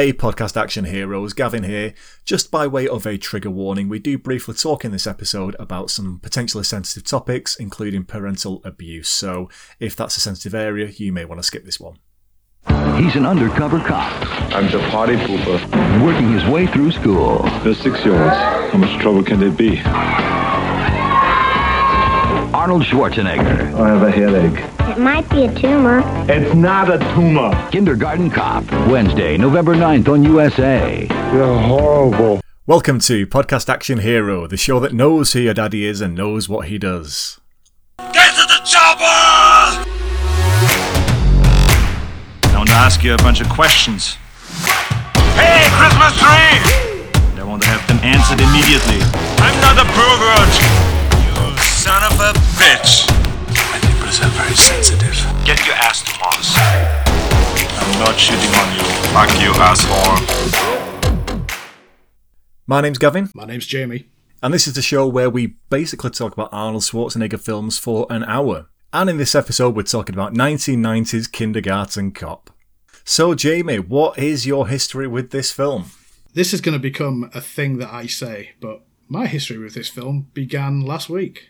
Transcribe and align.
Hey, 0.00 0.14
podcast 0.14 0.56
action 0.58 0.86
heroes, 0.86 1.34
Gavin 1.34 1.62
here. 1.62 1.92
Just 2.24 2.50
by 2.50 2.66
way 2.66 2.88
of 2.88 3.06
a 3.06 3.18
trigger 3.18 3.50
warning, 3.50 3.86
we 3.90 3.98
do 3.98 4.16
briefly 4.16 4.54
talk 4.54 4.82
in 4.82 4.92
this 4.92 5.06
episode 5.06 5.54
about 5.58 5.90
some 5.90 6.20
potentially 6.20 6.64
sensitive 6.64 7.04
topics, 7.04 7.54
including 7.54 8.04
parental 8.04 8.62
abuse. 8.64 9.10
So, 9.10 9.50
if 9.78 9.94
that's 9.94 10.16
a 10.16 10.20
sensitive 10.20 10.54
area, 10.54 10.86
you 10.86 11.12
may 11.12 11.26
want 11.26 11.38
to 11.38 11.42
skip 11.42 11.66
this 11.66 11.78
one. 11.78 11.98
He's 12.96 13.14
an 13.14 13.26
undercover 13.26 13.78
cop, 13.80 14.10
I'm 14.54 14.70
the 14.70 14.78
party 14.88 15.16
pooper. 15.16 16.02
working 16.02 16.32
his 16.32 16.46
way 16.46 16.66
through 16.66 16.92
school. 16.92 17.42
They're 17.62 17.74
six-year-olds. 17.74 18.72
How 18.72 18.78
much 18.78 18.98
trouble 19.02 19.22
can 19.22 19.38
they 19.38 19.50
be? 19.50 19.82
Arnold 22.60 22.82
Schwarzenegger, 22.82 23.72
I 23.72 23.88
have 23.88 24.02
a 24.02 24.10
headache. 24.10 24.62
It 24.80 24.98
might 24.98 25.26
be 25.30 25.46
a 25.46 25.54
tumor. 25.54 26.02
It's 26.30 26.54
not 26.54 26.90
a 26.90 26.98
tumor. 27.14 27.50
Kindergarten 27.70 28.28
Cop, 28.28 28.70
Wednesday, 28.86 29.38
November 29.38 29.74
9th 29.74 30.08
on 30.08 30.22
USA. 30.24 31.06
You're 31.32 31.58
horrible. 31.58 32.42
Welcome 32.66 32.98
to 32.98 33.26
Podcast 33.26 33.70
Action 33.70 34.00
Hero, 34.00 34.46
the 34.46 34.58
show 34.58 34.78
that 34.78 34.92
knows 34.92 35.32
who 35.32 35.40
your 35.40 35.54
daddy 35.54 35.86
is 35.86 36.02
and 36.02 36.14
knows 36.14 36.50
what 36.50 36.68
he 36.68 36.76
does. 36.76 37.40
Get 38.12 38.34
to 38.34 38.42
the 38.42 38.60
chopper! 38.66 39.06
I 42.44 42.52
want 42.56 42.68
to 42.68 42.74
ask 42.74 43.02
you 43.02 43.14
a 43.14 43.16
bunch 43.16 43.40
of 43.40 43.48
questions. 43.48 44.18
Hey, 45.32 45.66
Christmas 45.80 46.12
tree! 46.20 46.60
And 47.30 47.40
I 47.40 47.42
want 47.42 47.62
to 47.62 47.68
have 47.70 47.88
them 47.88 47.96
answered 48.04 48.38
immediately. 48.38 49.00
I'm 49.38 49.58
not 49.62 49.78
a 49.78 49.88
pervert! 49.94 50.89
You 51.80 51.84
son 51.84 52.12
of 52.12 52.20
a 52.20 52.32
bitch! 52.60 53.08
My 53.72 53.78
nipples 53.88 54.20
are 54.20 54.28
very 54.36 54.54
sensitive. 54.54 55.16
Get 55.46 55.64
your 55.64 55.74
ass 55.76 56.02
to 56.02 56.12
Mars. 56.20 56.52
I'm 57.80 57.98
not 57.98 58.16
shitting 58.16 58.52
on 58.60 58.68
you. 58.76 58.84
Fuck 59.14 59.30
you, 59.40 59.50
asshole. 59.56 60.20
My 62.66 62.82
name's 62.82 62.98
Gavin, 62.98 63.30
My 63.34 63.46
name's 63.46 63.64
Jamie. 63.64 64.10
and 64.42 64.52
this 64.52 64.66
is 64.66 64.74
the 64.74 64.82
show 64.82 65.08
where 65.08 65.30
we 65.30 65.54
basically 65.70 66.10
talk 66.10 66.34
about 66.34 66.50
Arnold 66.52 66.82
Schwarzenegger 66.82 67.40
films 67.40 67.78
for 67.78 68.06
an 68.10 68.24
hour. 68.24 68.66
And 68.92 69.08
in 69.08 69.16
this 69.16 69.34
episode, 69.34 69.74
we're 69.74 69.84
talking 69.84 70.14
about 70.14 70.34
1990s 70.34 71.32
Kindergarten 71.32 72.12
Cop. 72.12 72.50
So, 73.04 73.34
Jamie, 73.34 73.78
what 73.78 74.18
is 74.18 74.46
your 74.46 74.68
history 74.68 75.06
with 75.06 75.30
this 75.30 75.50
film? 75.50 75.86
This 76.34 76.52
is 76.52 76.60
going 76.60 76.74
to 76.74 76.78
become 76.78 77.30
a 77.32 77.40
thing 77.40 77.78
that 77.78 77.90
I 77.90 78.04
say, 78.04 78.50
but 78.60 78.82
my 79.08 79.26
history 79.26 79.56
with 79.56 79.72
this 79.72 79.88
film 79.88 80.28
began 80.34 80.82
last 80.82 81.08
week. 81.08 81.46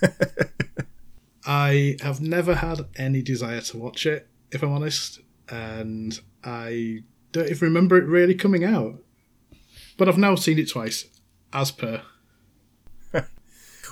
I 1.46 1.96
have 2.02 2.20
never 2.20 2.56
had 2.56 2.86
any 2.96 3.22
desire 3.22 3.60
to 3.62 3.78
watch 3.78 4.06
it, 4.06 4.28
if 4.50 4.62
I'm 4.62 4.72
honest, 4.72 5.20
and 5.48 6.20
I 6.44 7.02
don't 7.32 7.48
even 7.48 7.68
remember 7.68 7.96
it 7.96 8.04
really 8.04 8.34
coming 8.34 8.64
out. 8.64 9.02
But 9.96 10.08
I've 10.08 10.18
now 10.18 10.34
seen 10.34 10.58
it 10.58 10.68
twice, 10.68 11.06
as 11.52 11.70
per. 11.70 12.02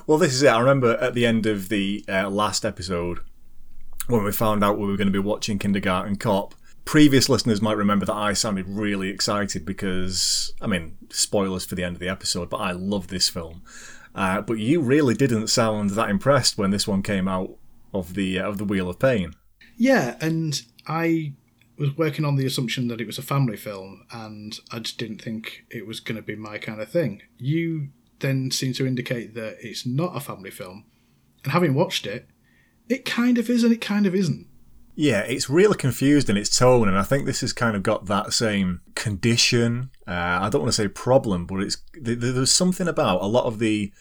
Well, 0.06 0.16
this 0.16 0.32
is 0.32 0.42
it. 0.42 0.48
I 0.48 0.58
remember 0.58 0.96
at 0.96 1.12
the 1.12 1.26
end 1.26 1.44
of 1.44 1.68
the 1.68 2.02
uh, 2.08 2.30
last 2.30 2.64
episode 2.64 3.18
when 4.06 4.24
we 4.24 4.32
found 4.32 4.64
out 4.64 4.78
we 4.78 4.86
were 4.86 4.96
going 4.96 5.08
to 5.08 5.12
be 5.12 5.18
watching 5.18 5.58
Kindergarten 5.58 6.16
Cop. 6.16 6.54
Previous 6.86 7.28
listeners 7.28 7.60
might 7.60 7.76
remember 7.76 8.06
that 8.06 8.14
I 8.14 8.32
sounded 8.32 8.66
really 8.66 9.10
excited 9.10 9.66
because, 9.66 10.54
I 10.62 10.66
mean, 10.66 10.96
spoilers 11.10 11.66
for 11.66 11.74
the 11.74 11.84
end 11.84 11.96
of 11.96 12.00
the 12.00 12.08
episode, 12.08 12.48
but 12.48 12.56
I 12.56 12.70
love 12.72 13.08
this 13.08 13.28
film. 13.28 13.62
Uh, 14.18 14.40
but 14.40 14.58
you 14.58 14.80
really 14.80 15.14
didn't 15.14 15.46
sound 15.46 15.90
that 15.90 16.10
impressed 16.10 16.58
when 16.58 16.72
this 16.72 16.88
one 16.88 17.04
came 17.04 17.28
out 17.28 17.56
of 17.94 18.14
the 18.14 18.36
uh, 18.36 18.48
of 18.48 18.58
the 18.58 18.64
Wheel 18.64 18.90
of 18.90 18.98
Pain. 18.98 19.34
Yeah, 19.76 20.16
and 20.20 20.60
I 20.88 21.34
was 21.78 21.96
working 21.96 22.24
on 22.24 22.34
the 22.34 22.44
assumption 22.44 22.88
that 22.88 23.00
it 23.00 23.06
was 23.06 23.18
a 23.18 23.22
family 23.22 23.56
film, 23.56 24.04
and 24.10 24.58
I 24.72 24.80
just 24.80 24.98
didn't 24.98 25.22
think 25.22 25.66
it 25.70 25.86
was 25.86 26.00
going 26.00 26.16
to 26.16 26.22
be 26.22 26.34
my 26.34 26.58
kind 26.58 26.80
of 26.80 26.90
thing. 26.90 27.22
You 27.38 27.90
then 28.18 28.50
seem 28.50 28.72
to 28.72 28.88
indicate 28.88 29.34
that 29.34 29.58
it's 29.60 29.86
not 29.86 30.16
a 30.16 30.20
family 30.20 30.50
film, 30.50 30.86
and 31.44 31.52
having 31.52 31.74
watched 31.74 32.04
it, 32.04 32.28
it 32.88 33.04
kind 33.04 33.38
of 33.38 33.48
is 33.48 33.62
and 33.62 33.72
it 33.72 33.80
kind 33.80 34.04
of 34.04 34.16
isn't. 34.16 34.48
Yeah, 34.96 35.20
it's 35.20 35.48
really 35.48 35.76
confused 35.76 36.28
in 36.28 36.36
its 36.36 36.58
tone, 36.58 36.88
and 36.88 36.98
I 36.98 37.04
think 37.04 37.24
this 37.24 37.42
has 37.42 37.52
kind 37.52 37.76
of 37.76 37.84
got 37.84 38.06
that 38.06 38.32
same 38.32 38.80
condition. 38.96 39.90
Uh, 40.08 40.40
I 40.42 40.48
don't 40.48 40.62
want 40.62 40.74
to 40.74 40.82
say 40.82 40.88
problem, 40.88 41.46
but 41.46 41.60
it's 41.60 41.76
th- 41.94 42.18
th- 42.20 42.34
there's 42.34 42.50
something 42.50 42.88
about 42.88 43.22
a 43.22 43.26
lot 43.26 43.44
of 43.44 43.60
the 43.60 43.92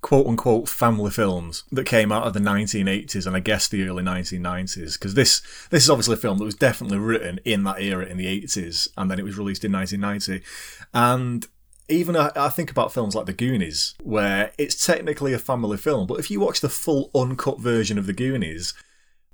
quote 0.00 0.26
unquote 0.26 0.68
family 0.68 1.10
films 1.10 1.64
that 1.72 1.84
came 1.84 2.12
out 2.12 2.26
of 2.26 2.32
the 2.34 2.40
1980s 2.40 3.26
and 3.26 3.34
I 3.34 3.40
guess 3.40 3.66
the 3.66 3.86
early 3.88 4.02
1990s 4.02 4.94
because 4.94 5.14
this 5.14 5.40
this 5.70 5.84
is 5.84 5.90
obviously 5.90 6.14
a 6.14 6.18
film 6.18 6.38
that 6.38 6.44
was 6.44 6.54
definitely 6.54 6.98
written 6.98 7.40
in 7.44 7.64
that 7.64 7.80
era 7.80 8.04
in 8.04 8.16
the 8.16 8.26
80s 8.26 8.88
and 8.96 9.10
then 9.10 9.18
it 9.18 9.24
was 9.24 9.38
released 9.38 9.64
in 9.64 9.72
1990 9.72 10.44
and 10.94 11.46
even 11.88 12.16
I, 12.16 12.30
I 12.36 12.48
think 12.50 12.70
about 12.70 12.92
films 12.92 13.14
like 13.14 13.26
The 13.26 13.32
Goonies 13.32 13.94
where 14.02 14.52
it's 14.58 14.84
technically 14.84 15.32
a 15.32 15.38
family 15.38 15.76
film 15.76 16.06
but 16.06 16.20
if 16.20 16.30
you 16.30 16.40
watch 16.40 16.60
the 16.60 16.68
full 16.68 17.10
uncut 17.14 17.58
version 17.60 17.98
of 17.98 18.06
The 18.06 18.12
Goonies 18.12 18.74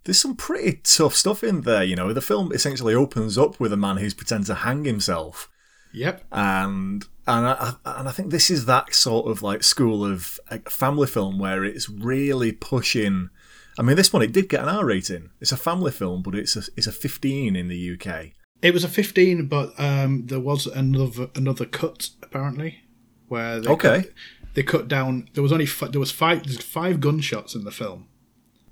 there's 0.04 0.20
some 0.20 0.36
pretty 0.36 0.80
tough 0.84 1.14
stuff 1.14 1.44
in 1.44 1.62
there 1.62 1.84
you 1.84 1.96
know? 1.96 2.12
The 2.12 2.20
film 2.20 2.52
essentially 2.52 2.94
opens 2.94 3.36
up 3.36 3.60
with 3.60 3.72
a 3.72 3.76
man 3.76 3.98
who's 3.98 4.14
pretending 4.14 4.46
to 4.46 4.54
hang 4.54 4.84
himself. 4.84 5.48
Yep. 5.94 6.24
and 6.32 7.04
and 7.27 7.47
I, 7.47 7.75
and 7.84 8.09
I 8.09 8.12
think 8.12 8.31
this 8.31 8.50
is 8.50 8.66
that 8.66 8.94
sort 8.94 9.31
of 9.31 9.43
like 9.43 9.62
school 9.62 10.05
of 10.05 10.41
family 10.69 11.06
film 11.06 11.38
where 11.38 11.65
it's 11.65 11.88
really 11.88 12.53
pushing. 12.53 13.31
I 13.78 13.83
mean, 13.83 13.97
this 13.97 14.12
one 14.12 14.22
it 14.22 14.33
did 14.33 14.49
get 14.49 14.62
an 14.62 14.69
R 14.69 14.84
rating. 14.84 15.31
It's 15.41 15.53
a 15.53 15.56
family 15.56 15.93
film, 15.93 16.22
but 16.22 16.34
it's 16.34 16.56
a 16.56 16.62
it's 16.77 16.87
a 16.87 16.93
15 16.93 17.56
in 17.56 17.69
the 17.69 17.93
UK. 17.94 18.31
It 18.60 18.72
was 18.75 18.84
a 18.84 18.88
15, 18.88 19.47
but 19.47 19.72
um, 19.78 20.27
there 20.27 20.41
was 20.41 20.66
another 20.66 21.28
another 21.34 21.65
cut 21.65 22.10
apparently, 22.22 22.81
where 23.28 23.60
they 23.60 23.69
Okay. 23.71 24.03
cut, 24.03 24.12
they 24.54 24.62
cut 24.62 24.89
down. 24.89 25.28
There 25.34 25.43
was 25.43 25.53
only 25.53 25.66
fi- 25.66 25.89
there 25.89 26.00
was 26.00 26.10
five 26.12 26.44
there's 26.44 26.62
five 26.62 27.00
gunshots 27.00 27.54
in 27.54 27.65
the 27.65 27.71
film, 27.72 28.09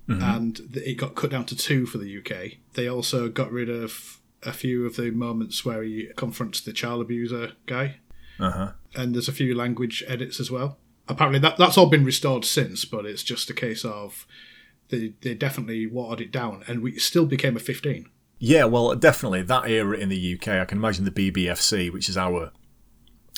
and 0.09 0.61
it 0.75 0.97
got 0.97 1.15
cut 1.15 1.31
down 1.31 1.45
to 1.47 1.57
two 1.57 1.87
for 1.87 1.99
the 1.99 2.19
UK. 2.19 2.59
They 2.75 2.89
also 2.89 3.29
got 3.29 3.53
rid 3.53 3.69
of 3.71 4.21
a 4.43 4.53
few 4.53 4.85
of 4.87 4.97
the 4.97 5.11
moments 5.13 5.65
where 5.65 5.83
he 5.83 6.09
confronts 6.17 6.61
the 6.61 6.73
child 6.73 7.01
abuser 7.03 7.53
guy, 7.67 7.97
Uh 8.41 8.51
huh. 8.51 8.73
and 8.95 9.15
there's 9.15 9.29
a 9.29 9.33
few 9.33 9.55
language 9.55 10.03
edits 10.07 10.41
as 10.41 10.51
well. 10.51 10.79
Apparently, 11.09 11.41
that 11.41 11.57
that's 11.57 11.77
all 11.77 11.87
been 11.89 12.05
restored 12.05 12.45
since, 12.45 12.85
but 12.85 13.05
it's 13.05 13.23
just 13.23 13.51
a 13.51 13.55
case 13.55 13.85
of 13.85 14.27
they 14.89 15.15
they 15.23 15.35
definitely 15.35 15.87
watered 15.87 16.21
it 16.21 16.33
down, 16.33 16.65
and 16.67 16.83
we 16.83 16.99
still 16.99 17.27
became 17.27 17.57
a 17.57 17.61
15. 17.61 18.07
Yeah, 18.39 18.65
well, 18.65 18.95
definitely 18.95 19.43
that 19.43 19.69
era 19.69 19.97
in 19.97 20.09
the 20.09 20.35
UK. 20.35 20.49
I 20.49 20.65
can 20.65 20.79
imagine 20.79 21.05
the 21.05 21.11
BBFC, 21.11 21.93
which 21.93 22.09
is 22.09 22.17
our 22.17 22.53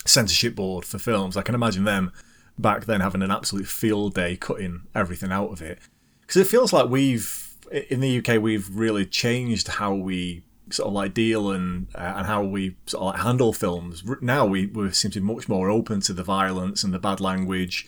censorship 0.07 0.55
board 0.55 0.85
for 0.85 0.99
films. 0.99 1.37
I 1.37 1.43
can 1.43 1.55
imagine 1.55 1.85
them 1.85 2.13
back 2.59 2.85
then 2.85 3.01
having 3.01 3.23
an 3.23 3.31
absolute 3.31 3.67
field 3.67 4.15
day 4.15 4.37
cutting 4.37 4.83
everything 4.95 5.33
out 5.33 5.51
of 5.51 5.63
it 5.63 5.79
because 6.21 6.37
it 6.37 6.47
feels 6.47 6.73
like 6.73 6.89
we've 6.89 7.57
in 7.89 8.01
the 8.01 8.19
UK 8.19 8.41
we've 8.41 8.69
really 8.77 9.07
changed 9.07 9.69
how 9.69 9.95
we 9.95 10.45
sort 10.73 10.89
of 10.89 10.95
like 10.95 11.15
deal 11.15 11.51
and 11.51 11.89
uh, 11.95 12.15
and 12.17 12.27
how 12.27 12.43
we 12.43 12.77
sort 12.87 13.03
of 13.03 13.07
like 13.15 13.21
handle 13.21 13.53
films. 13.53 14.03
Now 14.21 14.47
we 14.47 14.67
we 14.67 14.91
seem 14.93 15.11
to 15.13 15.21
be 15.21 15.27
much 15.27 15.49
more 15.49 15.71
open 15.71 16.01
to 16.03 16.13
the 16.13 16.25
violence 16.25 16.85
and 16.85 16.93
the 16.93 16.99
bad 16.99 17.21
language 17.21 17.87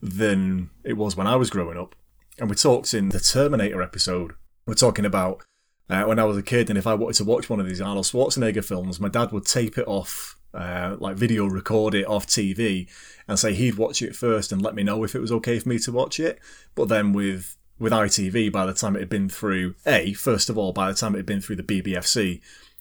than 0.00 0.70
it 0.84 0.94
was 0.94 1.16
when 1.16 1.26
I 1.26 1.36
was 1.36 1.50
growing 1.50 1.78
up. 1.78 1.94
And 2.38 2.48
we 2.48 2.56
talked 2.56 2.94
in 2.94 3.08
the 3.08 3.20
Terminator 3.20 3.82
episode. 3.82 4.32
We're 4.66 4.74
talking 4.74 5.04
about 5.04 5.42
uh, 5.90 6.04
when 6.04 6.18
I 6.18 6.24
was 6.24 6.36
a 6.36 6.42
kid, 6.42 6.68
and 6.68 6.78
if 6.78 6.86
I 6.86 6.94
wanted 6.94 7.16
to 7.16 7.24
watch 7.24 7.48
one 7.48 7.60
of 7.60 7.68
these 7.68 7.80
Arnold 7.80 8.06
Schwarzenegger 8.06 8.64
films, 8.64 9.00
my 9.00 9.08
dad 9.08 9.32
would 9.32 9.46
tape 9.46 9.78
it 9.78 9.88
off, 9.88 10.36
uh, 10.54 10.96
like 10.98 11.16
video 11.16 11.46
record 11.46 11.94
it 11.94 12.06
off 12.06 12.26
TV, 12.26 12.88
and 13.26 13.38
say 13.38 13.54
he'd 13.54 13.76
watch 13.76 14.02
it 14.02 14.14
first 14.14 14.52
and 14.52 14.62
let 14.62 14.74
me 14.74 14.82
know 14.82 15.02
if 15.02 15.14
it 15.14 15.20
was 15.20 15.32
okay 15.32 15.58
for 15.58 15.68
me 15.68 15.78
to 15.80 15.92
watch 15.92 16.20
it. 16.20 16.38
But 16.74 16.88
then 16.88 17.12
with 17.12 17.56
with 17.78 17.92
ITV, 17.92 18.52
by 18.52 18.66
the 18.66 18.74
time 18.74 18.96
it 18.96 19.00
had 19.00 19.08
been 19.08 19.28
through 19.28 19.74
a 19.86 20.12
first 20.14 20.50
of 20.50 20.58
all, 20.58 20.72
by 20.72 20.88
the 20.88 20.96
time 20.96 21.14
it 21.14 21.18
had 21.18 21.26
been 21.26 21.40
through 21.40 21.56
the 21.56 21.62
BBFC 21.62 22.40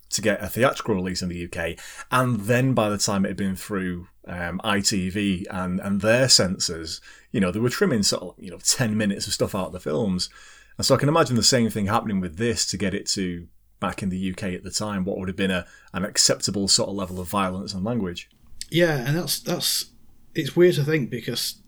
to 0.10 0.22
get 0.22 0.42
a 0.42 0.48
theatrical 0.48 0.96
release 0.96 1.22
in 1.22 1.30
the 1.30 1.46
UK, 1.46 1.78
and 2.12 2.42
then 2.42 2.74
by 2.74 2.90
the 2.90 2.98
time 2.98 3.26
it 3.26 3.30
had 3.30 3.38
been 3.38 3.56
through 3.56 4.08
um, 4.28 4.60
ITV 4.64 5.46
and 5.50 5.80
and 5.80 6.02
their 6.02 6.30
censors, 6.30 7.02
you 7.32 7.40
know, 7.40 7.52
they 7.52 7.60
were 7.60 7.70
trimming 7.70 8.04
sort 8.04 8.24
of 8.24 8.44
you 8.44 8.52
know 8.52 8.60
ten 8.60 8.98
minutes 8.98 9.28
of 9.28 9.34
stuff 9.34 9.56
out 9.56 9.68
of 9.68 9.74
the 9.74 9.80
films. 9.80 10.30
And 10.78 10.86
so 10.86 10.94
I 10.94 11.00
can 11.00 11.10
imagine 11.10 11.36
the 11.36 11.44
same 11.44 11.70
thing 11.72 11.88
happening 11.88 12.20
with 12.20 12.38
this 12.38 12.66
to 12.68 12.78
get 12.78 12.94
it 12.94 13.08
to 13.08 13.48
back 13.80 14.02
in 14.02 14.10
the 14.10 14.32
UK 14.32 14.44
at 14.44 14.64
the 14.64 14.72
time, 14.72 15.06
what 15.06 15.18
would 15.18 15.28
have 15.28 15.38
been 15.38 15.52
a, 15.52 15.66
an 15.94 16.06
acceptable 16.06 16.68
sort 16.68 16.90
of 16.90 16.96
level 16.96 17.20
of 17.20 17.28
violence 17.28 17.74
and 17.74 17.84
language. 17.84 18.30
Yeah, 18.70 18.98
and 19.08 19.18
that's 19.18 19.40
that's 19.40 19.92
it's 20.36 20.56
weird 20.56 20.76
to 20.76 20.84
think 20.84 21.10
because 21.10 21.62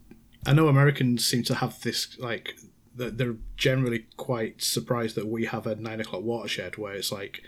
I 0.46 0.54
know 0.54 0.68
Americans 0.68 1.26
seem 1.26 1.44
to 1.44 1.56
have 1.56 1.82
this 1.82 2.18
like 2.20 2.56
they're 3.00 3.36
generally 3.56 4.06
quite 4.18 4.62
surprised 4.62 5.16
that 5.16 5.28
we 5.28 5.46
have 5.46 5.66
a 5.66 5.76
nine 5.76 6.02
o'clock 6.02 6.22
watershed 6.24 6.78
where 6.78 6.94
it's 6.94 7.12
like 7.12 7.44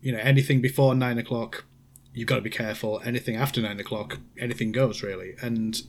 you 0.00 0.12
know 0.12 0.18
anything 0.18 0.60
before 0.60 0.94
nine 0.94 1.18
o'clock 1.18 1.64
you've 2.14 2.28
got 2.28 2.36
to 2.36 2.42
be 2.42 2.50
careful. 2.50 3.00
Anything 3.04 3.36
after 3.36 3.60
nine 3.60 3.80
o'clock 3.80 4.18
anything 4.38 4.72
goes 4.72 5.02
really. 5.02 5.34
And 5.40 5.80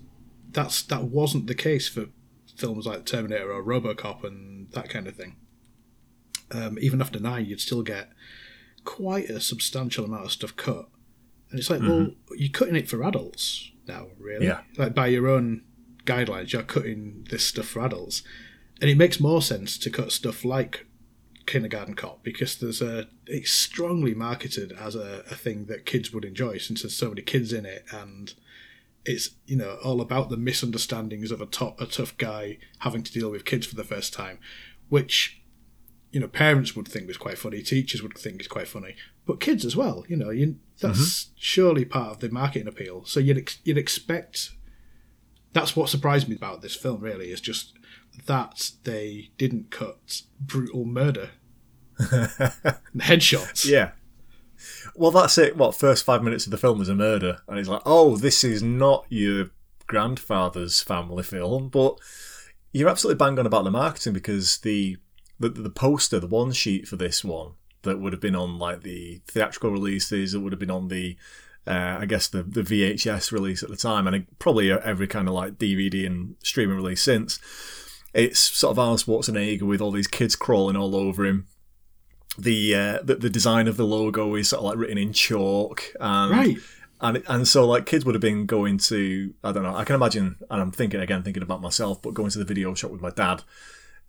that's 0.52 0.81
that 0.84 1.04
wasn't 1.06 1.48
the 1.48 1.56
case 1.56 1.88
for 1.88 2.08
films 2.56 2.86
like 2.86 3.06
Terminator 3.06 3.52
or 3.52 3.64
RoboCop 3.64 4.24
and 4.24 4.72
that 4.72 4.90
kind 4.90 5.08
of 5.08 5.16
thing. 5.16 5.36
Um, 6.52 6.78
even 6.80 7.02
after 7.02 7.20
nine 7.20 7.46
you'd 7.46 7.60
still 7.60 7.81
get 7.81 8.10
quite 8.86 9.30
a 9.30 9.40
substantial 9.40 10.06
amount 10.06 10.25
of 10.25 10.31
stuff 10.31 10.56
cut, 10.56 10.88
and 11.50 11.60
it's 11.60 11.70
like, 11.70 11.81
well, 11.81 12.12
you're 12.36 12.52
cutting 12.52 12.75
it 12.75 12.90
for 12.90 13.04
adults 13.04 13.72
now, 13.88 14.08
really. 14.20 14.48
Yeah. 14.48 14.62
Like 14.78 14.94
by 14.94 15.08
your 15.08 15.28
own 15.28 15.64
guidelines, 16.05 16.51
you're 16.51 16.63
cutting 16.63 17.27
this 17.29 17.45
stuff 17.45 17.67
for 17.67 17.85
adults, 17.85 18.23
and 18.81 18.89
it 18.89 18.97
makes 18.97 19.19
more 19.19 19.41
sense 19.41 19.77
to 19.77 19.89
cut 19.89 20.11
stuff 20.11 20.44
like 20.44 20.85
Kindergarten 21.45 21.95
Cop 21.95 22.23
because 22.23 22.57
there's 22.57 22.81
a 22.81 23.07
it's 23.27 23.51
strongly 23.51 24.13
marketed 24.13 24.71
as 24.71 24.95
a, 24.95 25.23
a 25.29 25.35
thing 25.35 25.65
that 25.65 25.85
kids 25.85 26.13
would 26.13 26.25
enjoy 26.25 26.57
since 26.57 26.81
there's 26.81 26.95
so 26.95 27.09
many 27.09 27.21
kids 27.21 27.51
in 27.51 27.65
it 27.65 27.85
and 27.91 28.33
it's 29.05 29.31
you 29.45 29.55
know 29.55 29.77
all 29.83 30.01
about 30.01 30.29
the 30.29 30.38
misunderstandings 30.38 31.31
of 31.31 31.41
a 31.41 31.45
top 31.45 31.79
a 31.81 31.85
tough 31.85 32.15
guy 32.17 32.57
having 32.79 33.03
to 33.03 33.11
deal 33.11 33.29
with 33.29 33.45
kids 33.45 33.65
for 33.65 33.75
the 33.75 33.83
first 33.83 34.13
time, 34.13 34.39
which 34.89 35.41
you 36.11 36.19
know 36.19 36.27
parents 36.27 36.75
would 36.75 36.88
think 36.88 37.07
was 37.07 37.17
quite 37.17 37.38
funny, 37.38 37.61
teachers 37.61 38.01
would 38.01 38.17
think 38.17 38.41
is 38.41 38.47
quite 38.47 38.67
funny, 38.67 38.95
but 39.25 39.39
kids 39.39 39.65
as 39.65 39.75
well. 39.75 40.05
You 40.07 40.15
know, 40.15 40.29
you, 40.29 40.57
that's 40.79 41.00
mm-hmm. 41.00 41.33
surely 41.38 41.85
part 41.85 42.11
of 42.11 42.19
the 42.19 42.29
marketing 42.29 42.67
appeal. 42.67 43.05
So 43.05 43.19
you'd 43.19 43.38
ex- 43.38 43.59
you'd 43.63 43.77
expect. 43.77 44.51
That's 45.53 45.75
what 45.75 45.89
surprised 45.89 46.27
me 46.27 46.35
about 46.35 46.61
this 46.61 46.75
film. 46.75 47.00
Really, 47.01 47.31
is 47.31 47.41
just 47.41 47.73
that 48.25 48.71
they 48.83 49.31
didn't 49.38 49.71
cut 49.71 50.21
brutal 50.39 50.85
murder, 50.85 51.31
headshots. 52.00 53.65
Yeah. 53.65 53.91
Well, 54.95 55.11
that's 55.11 55.38
it. 55.38 55.57
What 55.57 55.75
first 55.75 56.05
five 56.05 56.23
minutes 56.23 56.45
of 56.45 56.51
the 56.51 56.57
film 56.57 56.81
is 56.81 56.89
a 56.89 56.95
murder, 56.95 57.39
and 57.47 57.59
it's 57.59 57.69
like, 57.69 57.81
oh, 57.85 58.15
this 58.15 58.44
is 58.44 58.63
not 58.63 59.05
your 59.09 59.50
grandfather's 59.88 60.81
family 60.81 61.23
film, 61.23 61.69
but 61.69 61.97
you're 62.71 62.89
absolutely 62.89 63.17
bang 63.17 63.38
on 63.39 63.45
about 63.45 63.63
the 63.63 63.71
marketing 63.71 64.13
because 64.13 64.59
the 64.59 64.97
the, 65.39 65.50
the 65.50 65.69
poster, 65.69 66.19
the 66.19 66.27
one 66.27 66.51
sheet 66.51 66.88
for 66.88 66.95
this 66.95 67.23
one 67.23 67.53
that 67.81 68.00
would 68.00 68.13
have 68.13 68.21
been 68.21 68.35
on 68.35 68.57
like 68.57 68.83
the 68.83 69.21
theatrical 69.27 69.71
releases, 69.71 70.31
that 70.31 70.39
would 70.39 70.53
have 70.53 70.59
been 70.59 70.71
on 70.71 70.88
the 70.88 71.17
uh, 71.68 71.98
I 72.01 72.06
guess 72.06 72.27
the 72.27 72.44
the 72.44 72.62
VHS 72.62 73.31
release 73.31 73.63
at 73.63 73.69
the 73.69 73.77
time, 73.77 74.07
and 74.07 74.25
probably 74.39 74.71
every 74.71 75.07
kind 75.07 75.27
of 75.27 75.33
like 75.33 75.54
DVD 75.57 76.06
and 76.06 76.36
streaming 76.44 76.75
release 76.75 77.01
since. 77.01 77.39
It's 78.13 78.39
sort 78.39 78.71
of 78.71 78.80
Arnold 78.80 79.00
Schwarzenegger 79.00 79.63
with 79.63 79.81
all 79.81 79.89
these 79.92 80.07
kids 80.07 80.36
crawling 80.36 80.75
all 80.75 80.95
over 80.95 81.25
him. 81.25 81.48
The, 82.38 82.75
uh, 82.75 83.00
the 83.04 83.15
the 83.15 83.30
design 83.30 83.68
of 83.68 83.77
the 83.77 83.86
logo 83.86 84.36
is 84.36 84.50
sort 84.50 84.60
of 84.60 84.65
like 84.65 84.77
written 84.77 84.98
in 84.98 85.13
chalk, 85.13 85.83
and 86.00 86.31
Right. 86.31 86.57
and 87.01 87.24
and 87.27 87.48
so 87.48 87.65
like 87.68 87.86
kids 87.86 88.06
would 88.06 88.15
have 88.15 88.21
been 88.21 88.45
going 88.45 88.77
to 88.80 89.33
I 89.44 89.51
don't 89.51 89.63
know 89.63 89.75
I 89.75 89.83
can 89.83 89.95
imagine 89.95 90.38
and 90.50 90.62
I'm 90.62 90.71
thinking 90.71 91.00
again 91.00 91.24
thinking 91.24 91.44
about 91.44 91.62
myself, 91.62 92.01
but 92.01 92.13
going 92.13 92.30
to 92.31 92.39
the 92.39 92.45
video 92.45 92.74
shop 92.75 92.92
with 92.92 93.01
my 93.01 93.10
dad, 93.12 93.44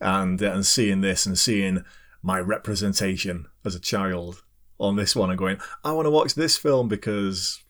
and 0.01 0.43
uh, 0.43 0.53
and 0.53 0.67
seeing 0.67 1.01
this 1.03 1.25
and 1.27 1.39
seeing 1.39 1.85
my 2.23 2.39
representation 2.41 3.47
as 3.65 3.75
a 3.75 3.81
child 3.81 4.43
on 4.79 4.97
this 4.97 5.15
one 5.15 5.31
and 5.31 5.39
going 5.39 5.59
I 5.85 5.93
want 5.93 6.07
to 6.07 6.11
watch 6.11 6.35
this 6.35 6.57
film 6.57 6.89
because 6.89 7.63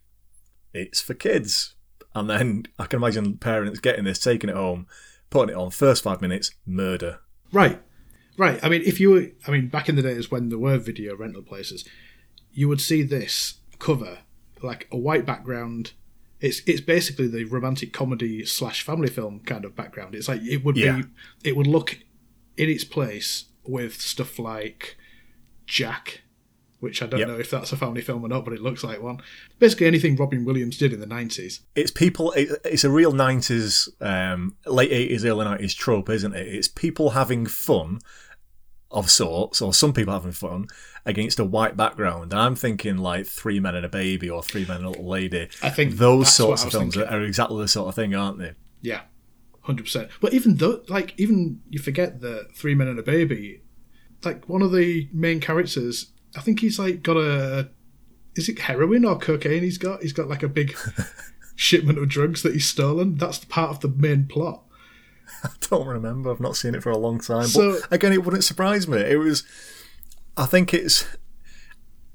it's 0.73 1.01
for 1.01 1.15
kids, 1.15 1.75
and 2.15 2.29
then 2.29 2.65
I 2.79 2.87
can 2.87 2.99
imagine 2.99 3.37
parents 3.39 3.79
getting 3.81 4.05
this, 4.05 4.19
taking 4.19 4.51
it 4.51 4.57
home, 4.57 4.87
putting 5.31 5.55
it 5.55 5.59
on 5.59 5.71
first 5.71 6.03
five 6.03 6.21
minutes, 6.21 6.51
murder. 6.67 7.21
Right, 7.53 7.81
right. 8.37 8.59
I 8.63 8.69
mean, 8.69 8.83
if 8.85 8.99
you 8.99 9.11
were, 9.11 9.27
I 9.47 9.51
mean, 9.53 9.69
back 9.69 9.89
in 9.89 9.95
the 9.97 10.03
days 10.03 10.31
when 10.31 10.49
there 10.49 10.59
were 10.59 10.79
video 10.79 11.15
rental 11.17 11.43
places, 11.43 11.85
you 12.53 12.69
would 12.69 12.81
see 12.81 13.03
this 13.03 13.55
cover 13.79 14.19
like 14.63 14.89
a 14.91 14.97
white 14.97 15.27
background. 15.27 15.93
It's 16.41 16.61
it's 16.67 16.81
basically 16.81 17.29
the 17.29 17.45
romantic 17.45 17.93
comedy 17.93 18.45
slash 18.45 18.83
family 18.83 19.09
film 19.09 19.41
kind 19.41 19.65
of 19.65 19.77
background. 19.77 20.15
It's 20.15 20.29
like 20.29 20.43
it 20.43 20.65
would 20.65 20.77
Yeah. 20.77 21.03
be, 21.03 21.05
it 21.51 21.57
would 21.57 21.67
look 21.69 21.99
in 22.57 22.69
its 22.69 22.85
place 22.85 23.45
with 23.65 24.01
stuff 24.01 24.39
like 24.39 24.97
Jack, 25.67 26.23
which 26.85 27.03
I 27.03 27.07
don't 27.07 27.19
Yep. 27.21 27.29
know 27.29 27.39
if 27.39 27.51
that's 27.51 27.73
a 27.73 27.77
family 27.77 28.01
film 28.03 28.25
or 28.25 28.29
not, 28.29 28.45
but 28.45 28.55
it 28.55 28.61
looks 28.63 28.85
like 28.85 29.03
one. 29.03 29.19
Basically, 29.59 29.89
anything 29.89 30.15
Robin 30.15 30.45
Williams 30.45 30.79
did 30.79 30.93
in 30.93 31.01
the 31.01 31.07
nineties. 31.07 31.61
it's 31.75 31.91
people 31.91 32.31
it, 32.33 32.49
it's 32.65 32.85
a 32.85 32.91
real 32.91 33.13
90s 33.13 33.89
um, 34.01 34.55
late 34.67 34.93
80s 34.93 35.25
early 35.25 35.45
90s 35.47 35.75
trope 35.75 36.09
isn't 36.11 36.35
it 36.35 36.47
it's 36.47 36.69
people 36.69 37.11
having 37.11 37.47
fun 37.47 37.99
of 38.91 39.11
sorts 39.11 39.61
or 39.61 39.75
some 39.75 39.93
people 39.93 40.13
having 40.15 40.31
fun 40.31 40.67
against 41.05 41.41
a 41.41 41.45
white 41.45 41.77
background 41.77 42.33
and 42.33 42.41
i'm 42.41 42.55
thinking 42.55 42.97
like 42.97 43.27
three 43.27 43.59
men 43.59 43.75
and 43.75 43.85
a 43.85 43.89
baby 43.89 44.31
or 44.31 44.41
three 44.43 44.65
men 44.65 44.77
and 44.77 44.87
a 44.87 44.91
little 44.91 45.09
lady 45.09 45.49
I 45.63 45.71
think 45.71 45.95
those 45.97 46.33
sorts 46.33 46.63
of 46.65 46.71
films 46.71 46.95
thinking. 46.95 47.13
are 47.13 47.23
exactly 47.23 47.61
the 47.61 47.67
sort 47.69 47.89
of 47.89 47.95
thing 47.97 48.15
aren't 48.15 48.39
they 48.39 48.53
Yeah, 48.83 49.01
hundred 49.63 49.85
percent. 49.85 50.11
But 50.21 50.33
even 50.35 50.57
though, 50.57 50.83
like, 50.89 51.15
even 51.17 51.61
you 51.71 51.81
forget 51.81 52.21
the 52.21 52.47
three 52.55 52.75
men 52.75 52.87
and 52.89 52.99
a 52.99 53.03
baby. 53.03 53.63
Like 54.23 54.49
one 54.49 54.63
of 54.63 54.73
the 54.73 55.09
main 55.13 55.41
characters, 55.41 56.13
I 56.37 56.41
think 56.41 56.61
he's 56.61 56.79
like 56.79 57.03
got 57.03 57.17
a. 57.17 57.69
Is 58.37 58.49
it 58.49 58.59
heroin 58.59 59.05
or 59.05 59.19
cocaine? 59.19 59.63
He's 59.63 59.79
got. 59.79 60.03
He's 60.03 60.13
got 60.13 60.29
like 60.29 60.43
a 60.43 60.49
big 60.49 60.77
shipment 61.57 61.99
of 61.99 62.09
drugs 62.09 62.43
that 62.43 62.53
he's 62.53 62.67
stolen. 62.67 63.17
That's 63.17 63.45
part 63.45 63.71
of 63.71 63.81
the 63.81 63.89
main 63.89 64.27
plot. 64.27 64.63
I 65.45 65.51
don't 65.61 65.87
remember. 65.87 66.31
I've 66.31 66.41
not 66.41 66.57
seen 66.57 66.75
it 66.75 66.83
for 66.83 66.91
a 66.91 66.99
long 66.99 67.21
time. 67.21 67.47
So- 67.47 67.79
but 67.81 67.93
again, 67.93 68.13
it 68.13 68.25
wouldn't 68.25 68.45
surprise 68.45 68.89
me. 68.89 68.99
It 68.99 69.17
was. 69.19 69.45
I 70.37 70.47
think 70.47 70.75
it's. 70.75 71.07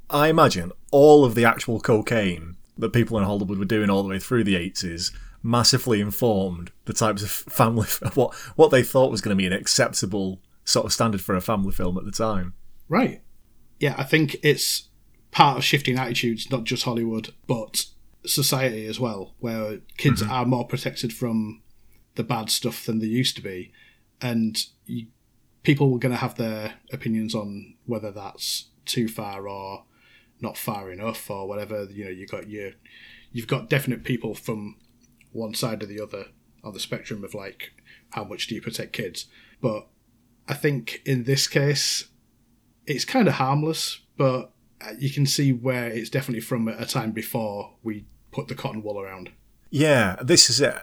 I 0.09 0.27
imagine 0.27 0.71
all 0.91 1.23
of 1.23 1.35
the 1.35 1.45
actual 1.45 1.79
cocaine 1.79 2.57
that 2.77 2.93
people 2.93 3.17
in 3.17 3.23
Hollywood 3.25 3.59
were 3.59 3.65
doing 3.65 3.89
all 3.89 4.01
the 4.03 4.09
way 4.09 4.19
through 4.19 4.43
the 4.43 4.55
eighties 4.55 5.11
massively 5.41 6.01
informed 6.01 6.69
the 6.83 6.91
types 6.91 7.21
of 7.23 7.29
family 7.31 7.87
what 8.15 8.33
what 8.57 8.71
they 8.71 8.83
thought 8.83 9.09
was 9.11 9.21
going 9.21 9.35
to 9.35 9.41
be 9.41 9.45
an 9.47 9.53
acceptable 9.53 10.41
sort 10.65 10.85
of 10.85 10.91
standard 10.91 11.21
for 11.21 11.33
a 11.35 11.41
family 11.41 11.71
film 11.71 11.97
at 11.97 12.03
the 12.05 12.11
time. 12.11 12.53
Right. 12.89 13.21
Yeah, 13.79 13.95
I 13.97 14.03
think 14.03 14.37
it's 14.43 14.89
part 15.31 15.57
of 15.57 15.63
shifting 15.63 15.97
attitudes, 15.97 16.49
not 16.51 16.63
just 16.63 16.83
Hollywood, 16.83 17.33
but 17.47 17.85
society 18.25 18.85
as 18.85 18.99
well, 18.99 19.33
where 19.39 19.79
kids 19.97 20.21
mm-hmm. 20.21 20.31
are 20.31 20.45
more 20.45 20.67
protected 20.67 21.13
from 21.13 21.61
the 22.15 22.23
bad 22.23 22.49
stuff 22.49 22.85
than 22.85 22.99
they 22.99 23.07
used 23.07 23.35
to 23.37 23.41
be. 23.41 23.71
And 24.21 24.61
you, 24.85 25.07
people 25.63 25.93
are 25.93 25.99
going 25.99 26.11
to 26.11 26.17
have 26.17 26.35
their 26.35 26.73
opinions 26.91 27.33
on 27.33 27.75
whether 27.85 28.11
that's 28.11 28.65
too 28.85 29.07
far 29.07 29.47
or 29.47 29.85
not 30.41 30.57
far 30.57 30.91
enough 30.91 31.29
or 31.29 31.47
whatever. 31.47 31.85
You 31.85 32.05
know, 32.05 32.11
you 32.11 32.27
got 32.27 32.49
your, 32.49 32.71
you've 33.31 33.47
got 33.47 33.69
definite 33.69 34.03
people 34.03 34.35
from 34.35 34.75
one 35.31 35.53
side 35.53 35.83
or 35.83 35.85
the 35.85 36.01
other 36.01 36.25
on 36.63 36.73
the 36.73 36.79
spectrum 36.79 37.23
of 37.23 37.33
like 37.33 37.71
how 38.11 38.23
much 38.23 38.47
do 38.47 38.55
you 38.55 38.61
protect 38.61 38.93
kids. 38.93 39.25
But 39.61 39.87
I 40.47 40.53
think 40.53 41.01
in 41.05 41.23
this 41.23 41.47
case, 41.47 42.05
it's 42.89 43.05
kind 43.05 43.27
of 43.27 43.35
harmless, 43.35 43.99
but 44.17 44.51
you 44.97 45.11
can 45.11 45.25
see 45.25 45.53
where 45.53 45.87
it's 45.87 46.09
definitely 46.09 46.41
from 46.41 46.67
a 46.67 46.85
time 46.85 47.11
before 47.11 47.75
we 47.83 48.05
put 48.31 48.47
the 48.47 48.55
cotton 48.55 48.81
wool 48.81 48.99
around. 48.99 49.29
Yeah, 49.69 50.15
this 50.21 50.49
is 50.49 50.59
it. 50.59 50.75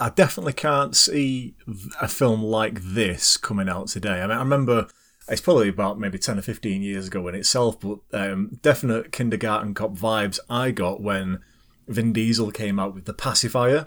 I 0.00 0.10
definitely 0.10 0.52
can't 0.52 0.96
see 0.96 1.54
a 2.00 2.08
film 2.08 2.42
like 2.42 2.80
this 2.82 3.36
coming 3.36 3.68
out 3.68 3.88
today. 3.88 4.20
I 4.20 4.26
mean, 4.26 4.36
I 4.36 4.40
remember 4.40 4.88
it's 5.28 5.40
probably 5.40 5.68
about 5.68 6.00
maybe 6.00 6.18
10 6.18 6.38
or 6.38 6.42
15 6.42 6.82
years 6.82 7.06
ago 7.06 7.26
in 7.28 7.36
itself, 7.36 7.78
but 7.80 7.98
um, 8.12 8.58
definite 8.62 9.12
kindergarten 9.12 9.72
cop 9.72 9.92
vibes 9.92 10.40
I 10.50 10.72
got 10.72 11.00
when 11.00 11.40
Vin 11.86 12.12
Diesel 12.12 12.50
came 12.50 12.80
out 12.80 12.94
with 12.94 13.04
The 13.04 13.14
Pacifier, 13.14 13.86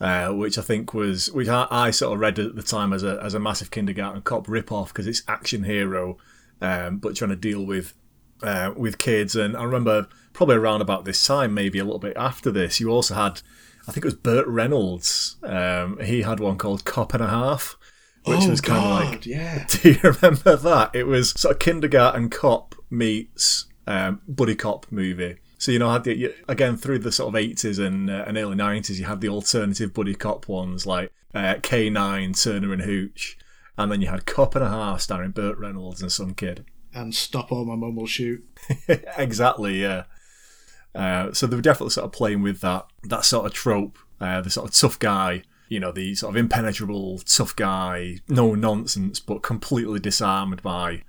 uh, 0.00 0.28
which 0.28 0.58
I 0.58 0.62
think 0.62 0.92
was, 0.92 1.32
which 1.32 1.48
I, 1.48 1.66
I 1.70 1.90
sort 1.90 2.14
of 2.14 2.20
read 2.20 2.38
at 2.38 2.56
the 2.56 2.62
time 2.62 2.92
as 2.92 3.02
a, 3.02 3.18
as 3.22 3.32
a 3.32 3.40
massive 3.40 3.70
kindergarten 3.70 4.20
cop 4.22 4.46
ripoff 4.46 4.88
because 4.88 5.06
it's 5.06 5.22
action 5.26 5.64
hero, 5.64 6.18
um, 6.60 6.98
but 6.98 7.16
trying 7.16 7.30
to 7.30 7.36
deal 7.36 7.64
with 7.64 7.94
uh, 8.42 8.72
with 8.76 8.98
kids. 8.98 9.36
And 9.36 9.56
I 9.56 9.64
remember 9.64 10.08
probably 10.32 10.56
around 10.56 10.80
about 10.80 11.04
this 11.04 11.24
time, 11.26 11.54
maybe 11.54 11.78
a 11.78 11.84
little 11.84 11.98
bit 11.98 12.16
after 12.16 12.50
this, 12.50 12.80
you 12.80 12.90
also 12.90 13.14
had, 13.14 13.42
I 13.86 13.92
think 13.92 13.98
it 13.98 14.08
was 14.08 14.14
Burt 14.14 14.46
Reynolds. 14.46 15.36
Um, 15.42 15.98
he 16.00 16.22
had 16.22 16.40
one 16.40 16.56
called 16.56 16.84
Cop 16.84 17.14
and 17.14 17.22
a 17.22 17.28
Half, 17.28 17.76
which 18.24 18.46
was 18.46 18.60
kind 18.60 18.84
of 18.84 19.12
like, 19.12 19.26
yeah. 19.26 19.66
do 19.68 19.90
you 19.90 20.00
remember 20.02 20.56
that? 20.56 20.94
It 20.94 21.04
was 21.04 21.30
sort 21.30 21.56
of 21.56 21.58
kindergarten 21.58 22.30
cop 22.30 22.74
meets 22.90 23.66
um, 23.86 24.20
buddy 24.28 24.54
cop 24.54 24.86
movie. 24.90 25.36
So 25.58 25.72
you 25.72 25.78
know, 25.78 25.90
had 25.90 26.04
the, 26.04 26.34
again 26.48 26.76
through 26.76 27.00
the 27.00 27.12
sort 27.12 27.28
of 27.28 27.36
eighties 27.36 27.78
and 27.78 28.08
uh, 28.08 28.24
and 28.26 28.38
early 28.38 28.56
nineties, 28.56 28.98
you 28.98 29.06
had 29.06 29.20
the 29.20 29.28
alternative 29.28 29.92
buddy 29.92 30.14
cop 30.14 30.48
ones 30.48 30.86
like 30.86 31.12
uh, 31.34 31.56
K 31.62 31.90
Nine, 31.90 32.32
Turner 32.32 32.72
and 32.72 32.82
Hooch, 32.82 33.36
and 33.80 33.90
then 33.90 34.00
you 34.00 34.08
had 34.08 34.26
Cop 34.26 34.54
and 34.54 34.64
a 34.64 34.68
Half 34.68 35.00
starring 35.00 35.30
Burt 35.30 35.58
Reynolds 35.58 36.02
and 36.02 36.12
some 36.12 36.34
kid. 36.34 36.64
And 36.94 37.14
stop 37.14 37.52
or 37.52 37.64
my 37.64 37.76
mum 37.76 37.96
will 37.96 38.06
shoot. 38.06 38.44
exactly, 39.16 39.80
yeah. 39.80 40.04
Uh, 40.94 41.32
so 41.32 41.46
they 41.46 41.56
were 41.56 41.62
definitely 41.62 41.90
sort 41.90 42.04
of 42.04 42.12
playing 42.12 42.42
with 42.42 42.60
that 42.60 42.86
that 43.04 43.24
sort 43.24 43.46
of 43.46 43.52
trope, 43.52 43.98
uh, 44.20 44.40
the 44.40 44.50
sort 44.50 44.68
of 44.68 44.74
tough 44.74 44.98
guy, 44.98 45.42
you 45.68 45.78
know, 45.78 45.92
the 45.92 46.14
sort 46.16 46.34
of 46.34 46.36
impenetrable 46.36 47.18
tough 47.20 47.54
guy, 47.54 48.18
no 48.28 48.54
nonsense, 48.54 49.20
but 49.20 49.42
completely 49.42 50.00
disarmed 50.00 50.62
by 50.62 51.02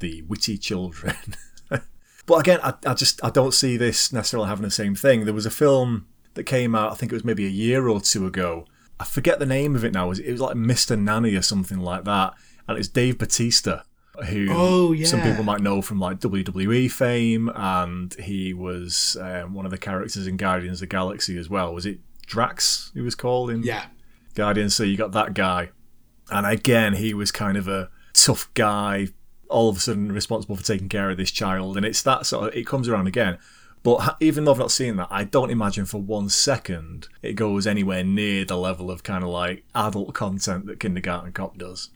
the 0.00 0.22
witty 0.22 0.58
children. 0.58 1.16
but 2.26 2.34
again, 2.34 2.58
I, 2.62 2.74
I 2.84 2.94
just 2.94 3.24
I 3.24 3.30
don't 3.30 3.54
see 3.54 3.76
this 3.76 4.12
necessarily 4.12 4.48
having 4.48 4.64
the 4.64 4.70
same 4.70 4.96
thing. 4.96 5.24
There 5.24 5.34
was 5.34 5.46
a 5.46 5.50
film 5.50 6.08
that 6.34 6.44
came 6.44 6.74
out, 6.74 6.92
I 6.92 6.94
think 6.96 7.12
it 7.12 7.16
was 7.16 7.24
maybe 7.24 7.46
a 7.46 7.50
year 7.50 7.88
or 7.88 8.00
two 8.00 8.26
ago. 8.26 8.66
I 9.00 9.04
forget 9.04 9.38
the 9.38 9.46
name 9.46 9.76
of 9.76 9.84
it 9.84 9.92
now. 9.92 10.06
It 10.06 10.08
was, 10.08 10.18
it 10.20 10.32
was 10.32 10.40
like 10.40 10.56
Mr. 10.56 10.98
Nanny 10.98 11.34
or 11.34 11.42
something 11.42 11.78
like 11.78 12.04
that, 12.04 12.34
and 12.66 12.78
it's 12.78 12.88
Dave 12.88 13.18
Batista. 13.18 13.82
who 14.28 14.48
Oh, 14.50 14.94
some 15.04 15.20
people 15.22 15.44
might 15.44 15.60
know 15.60 15.80
from 15.82 16.00
like 16.00 16.18
WWE 16.20 16.90
fame, 16.90 17.50
and 17.54 18.12
he 18.14 18.52
was 18.52 19.16
um, 19.20 19.54
one 19.54 19.64
of 19.64 19.70
the 19.70 19.78
characters 19.78 20.26
in 20.26 20.36
Guardians 20.36 20.78
of 20.78 20.88
the 20.88 20.94
Galaxy 20.94 21.38
as 21.38 21.48
well. 21.48 21.72
Was 21.72 21.86
it 21.86 21.98
Drax? 22.26 22.90
He 22.94 23.00
was 23.00 23.14
called 23.14 23.50
in 23.50 23.62
Yeah. 23.62 23.86
Guardians. 24.34 24.74
So 24.74 24.82
you 24.82 24.96
got 24.96 25.12
that 25.12 25.34
guy, 25.34 25.70
and 26.30 26.46
again, 26.46 26.94
he 26.94 27.14
was 27.14 27.30
kind 27.30 27.56
of 27.56 27.68
a 27.68 27.90
tough 28.12 28.52
guy, 28.54 29.08
all 29.48 29.68
of 29.68 29.76
a 29.76 29.80
sudden 29.80 30.10
responsible 30.12 30.56
for 30.56 30.64
taking 30.64 30.88
care 30.88 31.10
of 31.10 31.16
this 31.16 31.30
child, 31.30 31.76
and 31.76 31.86
it's 31.86 32.02
that 32.02 32.26
sort 32.26 32.48
of. 32.48 32.54
It 32.56 32.66
comes 32.66 32.88
around 32.88 33.06
again. 33.06 33.38
But 33.96 34.18
even 34.20 34.44
though 34.44 34.52
I've 34.52 34.58
not 34.58 34.70
seen 34.70 34.96
that, 34.96 35.08
I 35.10 35.24
don't 35.24 35.50
imagine 35.50 35.86
for 35.86 35.98
one 35.98 36.28
second 36.28 37.08
it 37.22 37.34
goes 37.34 37.66
anywhere 37.66 38.04
near 38.04 38.44
the 38.44 38.58
level 38.58 38.90
of 38.90 39.02
kind 39.02 39.24
of 39.24 39.30
like 39.30 39.64
adult 39.74 40.12
content 40.14 40.66
that 40.66 40.78
Kindergarten 40.78 41.32
Cop 41.32 41.56
does. 41.56 41.88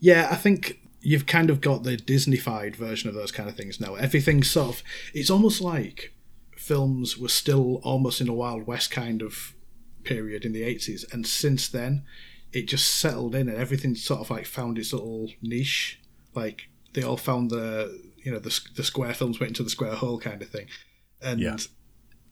Yeah, 0.00 0.28
I 0.30 0.36
think 0.36 0.80
you've 1.02 1.26
kind 1.26 1.50
of 1.50 1.60
got 1.60 1.82
the 1.82 1.98
Disneyfied 1.98 2.74
version 2.74 3.10
of 3.10 3.14
those 3.14 3.32
kind 3.32 3.50
of 3.50 3.56
things 3.56 3.78
now. 3.78 3.96
Everything's 3.96 4.50
sort 4.50 4.76
of. 4.76 4.82
It's 5.12 5.28
almost 5.28 5.60
like 5.60 6.14
films 6.56 7.18
were 7.18 7.28
still 7.28 7.80
almost 7.82 8.22
in 8.22 8.28
a 8.28 8.34
Wild 8.34 8.66
West 8.66 8.90
kind 8.90 9.20
of 9.20 9.54
period 10.04 10.46
in 10.46 10.52
the 10.52 10.62
80s, 10.62 11.04
and 11.12 11.26
since 11.26 11.68
then, 11.68 12.04
it 12.52 12.66
just 12.66 12.88
settled 12.94 13.34
in 13.34 13.50
and 13.50 13.58
everything 13.58 13.94
sort 13.94 14.20
of 14.20 14.30
like 14.30 14.46
found 14.46 14.78
its 14.78 14.94
little 14.94 15.30
niche. 15.42 16.00
Like, 16.34 16.70
they 16.94 17.02
all 17.02 17.18
found 17.18 17.50
the. 17.50 18.06
You 18.16 18.32
know, 18.32 18.40
the, 18.40 18.60
the 18.74 18.82
square 18.82 19.14
films 19.14 19.38
went 19.38 19.50
into 19.50 19.62
the 19.62 19.70
square 19.70 19.94
hole 19.94 20.18
kind 20.18 20.42
of 20.42 20.48
thing. 20.48 20.66
And. 21.20 21.40
Yeah. 21.40 21.56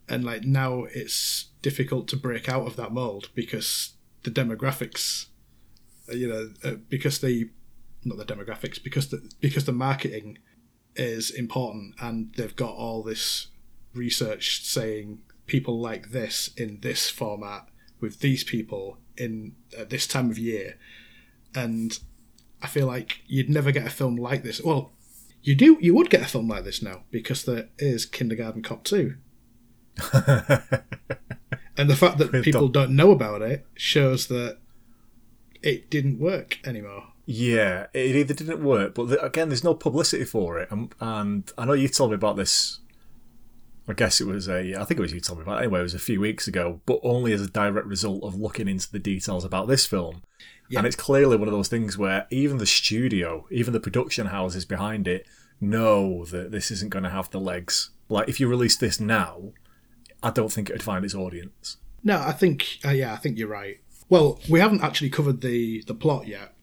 And 0.06 0.22
like 0.22 0.44
now, 0.44 0.84
it's 0.84 1.46
difficult 1.62 2.08
to 2.08 2.16
break 2.18 2.46
out 2.46 2.66
of 2.66 2.76
that 2.76 2.92
mold 2.92 3.30
because 3.34 3.94
the 4.22 4.30
demographics 4.30 5.28
you 6.12 6.28
know, 6.28 6.50
uh, 6.62 6.76
because 6.88 7.20
the 7.20 7.50
not 8.04 8.18
the 8.18 8.24
demographics, 8.24 8.82
because 8.82 9.08
the 9.08 9.30
because 9.40 9.64
the 9.64 9.72
marketing 9.72 10.38
is 10.96 11.30
important, 11.30 11.94
and 12.00 12.32
they've 12.36 12.56
got 12.56 12.74
all 12.74 13.02
this 13.02 13.48
research 13.94 14.64
saying 14.64 15.20
people 15.46 15.80
like 15.80 16.10
this 16.10 16.50
in 16.56 16.80
this 16.80 17.10
format 17.10 17.68
with 18.00 18.20
these 18.20 18.44
people 18.44 18.98
in 19.16 19.54
at 19.76 19.90
this 19.90 20.06
time 20.06 20.30
of 20.30 20.38
year, 20.38 20.76
and 21.54 21.98
I 22.62 22.66
feel 22.66 22.86
like 22.86 23.20
you'd 23.26 23.50
never 23.50 23.72
get 23.72 23.86
a 23.86 23.90
film 23.90 24.16
like 24.16 24.42
this. 24.42 24.62
Well, 24.62 24.92
you 25.44 25.54
do, 25.54 25.78
you 25.80 25.94
would 25.94 26.10
get 26.10 26.22
a 26.22 26.26
film 26.26 26.48
like 26.48 26.64
this 26.64 26.82
now 26.82 27.04
because 27.10 27.44
there 27.44 27.68
is 27.78 28.04
Kindergarten 28.04 28.62
Cop 28.62 28.82
two. 28.84 29.16
And 31.76 31.90
the 31.90 31.96
fact 31.96 32.18
that 32.18 32.32
people 32.42 32.68
don't 32.68 32.94
know 32.94 33.10
about 33.10 33.42
it 33.42 33.66
shows 33.74 34.28
that 34.28 34.58
it 35.62 35.90
didn't 35.90 36.20
work 36.20 36.58
anymore. 36.64 37.08
Yeah, 37.26 37.86
it 37.92 38.14
either 38.14 38.34
didn't 38.34 38.62
work, 38.62 38.94
but 38.94 39.24
again, 39.24 39.48
there's 39.48 39.64
no 39.64 39.74
publicity 39.74 40.24
for 40.24 40.58
it. 40.58 40.70
And, 40.70 40.94
and 41.00 41.50
I 41.56 41.64
know 41.64 41.72
you 41.72 41.88
told 41.88 42.10
me 42.10 42.16
about 42.16 42.36
this. 42.36 42.80
I 43.88 43.92
guess 43.92 44.20
it 44.20 44.26
was 44.26 44.48
a, 44.48 44.74
I 44.76 44.84
think 44.84 44.98
it 44.98 45.02
was 45.02 45.12
you 45.12 45.20
told 45.20 45.40
me 45.40 45.42
about 45.42 45.58
it 45.58 45.64
anyway, 45.64 45.80
it 45.80 45.84
was 45.84 45.94
a 45.94 45.98
few 45.98 46.20
weeks 46.20 46.46
ago, 46.46 46.80
but 46.86 47.00
only 47.02 47.32
as 47.32 47.42
a 47.42 47.50
direct 47.50 47.86
result 47.86 48.22
of 48.22 48.34
looking 48.34 48.68
into 48.68 48.90
the 48.90 48.98
details 48.98 49.44
about 49.44 49.68
this 49.68 49.84
film. 49.84 50.22
And 50.76 50.86
it's 50.86 50.96
clearly 50.96 51.36
one 51.36 51.48
of 51.48 51.54
those 51.54 51.68
things 51.68 51.96
where 51.98 52.26
even 52.30 52.58
the 52.58 52.66
studio, 52.66 53.46
even 53.50 53.72
the 53.72 53.80
production 53.80 54.26
houses 54.28 54.64
behind 54.64 55.06
it, 55.06 55.26
know 55.60 56.24
that 56.26 56.50
this 56.50 56.70
isn't 56.70 56.90
going 56.90 57.04
to 57.04 57.10
have 57.10 57.30
the 57.30 57.40
legs. 57.40 57.90
Like, 58.08 58.28
if 58.28 58.40
you 58.40 58.48
release 58.48 58.76
this 58.76 58.98
now, 58.98 59.52
I 60.22 60.30
don't 60.30 60.52
think 60.52 60.68
it 60.68 60.72
would 60.72 60.82
find 60.82 61.04
its 61.04 61.14
audience. 61.14 61.76
No, 62.02 62.20
I 62.20 62.32
think 62.32 62.78
uh, 62.84 62.90
yeah, 62.90 63.12
I 63.12 63.16
think 63.16 63.38
you're 63.38 63.48
right. 63.48 63.78
Well, 64.08 64.40
we 64.48 64.60
haven't 64.60 64.82
actually 64.82 65.10
covered 65.10 65.40
the 65.40 65.82
the 65.86 65.94
plot 65.94 66.26
yet, 66.26 66.54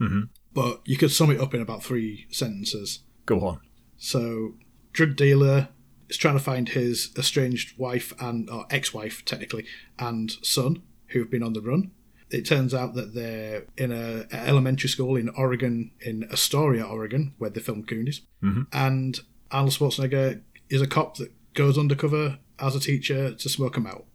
mm-hmm. 0.00 0.22
but 0.54 0.80
you 0.84 0.96
could 0.96 1.10
sum 1.10 1.30
it 1.30 1.40
up 1.40 1.54
in 1.54 1.60
about 1.60 1.82
three 1.82 2.26
sentences. 2.30 3.00
Go 3.26 3.40
on. 3.40 3.60
So, 3.98 4.54
drug 4.92 5.16
dealer 5.16 5.68
is 6.08 6.16
trying 6.16 6.36
to 6.36 6.42
find 6.42 6.70
his 6.70 7.10
estranged 7.16 7.78
wife 7.78 8.12
and 8.18 8.48
or 8.48 8.66
ex-wife 8.70 9.24
technically 9.24 9.66
and 9.98 10.32
son 10.42 10.82
who've 11.08 11.30
been 11.30 11.42
on 11.42 11.52
the 11.52 11.60
run. 11.60 11.90
It 12.32 12.46
turns 12.46 12.72
out 12.72 12.94
that 12.94 13.14
they're 13.14 13.64
in 13.76 13.92
a, 13.92 14.26
a 14.32 14.48
elementary 14.48 14.88
school 14.88 15.16
in 15.16 15.28
Oregon, 15.30 15.90
in 16.00 16.24
Astoria, 16.32 16.84
Oregon, 16.84 17.34
where 17.38 17.50
the 17.50 17.60
film 17.60 17.82
Goonies. 17.82 18.22
Mm-hmm. 18.42 18.62
And 18.72 19.20
Arnold 19.50 19.74
Schwarzenegger 19.74 20.40
is 20.70 20.80
a 20.80 20.86
cop 20.86 21.18
that 21.18 21.30
goes 21.54 21.76
undercover 21.76 22.38
as 22.58 22.74
a 22.74 22.80
teacher 22.80 23.34
to 23.34 23.48
smoke 23.48 23.74
them 23.74 23.86
out. 23.86 24.06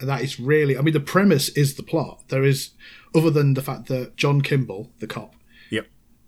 And 0.00 0.08
that 0.08 0.20
is 0.22 0.38
really, 0.38 0.76
I 0.76 0.82
mean, 0.82 0.92
the 0.94 1.00
premise 1.00 1.48
is 1.50 1.74
the 1.74 1.82
plot. 1.82 2.24
There 2.28 2.44
is, 2.44 2.70
other 3.14 3.30
than 3.30 3.54
the 3.54 3.62
fact 3.62 3.86
that 3.88 4.16
John 4.16 4.42
Kimball, 4.42 4.92
the 5.00 5.06
cop, 5.06 5.34
Yep. 5.70 5.86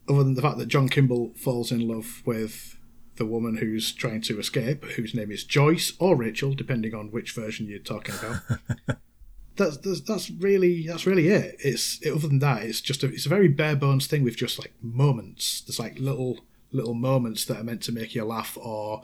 other 0.09 0.25
than 0.25 0.35
the 0.35 0.43
fact 0.43 0.59
that 0.59 0.69
John 0.69 0.89
Kimball 0.89 1.33
falls 1.37 1.71
in 1.71 1.87
love 1.87 2.23
with 2.25 2.79
the 3.17 3.27
woman 3.27 3.59
who's 3.59 3.93
trying 3.93 4.23
to 4.23 4.41
escape, 4.41 4.85
whose 4.97 5.15
name 5.15 5.31
is 5.31 5.45
Joyce 5.45 5.93
or 5.99 6.17
Rachel, 6.17 6.55
depending 6.55 6.95
on 6.95 7.11
which 7.11 7.33
version 7.33 7.67
you're 7.67 7.79
talking 7.79 8.15
about. 8.15 8.99
that's, 9.57 9.77
that's 9.79 10.01
that's 10.01 10.31
really 10.31 10.87
that's 10.87 11.07
really 11.07 11.29
it. 11.29 11.57
It's 11.61 12.01
it, 12.03 12.13
other 12.13 12.29
than 12.29 12.39
that, 12.41 12.63
it's 12.63 12.81
just 12.81 13.03
a 13.03 13.07
it's 13.07 13.27
a 13.27 13.31
very 13.31 13.49
bare 13.49 13.77
bones 13.77 14.07
thing 14.07 14.25
with 14.25 14.37
just 14.37 14.59
like 14.59 14.73
moments. 14.81 15.61
There's 15.63 15.79
like 15.79 15.99
little 15.99 16.41
little 16.73 16.95
moments 16.95 17.45
that 17.47 17.59
are 17.59 17.65
meant 17.65 17.83
to 17.83 17.93
make 17.93 18.15
you 18.15 18.25
laugh, 18.25 18.57
or 18.61 19.03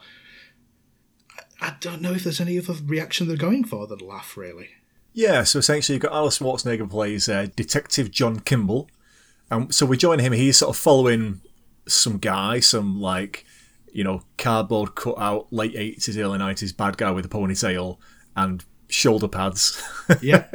I, 1.60 1.68
I 1.68 1.76
don't 1.80 2.00
know 2.00 2.12
if 2.12 2.24
there's 2.24 2.40
any 2.40 2.58
other 2.58 2.74
reaction 2.84 3.28
they're 3.28 3.36
going 3.36 3.64
for 3.64 3.86
than 3.86 3.98
laugh. 3.98 4.36
Really, 4.36 4.70
Yeah, 5.12 5.44
so 5.44 5.58
essentially 5.58 5.94
you've 5.94 6.02
got 6.02 6.12
Alice 6.12 6.38
Schwarzenegger 6.38 6.88
plays 6.88 7.28
uh, 7.28 7.46
Detective 7.56 8.10
John 8.10 8.40
Kimball. 8.40 8.90
and 9.50 9.74
so 9.74 9.86
we 9.86 9.96
join 9.96 10.18
him. 10.18 10.32
He's 10.32 10.58
sort 10.58 10.76
of 10.76 10.80
following 10.80 11.40
some 11.88 12.18
guy, 12.18 12.60
some 12.60 13.00
like, 13.00 13.44
you 13.92 14.04
know, 14.04 14.22
cardboard 14.38 14.94
cut 14.94 15.18
out 15.18 15.52
late 15.52 15.74
80s, 15.74 16.18
early 16.18 16.38
90s 16.38 16.76
bad 16.76 16.96
guy 16.98 17.10
with 17.10 17.24
a 17.24 17.28
ponytail 17.28 17.98
and 18.36 18.64
shoulder 18.88 19.28
pads. 19.28 19.82
yeah. 20.20 20.46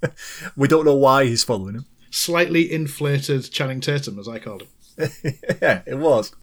we 0.56 0.68
don't 0.68 0.84
know 0.84 0.94
why 0.96 1.24
he's 1.24 1.44
following 1.44 1.74
him. 1.74 1.86
Slightly 2.10 2.70
inflated 2.70 3.50
Channing 3.50 3.80
Tatum, 3.80 4.18
as 4.18 4.28
I 4.28 4.38
called 4.38 4.62
him. 4.62 5.10
yeah, 5.62 5.82
it 5.86 5.98
was. 5.98 6.34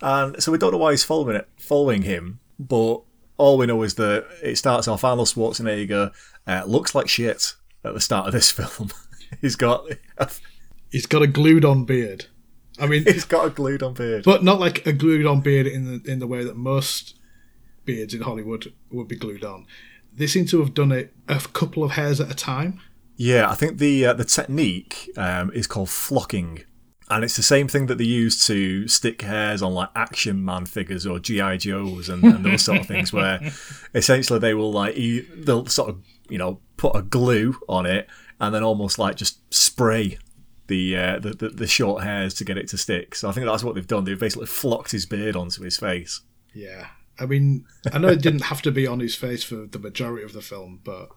And 0.00 0.40
so 0.42 0.52
we 0.52 0.58
don't 0.58 0.72
know 0.72 0.78
why 0.78 0.92
he's 0.92 1.04
following 1.04 1.36
it, 1.36 1.48
following 1.58 2.02
him, 2.02 2.40
but 2.58 3.00
all 3.36 3.58
we 3.58 3.66
know 3.66 3.82
is 3.82 3.94
that 3.94 4.26
it 4.42 4.56
starts 4.56 4.86
off 4.86 5.04
Arnold 5.04 5.28
Schwarzenegger 5.28 6.12
uh, 6.46 6.62
looks 6.66 6.94
like 6.94 7.08
shit 7.08 7.54
at 7.84 7.94
the 7.94 8.00
start 8.00 8.26
of 8.26 8.32
this 8.32 8.50
film. 8.52 8.90
he's 9.40 9.56
got 9.56 9.86
He's 10.90 11.06
got 11.06 11.22
a 11.22 11.26
glued 11.26 11.64
on 11.64 11.84
beard. 11.84 12.26
I 12.80 12.86
mean, 12.86 13.04
he's 13.04 13.24
got 13.24 13.46
a 13.46 13.50
glued 13.50 13.82
on 13.82 13.94
beard. 13.94 14.24
but 14.24 14.44
not 14.44 14.60
like 14.60 14.86
a 14.86 14.92
glued 14.92 15.26
on 15.26 15.40
beard 15.40 15.66
in 15.66 15.84
the 16.02 16.10
in 16.10 16.18
the 16.18 16.26
way 16.26 16.44
that 16.44 16.56
most 16.56 17.18
beards 17.84 18.14
in 18.14 18.22
Hollywood 18.22 18.72
would 18.90 19.08
be 19.08 19.16
glued 19.16 19.44
on. 19.44 19.66
They 20.18 20.26
seem 20.26 20.46
to 20.46 20.60
have 20.60 20.74
done 20.74 20.92
it 20.92 21.12
a 21.28 21.38
couple 21.38 21.84
of 21.84 21.92
hairs 21.92 22.20
at 22.20 22.30
a 22.30 22.34
time. 22.34 22.80
Yeah, 23.16 23.50
I 23.50 23.54
think 23.54 23.78
the 23.78 24.06
uh, 24.06 24.12
the 24.12 24.24
technique 24.24 25.10
um, 25.16 25.50
is 25.52 25.66
called 25.66 25.90
flocking, 25.90 26.64
and 27.10 27.24
it's 27.24 27.36
the 27.36 27.42
same 27.42 27.66
thing 27.66 27.86
that 27.86 27.98
they 27.98 28.04
use 28.04 28.46
to 28.46 28.86
stick 28.86 29.22
hairs 29.22 29.62
on 29.62 29.74
like 29.74 29.88
action 29.94 30.44
man 30.44 30.66
figures 30.66 31.06
or 31.06 31.18
GI 31.18 31.58
Joes 31.58 32.08
and, 32.08 32.22
and 32.22 32.44
those 32.44 32.62
sort 32.62 32.80
of 32.80 32.86
things, 32.86 33.12
where 33.12 33.40
essentially 33.94 34.38
they 34.38 34.54
will 34.54 34.72
like 34.72 34.96
e- 34.96 35.26
they'll 35.36 35.66
sort 35.66 35.90
of 35.90 36.02
you 36.28 36.38
know 36.38 36.60
put 36.76 36.94
a 36.94 37.02
glue 37.02 37.56
on 37.68 37.86
it 37.86 38.06
and 38.40 38.54
then 38.54 38.62
almost 38.62 38.98
like 38.98 39.16
just 39.16 39.52
spray 39.52 40.18
the, 40.68 40.96
uh, 40.96 41.18
the, 41.18 41.30
the 41.30 41.48
the 41.48 41.66
short 41.66 42.04
hairs 42.04 42.34
to 42.34 42.44
get 42.44 42.58
it 42.58 42.68
to 42.68 42.78
stick. 42.78 43.14
So 43.14 43.28
I 43.28 43.32
think 43.32 43.46
that's 43.46 43.64
what 43.64 43.74
they've 43.74 43.86
done. 43.86 44.04
They've 44.04 44.18
basically 44.18 44.46
flocked 44.46 44.92
his 44.92 45.06
beard 45.06 45.34
onto 45.34 45.62
his 45.62 45.76
face. 45.76 46.20
Yeah, 46.54 46.88
I 47.20 47.26
mean, 47.26 47.64
I 47.92 47.98
know 47.98 48.08
it 48.08 48.22
didn't 48.22 48.44
have 48.44 48.62
to 48.62 48.70
be 48.70 48.86
on 48.86 49.00
his 49.00 49.14
face 49.14 49.42
for 49.42 49.66
the 49.66 49.78
majority 49.78 50.24
of 50.24 50.32
the 50.32 50.40
film, 50.40 50.80
but 50.84 51.08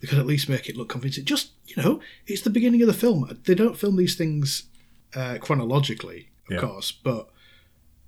they 0.00 0.06
could 0.06 0.18
at 0.18 0.26
least 0.26 0.48
make 0.48 0.68
it 0.68 0.76
look 0.76 0.88
convincing. 0.90 1.24
Just 1.24 1.52
you 1.66 1.82
know, 1.82 2.00
it's 2.26 2.42
the 2.42 2.50
beginning 2.50 2.82
of 2.82 2.86
the 2.88 2.94
film. 2.94 3.38
They 3.44 3.54
don't 3.54 3.78
film 3.78 3.96
these 3.96 4.14
things 4.16 4.64
uh, 5.14 5.38
chronologically, 5.40 6.28
of 6.48 6.54
Yeah. 6.54 6.60
course, 6.60 6.92
but 6.92 7.28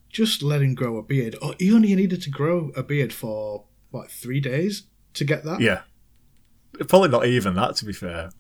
just 0.09 0.43
let 0.43 0.61
him 0.63 0.75
grow 0.75 0.97
a 0.99 1.03
beard. 1.03 1.37
Or 1.41 1.55
he 1.59 1.73
only 1.73 1.95
needed 1.95 2.21
to 2.23 2.31
grow 2.31 2.73
a 2.77 2.83
beard 2.83 3.13
for 3.13 3.65
what 3.91 4.11
three 4.11 4.41
days 4.41 4.85
to 5.15 5.25
get 5.25 5.45
that. 5.45 5.61
Yeah. 5.61 5.83
Probably 6.89 7.09
not 7.09 7.27
even 7.27 7.55
that, 7.55 7.77
to 7.77 7.85
be 7.85 7.93
fair. 7.93 8.31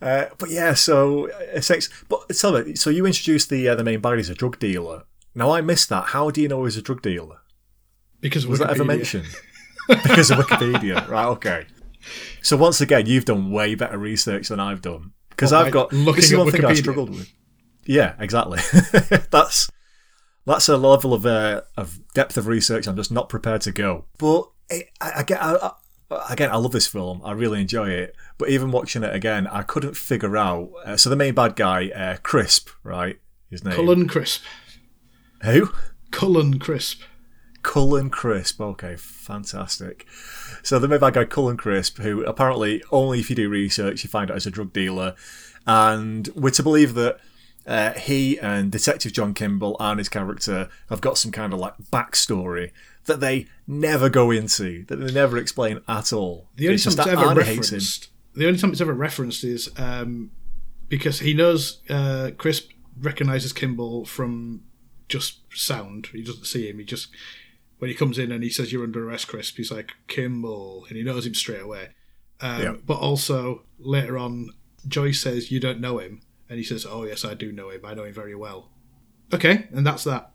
Uh, 0.00 0.26
but 0.38 0.50
yeah, 0.50 0.74
so 0.74 1.30
uh, 1.30 1.60
sex. 1.60 1.88
But 2.08 2.28
tell 2.30 2.52
me, 2.62 2.74
so 2.76 2.88
you 2.90 3.04
introduced 3.06 3.48
the 3.50 3.68
uh, 3.68 3.74
the 3.74 3.82
main 3.84 4.00
bad 4.00 4.18
as 4.18 4.28
a 4.28 4.34
drug 4.34 4.58
dealer. 4.58 5.04
Now 5.34 5.50
I 5.52 5.60
missed 5.60 5.88
that. 5.88 6.06
How 6.06 6.30
do 6.30 6.40
you 6.40 6.48
know 6.48 6.64
he's 6.64 6.76
a 6.76 6.82
drug 6.82 7.02
dealer? 7.02 7.38
Because 8.20 8.46
Was 8.46 8.58
that 8.58 8.70
ever 8.70 8.84
mentioned? 8.84 9.26
because 9.88 10.30
of 10.30 10.38
Wikipedia, 10.38 11.06
right? 11.10 11.26
Okay. 11.26 11.66
So 12.42 12.56
once 12.56 12.80
again, 12.80 13.06
you've 13.06 13.24
done 13.24 13.50
way 13.50 13.74
better 13.74 13.98
research 13.98 14.48
than 14.48 14.60
I've 14.60 14.82
done 14.82 15.12
because 15.30 15.52
I've 15.52 15.72
got 15.72 15.92
looking 15.92 16.16
this 16.16 16.30
is 16.30 16.36
one 16.36 16.50
thing 16.50 16.64
I 16.64 16.74
struggled 16.74 17.10
with. 17.10 17.30
Yeah, 17.84 18.14
exactly. 18.18 18.60
that's 19.30 19.70
that's 20.46 20.68
a 20.68 20.76
level 20.76 21.14
of 21.14 21.26
uh, 21.26 21.62
of 21.76 22.00
depth 22.14 22.36
of 22.36 22.46
research 22.46 22.86
I'm 22.86 22.96
just 22.96 23.12
not 23.12 23.28
prepared 23.28 23.62
to 23.62 23.72
go. 23.72 24.06
But 24.18 24.50
it, 24.70 24.90
I, 25.00 25.12
I 25.16 25.22
get. 25.22 25.40
Again, 26.30 26.50
I 26.50 26.56
love 26.56 26.72
this 26.72 26.86
film. 26.86 27.20
I 27.22 27.32
really 27.32 27.60
enjoy 27.60 27.90
it. 27.90 28.16
But 28.38 28.48
even 28.48 28.70
watching 28.70 29.02
it 29.02 29.14
again, 29.14 29.46
I 29.46 29.60
couldn't 29.62 29.94
figure 29.94 30.38
out. 30.38 30.70
Uh, 30.82 30.96
so 30.96 31.10
the 31.10 31.16
main 31.16 31.34
bad 31.34 31.54
guy, 31.54 31.88
uh, 31.88 32.16
Crisp, 32.22 32.70
right? 32.82 33.18
his 33.50 33.64
name. 33.64 33.74
Cullen 33.74 34.08
Crisp. 34.08 34.42
Who? 35.42 35.70
Cullen 36.10 36.58
Crisp. 36.58 37.02
Cullen 37.62 38.10
Crisp. 38.10 38.60
Okay, 38.60 38.96
fantastic. 38.96 40.06
So 40.62 40.78
the 40.78 40.88
made 40.88 41.00
by 41.00 41.10
guy 41.10 41.24
Cullen 41.24 41.56
Crisp, 41.56 41.98
who 41.98 42.24
apparently 42.24 42.82
only 42.90 43.20
if 43.20 43.30
you 43.30 43.36
do 43.36 43.48
research 43.48 44.04
you 44.04 44.10
find 44.10 44.30
out 44.30 44.36
as 44.36 44.46
a 44.46 44.50
drug 44.50 44.72
dealer, 44.72 45.14
and 45.66 46.28
we're 46.34 46.50
to 46.50 46.62
believe 46.62 46.94
that 46.94 47.18
uh, 47.66 47.92
he 47.92 48.38
and 48.38 48.72
Detective 48.72 49.12
John 49.12 49.34
Kimball 49.34 49.76
and 49.78 49.98
his 49.98 50.08
character 50.08 50.70
have 50.88 51.02
got 51.02 51.18
some 51.18 51.30
kind 51.30 51.52
of 51.52 51.58
like 51.58 51.74
backstory 51.92 52.72
that 53.04 53.20
they 53.20 53.46
never 53.66 54.08
go 54.08 54.30
into, 54.30 54.84
that 54.86 54.96
they 54.96 55.12
never 55.12 55.36
explain 55.36 55.80
at 55.86 56.12
all. 56.12 56.48
The 56.56 56.68
only 56.68 56.76
It's 56.76 56.84
time 56.84 56.92
it's 56.92 57.06
ever 57.06 57.26
Arnie 57.26 57.36
referenced, 57.36 58.08
the 58.34 58.46
only 58.46 58.58
time 58.58 58.70
it's 58.70 58.80
ever 58.80 58.94
referenced 58.94 59.44
is 59.44 59.70
um, 59.76 60.30
because 60.88 61.20
he 61.20 61.34
knows 61.34 61.82
uh, 61.90 62.30
Crisp 62.38 62.70
recognizes 63.00 63.52
Kimball 63.52 64.04
from 64.04 64.62
just 65.08 65.40
sound. 65.54 66.08
He 66.12 66.22
doesn't 66.22 66.46
see 66.46 66.68
him. 66.68 66.78
He 66.78 66.84
just 66.84 67.08
when 67.78 67.88
he 67.88 67.94
comes 67.94 68.18
in 68.18 68.32
and 68.32 68.42
he 68.42 68.50
says 68.50 68.72
you're 68.72 68.84
under 68.84 69.08
arrest, 69.08 69.28
Crisp. 69.28 69.56
He's 69.56 69.70
like 69.70 69.92
Kimball, 70.06 70.84
and 70.88 70.96
he 70.96 71.02
knows 71.02 71.26
him 71.26 71.34
straight 71.34 71.62
away. 71.62 71.88
Um, 72.40 72.62
Yeah. 72.62 72.74
But 72.86 72.98
also 72.98 73.62
later 73.78 74.18
on, 74.18 74.50
Joyce 74.86 75.20
says 75.20 75.50
you 75.50 75.60
don't 75.60 75.80
know 75.80 75.98
him, 75.98 76.20
and 76.48 76.58
he 76.58 76.64
says, 76.64 76.86
"Oh 76.88 77.04
yes, 77.04 77.24
I 77.24 77.34
do 77.34 77.52
know 77.52 77.70
him. 77.70 77.80
I 77.84 77.94
know 77.94 78.04
him 78.04 78.14
very 78.14 78.34
well." 78.34 78.70
Okay, 79.32 79.68
and 79.72 79.86
that's 79.86 80.04
that. 80.04 80.32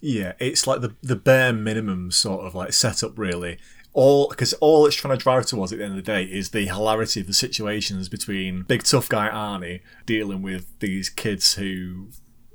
Yeah, 0.00 0.32
it's 0.38 0.66
like 0.66 0.80
the 0.80 0.94
the 1.02 1.16
bare 1.16 1.52
minimum 1.52 2.10
sort 2.10 2.46
of 2.46 2.54
like 2.54 2.72
setup, 2.72 3.18
really. 3.18 3.58
All 3.92 4.28
because 4.28 4.52
all 4.54 4.86
it's 4.86 4.94
trying 4.96 5.18
to 5.18 5.22
drive 5.22 5.46
towards 5.46 5.72
at 5.72 5.78
the 5.78 5.84
end 5.84 5.98
of 5.98 6.04
the 6.04 6.10
day 6.12 6.22
is 6.22 6.50
the 6.50 6.66
hilarity 6.66 7.20
of 7.20 7.26
the 7.26 7.34
situations 7.34 8.08
between 8.08 8.62
big 8.62 8.84
tough 8.84 9.08
guy 9.08 9.28
Arnie 9.28 9.80
dealing 10.06 10.42
with 10.42 10.78
these 10.78 11.10
kids 11.10 11.54
who 11.54 12.08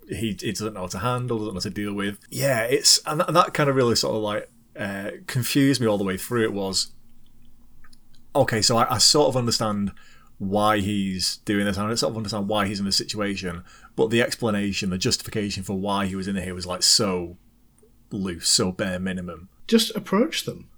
he, 0.09 0.37
he 0.39 0.51
doesn't 0.51 0.73
know 0.73 0.81
how 0.81 0.87
to 0.87 0.99
handle, 0.99 1.37
doesn't 1.39 1.53
know 1.53 1.59
how 1.59 1.63
to 1.63 1.69
deal 1.69 1.93
with. 1.93 2.19
Yeah, 2.29 2.61
it's 2.63 2.99
and 3.05 3.19
that, 3.19 3.33
that 3.33 3.53
kind 3.53 3.69
of 3.69 3.75
really 3.75 3.95
sort 3.95 4.15
of 4.15 4.21
like 4.21 4.49
uh, 4.77 5.11
confused 5.27 5.79
me 5.81 5.87
all 5.87 5.97
the 5.97 6.03
way 6.03 6.17
through. 6.17 6.43
It 6.43 6.53
was 6.53 6.91
okay, 8.35 8.61
so 8.61 8.77
I, 8.77 8.95
I 8.95 8.97
sort 8.97 9.29
of 9.29 9.37
understand 9.37 9.91
why 10.37 10.79
he's 10.79 11.37
doing 11.45 11.65
this, 11.65 11.77
and 11.77 11.89
I 11.89 11.95
sort 11.95 12.11
of 12.11 12.17
understand 12.17 12.47
why 12.49 12.67
he's 12.67 12.79
in 12.79 12.85
this 12.85 12.97
situation, 12.97 13.63
but 13.95 14.09
the 14.09 14.21
explanation, 14.21 14.89
the 14.89 14.97
justification 14.97 15.63
for 15.63 15.77
why 15.77 16.07
he 16.07 16.15
was 16.15 16.27
in 16.27 16.35
here 16.35 16.53
was 16.53 16.65
like 16.65 16.83
so 16.83 17.37
loose, 18.11 18.49
so 18.49 18.71
bare 18.71 18.99
minimum. 18.99 19.47
Just 19.67 19.95
approach 19.95 20.43
them. 20.45 20.69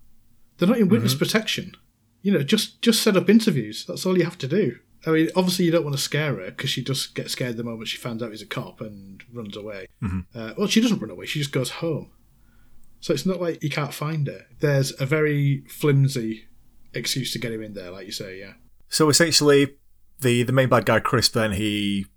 They're 0.57 0.67
not 0.67 0.77
in 0.77 0.89
witness 0.89 1.13
Mm-hmm. 1.13 1.19
protection. 1.19 1.75
You 2.21 2.31
know, 2.33 2.43
just 2.43 2.81
just 2.81 3.01
set 3.01 3.15
up 3.17 3.29
interviews. 3.29 3.85
That's 3.87 4.05
all 4.05 4.17
you 4.17 4.23
have 4.25 4.37
to 4.39 4.47
do. 4.47 4.79
I 5.05 5.11
mean, 5.11 5.29
obviously 5.35 5.65
you 5.65 5.71
don't 5.71 5.83
want 5.83 5.95
to 5.95 6.01
scare 6.01 6.35
her 6.35 6.45
because 6.45 6.69
she 6.69 6.83
just 6.83 7.15
gets 7.15 7.33
scared 7.33 7.57
the 7.57 7.63
moment 7.63 7.87
she 7.87 7.97
finds 7.97 8.21
out 8.23 8.31
he's 8.31 8.41
a 8.41 8.47
cop 8.47 8.81
and 8.81 9.23
runs 9.33 9.55
away. 9.55 9.87
Mm-hmm. 10.01 10.37
Uh, 10.37 10.53
well, 10.57 10.67
she 10.67 10.81
doesn't 10.81 10.99
run 10.99 11.11
away. 11.11 11.25
She 11.25 11.39
just 11.39 11.51
goes 11.51 11.69
home. 11.69 12.11
So 12.99 13.13
it's 13.13 13.25
not 13.25 13.39
like 13.39 13.63
you 13.63 13.69
can't 13.69 13.93
find 13.93 14.27
her. 14.27 14.45
There's 14.59 14.99
a 14.99 15.05
very 15.05 15.63
flimsy 15.69 16.47
excuse 16.93 17.31
to 17.33 17.39
get 17.39 17.51
him 17.51 17.61
in 17.61 17.73
there, 17.73 17.91
like 17.91 18.05
you 18.07 18.11
say. 18.11 18.39
Yeah. 18.39 18.53
So 18.89 19.09
essentially, 19.09 19.75
the 20.19 20.43
the 20.43 20.51
main 20.51 20.69
bad 20.69 20.85
guy, 20.85 20.99
Crisp, 20.99 21.33
then 21.33 21.53
he 21.53 22.07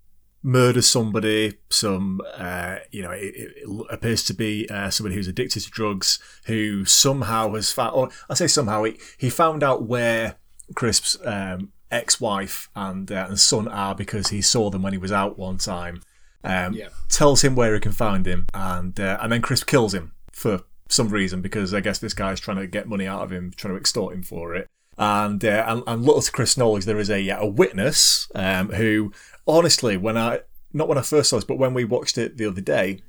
murders 0.43 0.87
somebody. 0.87 1.59
Some, 1.69 2.21
uh, 2.35 2.77
you 2.91 3.03
know, 3.03 3.11
it, 3.11 3.33
it 3.35 3.85
appears 3.89 4.23
to 4.25 4.33
be 4.33 4.67
uh, 4.69 4.89
somebody 4.89 5.15
who's 5.15 5.27
addicted 5.27 5.61
to 5.61 5.69
drugs, 5.69 6.19
who 6.45 6.85
somehow 6.85 7.53
has 7.53 7.71
found, 7.71 7.95
or 7.95 8.09
I 8.29 8.33
say 8.33 8.47
somehow, 8.47 8.83
he, 8.83 8.97
he 9.17 9.29
found 9.29 9.63
out 9.63 9.83
where 9.83 10.37
Crisp's 10.75 11.17
um, 11.23 11.71
ex-wife 11.91 12.69
and 12.75 13.11
uh, 13.11 13.25
and 13.27 13.39
son 13.39 13.67
are 13.67 13.93
because 13.95 14.29
he 14.29 14.41
saw 14.41 14.69
them 14.69 14.81
when 14.81 14.93
he 14.93 14.99
was 14.99 15.11
out 15.11 15.37
one 15.37 15.57
time. 15.57 16.01
Um, 16.43 16.73
Yeah. 16.73 16.89
Tells 17.09 17.43
him 17.43 17.55
where 17.55 17.73
he 17.73 17.79
can 17.79 17.91
find 17.91 18.25
him, 18.25 18.47
and 18.53 18.99
uh, 18.99 19.17
and 19.21 19.31
then 19.31 19.41
Crisp 19.41 19.67
kills 19.67 19.93
him 19.93 20.13
for 20.31 20.61
some 20.89 21.09
reason 21.09 21.41
because 21.41 21.73
I 21.73 21.79
guess 21.81 21.99
this 21.99 22.13
guy's 22.13 22.39
trying 22.39 22.57
to 22.57 22.67
get 22.67 22.87
money 22.87 23.07
out 23.07 23.21
of 23.21 23.31
him, 23.31 23.51
trying 23.55 23.73
to 23.73 23.79
extort 23.79 24.13
him 24.13 24.23
for 24.23 24.55
it. 24.55 24.67
And 24.97 25.43
uh, 25.43 25.65
and, 25.67 25.83
and 25.87 26.03
little 26.03 26.21
to 26.21 26.31
Chris' 26.31 26.57
knowledge, 26.57 26.85
there 26.85 26.99
is 26.99 27.09
a 27.09 27.29
a 27.29 27.45
witness 27.45 28.29
um, 28.35 28.69
who, 28.69 29.11
honestly, 29.47 29.97
when 29.97 30.17
I 30.17 30.41
not 30.73 30.87
when 30.87 30.97
I 30.97 31.01
first 31.01 31.29
saw 31.29 31.37
this, 31.37 31.45
but 31.45 31.57
when 31.57 31.73
we 31.73 31.85
watched 31.85 32.17
it 32.17 32.37
the 32.37 32.45
other 32.45 32.61
day, 32.61 32.99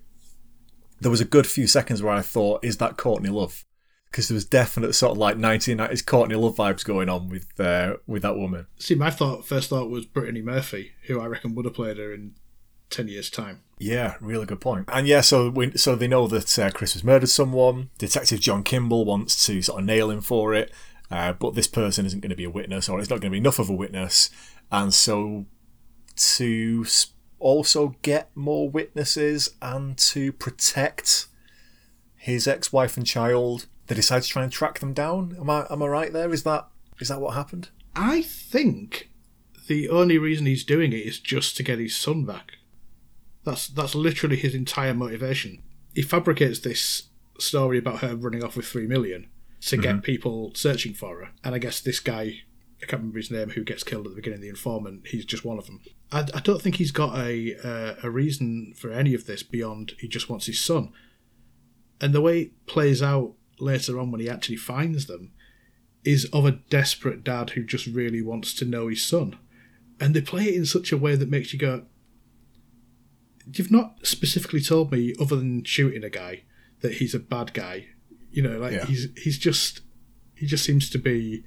there 1.00 1.10
was 1.10 1.20
a 1.20 1.24
good 1.26 1.46
few 1.46 1.66
seconds 1.66 2.02
where 2.02 2.14
I 2.14 2.20
thought, 2.22 2.64
"Is 2.64 2.76
that 2.78 2.96
Courtney 2.96 3.30
Love?" 3.30 3.64
Because 4.12 4.28
there 4.28 4.34
was 4.34 4.44
definite 4.44 4.94
sort 4.94 5.12
of 5.12 5.18
like 5.18 5.36
1990s 5.36 6.06
Courtney 6.06 6.36
Love 6.36 6.54
vibes 6.54 6.84
going 6.84 7.08
on 7.08 7.28
with 7.28 7.58
uh, 7.58 7.96
with 8.06 8.22
that 8.22 8.36
woman. 8.36 8.66
See, 8.78 8.94
my 8.94 9.10
thought 9.10 9.46
first 9.46 9.70
thought 9.70 9.90
was 9.90 10.04
Brittany 10.04 10.42
Murphy, 10.42 10.92
who 11.06 11.18
I 11.18 11.26
reckon 11.26 11.54
would 11.54 11.64
have 11.64 11.74
played 11.74 11.96
her 11.96 12.12
in 12.12 12.34
ten 12.90 13.08
years' 13.08 13.30
time. 13.30 13.62
Yeah, 13.78 14.14
really 14.20 14.46
good 14.46 14.60
point. 14.60 14.88
And 14.92 15.08
yeah, 15.08 15.22
so 15.22 15.50
we, 15.50 15.76
so 15.76 15.96
they 15.96 16.06
know 16.06 16.28
that 16.28 16.58
uh, 16.58 16.70
Crisp 16.70 16.94
has 16.94 17.02
murdered 17.02 17.30
someone. 17.30 17.90
Detective 17.98 18.38
John 18.38 18.62
Kimball 18.62 19.04
wants 19.04 19.44
to 19.46 19.60
sort 19.62 19.80
of 19.80 19.86
nail 19.86 20.10
him 20.10 20.20
for 20.20 20.54
it, 20.54 20.70
uh, 21.10 21.32
but 21.32 21.54
this 21.54 21.66
person 21.66 22.06
isn't 22.06 22.20
going 22.20 22.30
to 22.30 22.36
be 22.36 22.44
a 22.44 22.50
witness, 22.50 22.88
or 22.88 23.00
it's 23.00 23.10
not 23.10 23.20
going 23.20 23.30
to 23.30 23.34
be 23.34 23.38
enough 23.38 23.58
of 23.58 23.68
a 23.68 23.74
witness. 23.74 24.30
And 24.70 24.94
so, 24.94 25.46
to 26.16 26.84
also 27.40 27.96
get 28.02 28.30
more 28.36 28.70
witnesses 28.70 29.50
and 29.60 29.98
to 29.98 30.32
protect 30.32 31.26
his 32.14 32.46
ex-wife 32.46 32.96
and 32.96 33.04
child, 33.04 33.66
they 33.92 33.96
decide 33.96 34.22
to 34.22 34.28
try 34.28 34.42
and 34.42 34.50
track 34.50 34.78
them 34.78 34.94
down. 34.94 35.36
Am 35.38 35.50
I 35.50 35.66
am 35.68 35.82
I 35.82 35.86
right 35.86 36.12
there? 36.14 36.32
Is 36.32 36.44
that 36.44 36.66
is 36.98 37.08
that 37.08 37.20
what 37.20 37.34
happened? 37.34 37.68
I 37.94 38.22
think 38.22 39.10
the 39.68 39.90
only 39.90 40.16
reason 40.16 40.46
he's 40.46 40.64
doing 40.64 40.94
it 40.94 41.06
is 41.06 41.20
just 41.20 41.58
to 41.58 41.62
get 41.62 41.78
his 41.78 41.94
son 41.94 42.24
back. 42.24 42.52
That's 43.44 43.68
that's 43.68 43.94
literally 43.94 44.36
his 44.36 44.54
entire 44.54 44.94
motivation. 44.94 45.62
He 45.94 46.00
fabricates 46.00 46.60
this 46.60 47.08
story 47.38 47.76
about 47.76 47.98
her 47.98 48.16
running 48.16 48.42
off 48.42 48.56
with 48.56 48.64
three 48.64 48.86
million 48.86 49.28
to 49.60 49.76
get 49.76 50.02
people 50.02 50.52
searching 50.54 50.94
for 50.94 51.20
her, 51.20 51.30
and 51.44 51.54
I 51.54 51.58
guess 51.58 51.78
this 51.78 52.00
guy, 52.00 52.40
I 52.82 52.86
can't 52.86 53.02
remember 53.02 53.18
his 53.18 53.30
name, 53.30 53.50
who 53.50 53.62
gets 53.62 53.84
killed 53.84 54.06
at 54.06 54.12
the 54.12 54.16
beginning, 54.16 54.40
the 54.40 54.48
informant, 54.48 55.06
he's 55.08 55.26
just 55.26 55.44
one 55.44 55.58
of 55.58 55.66
them. 55.66 55.80
I, 56.10 56.20
I 56.34 56.40
don't 56.40 56.62
think 56.62 56.76
he's 56.76 56.92
got 56.92 57.16
a 57.18 57.56
uh, 57.62 57.94
a 58.02 58.10
reason 58.10 58.72
for 58.74 58.90
any 58.90 59.12
of 59.12 59.26
this 59.26 59.42
beyond 59.42 59.92
he 59.98 60.08
just 60.08 60.30
wants 60.30 60.46
his 60.46 60.60
son. 60.60 60.94
And 62.00 62.14
the 62.14 62.22
way 62.22 62.40
it 62.40 62.66
plays 62.66 63.02
out 63.02 63.34
later 63.62 63.98
on 63.98 64.10
when 64.10 64.20
he 64.20 64.28
actually 64.28 64.56
finds 64.56 65.06
them 65.06 65.32
is 66.04 66.24
of 66.32 66.44
a 66.44 66.50
desperate 66.52 67.22
dad 67.24 67.50
who 67.50 67.62
just 67.64 67.86
really 67.86 68.20
wants 68.20 68.52
to 68.54 68.64
know 68.64 68.88
his 68.88 69.02
son. 69.04 69.36
And 70.00 70.14
they 70.14 70.20
play 70.20 70.44
it 70.48 70.54
in 70.54 70.66
such 70.66 70.90
a 70.92 70.96
way 70.96 71.14
that 71.16 71.30
makes 71.30 71.52
you 71.52 71.58
go, 71.58 71.84
You've 73.54 73.70
not 73.72 73.96
specifically 74.04 74.60
told 74.60 74.92
me, 74.92 75.14
other 75.20 75.36
than 75.36 75.64
shooting 75.64 76.04
a 76.04 76.10
guy, 76.10 76.44
that 76.80 76.94
he's 76.94 77.14
a 77.14 77.18
bad 77.18 77.52
guy. 77.52 77.86
You 78.30 78.42
know, 78.42 78.58
like 78.58 78.72
Yeah. 78.72 78.86
he's 78.86 79.08
he's 79.16 79.38
just 79.38 79.80
he 80.34 80.46
just 80.46 80.64
seems 80.64 80.88
to 80.90 80.98
be 80.98 81.44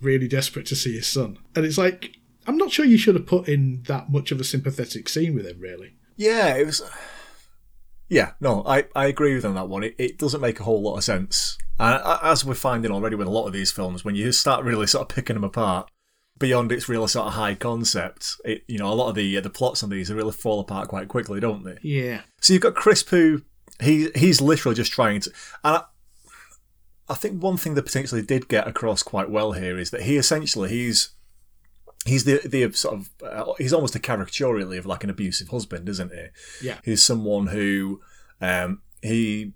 really 0.00 0.26
desperate 0.28 0.66
to 0.66 0.76
see 0.76 0.94
his 0.94 1.06
son. 1.06 1.38
And 1.54 1.64
it's 1.64 1.78
like 1.78 2.16
I'm 2.46 2.56
not 2.56 2.72
sure 2.72 2.84
you 2.84 2.98
should 2.98 3.14
have 3.14 3.26
put 3.26 3.48
in 3.48 3.82
that 3.84 4.10
much 4.10 4.32
of 4.32 4.40
a 4.40 4.44
sympathetic 4.44 5.08
scene 5.08 5.34
with 5.34 5.46
him, 5.46 5.60
really. 5.60 5.94
Yeah, 6.16 6.54
it 6.56 6.66
was. 6.66 6.82
Yeah, 8.12 8.32
no, 8.40 8.62
I, 8.66 8.84
I 8.94 9.06
agree 9.06 9.34
with 9.34 9.46
on 9.46 9.54
that 9.54 9.70
one. 9.70 9.84
It, 9.84 9.94
it 9.96 10.18
doesn't 10.18 10.42
make 10.42 10.60
a 10.60 10.64
whole 10.64 10.82
lot 10.82 10.98
of 10.98 11.04
sense. 11.04 11.56
And 11.80 11.98
as 12.22 12.44
we're 12.44 12.52
finding 12.52 12.90
already 12.90 13.16
with 13.16 13.26
a 13.26 13.30
lot 13.30 13.46
of 13.46 13.54
these 13.54 13.72
films, 13.72 14.04
when 14.04 14.14
you 14.14 14.32
start 14.32 14.66
really 14.66 14.86
sort 14.86 15.10
of 15.10 15.14
picking 15.16 15.32
them 15.32 15.44
apart, 15.44 15.90
beyond 16.38 16.72
its 16.72 16.90
real 16.90 17.08
sort 17.08 17.28
of 17.28 17.32
high 17.32 17.54
concept, 17.54 18.36
it 18.44 18.64
you 18.68 18.76
know 18.76 18.92
a 18.92 18.92
lot 18.92 19.08
of 19.08 19.14
the 19.14 19.40
the 19.40 19.48
plots 19.48 19.82
on 19.82 19.88
these 19.88 20.08
they 20.08 20.14
really 20.14 20.30
fall 20.30 20.60
apart 20.60 20.88
quite 20.88 21.08
quickly, 21.08 21.40
don't 21.40 21.64
they? 21.64 21.78
Yeah. 21.80 22.20
So 22.42 22.52
you've 22.52 22.62
got 22.62 22.74
Crisp 22.74 23.08
who 23.08 23.40
he 23.80 24.10
he's 24.14 24.42
literally 24.42 24.76
just 24.76 24.92
trying 24.92 25.20
to, 25.20 25.30
and 25.64 25.76
I, 25.78 25.84
I 27.08 27.14
think 27.14 27.42
one 27.42 27.56
thing 27.56 27.72
that 27.74 27.86
potentially 27.86 28.20
did 28.20 28.46
get 28.46 28.68
across 28.68 29.02
quite 29.02 29.30
well 29.30 29.52
here 29.52 29.78
is 29.78 29.90
that 29.90 30.02
he 30.02 30.18
essentially 30.18 30.68
he's 30.68 31.12
he's 32.04 32.24
the 32.24 32.40
the 32.44 32.72
sort 32.72 32.94
of 32.94 33.10
uh, 33.22 33.52
he's 33.58 33.72
almost 33.72 33.94
a 33.94 34.00
caricature 34.00 34.52
really 34.52 34.78
of 34.78 34.86
like 34.86 35.04
an 35.04 35.10
abusive 35.10 35.48
husband, 35.48 35.88
isn't 35.88 36.12
he? 36.12 36.66
Yeah. 36.66 36.78
He's 36.84 37.02
someone 37.02 37.48
who 37.48 38.00
um, 38.40 38.82
he 39.02 39.52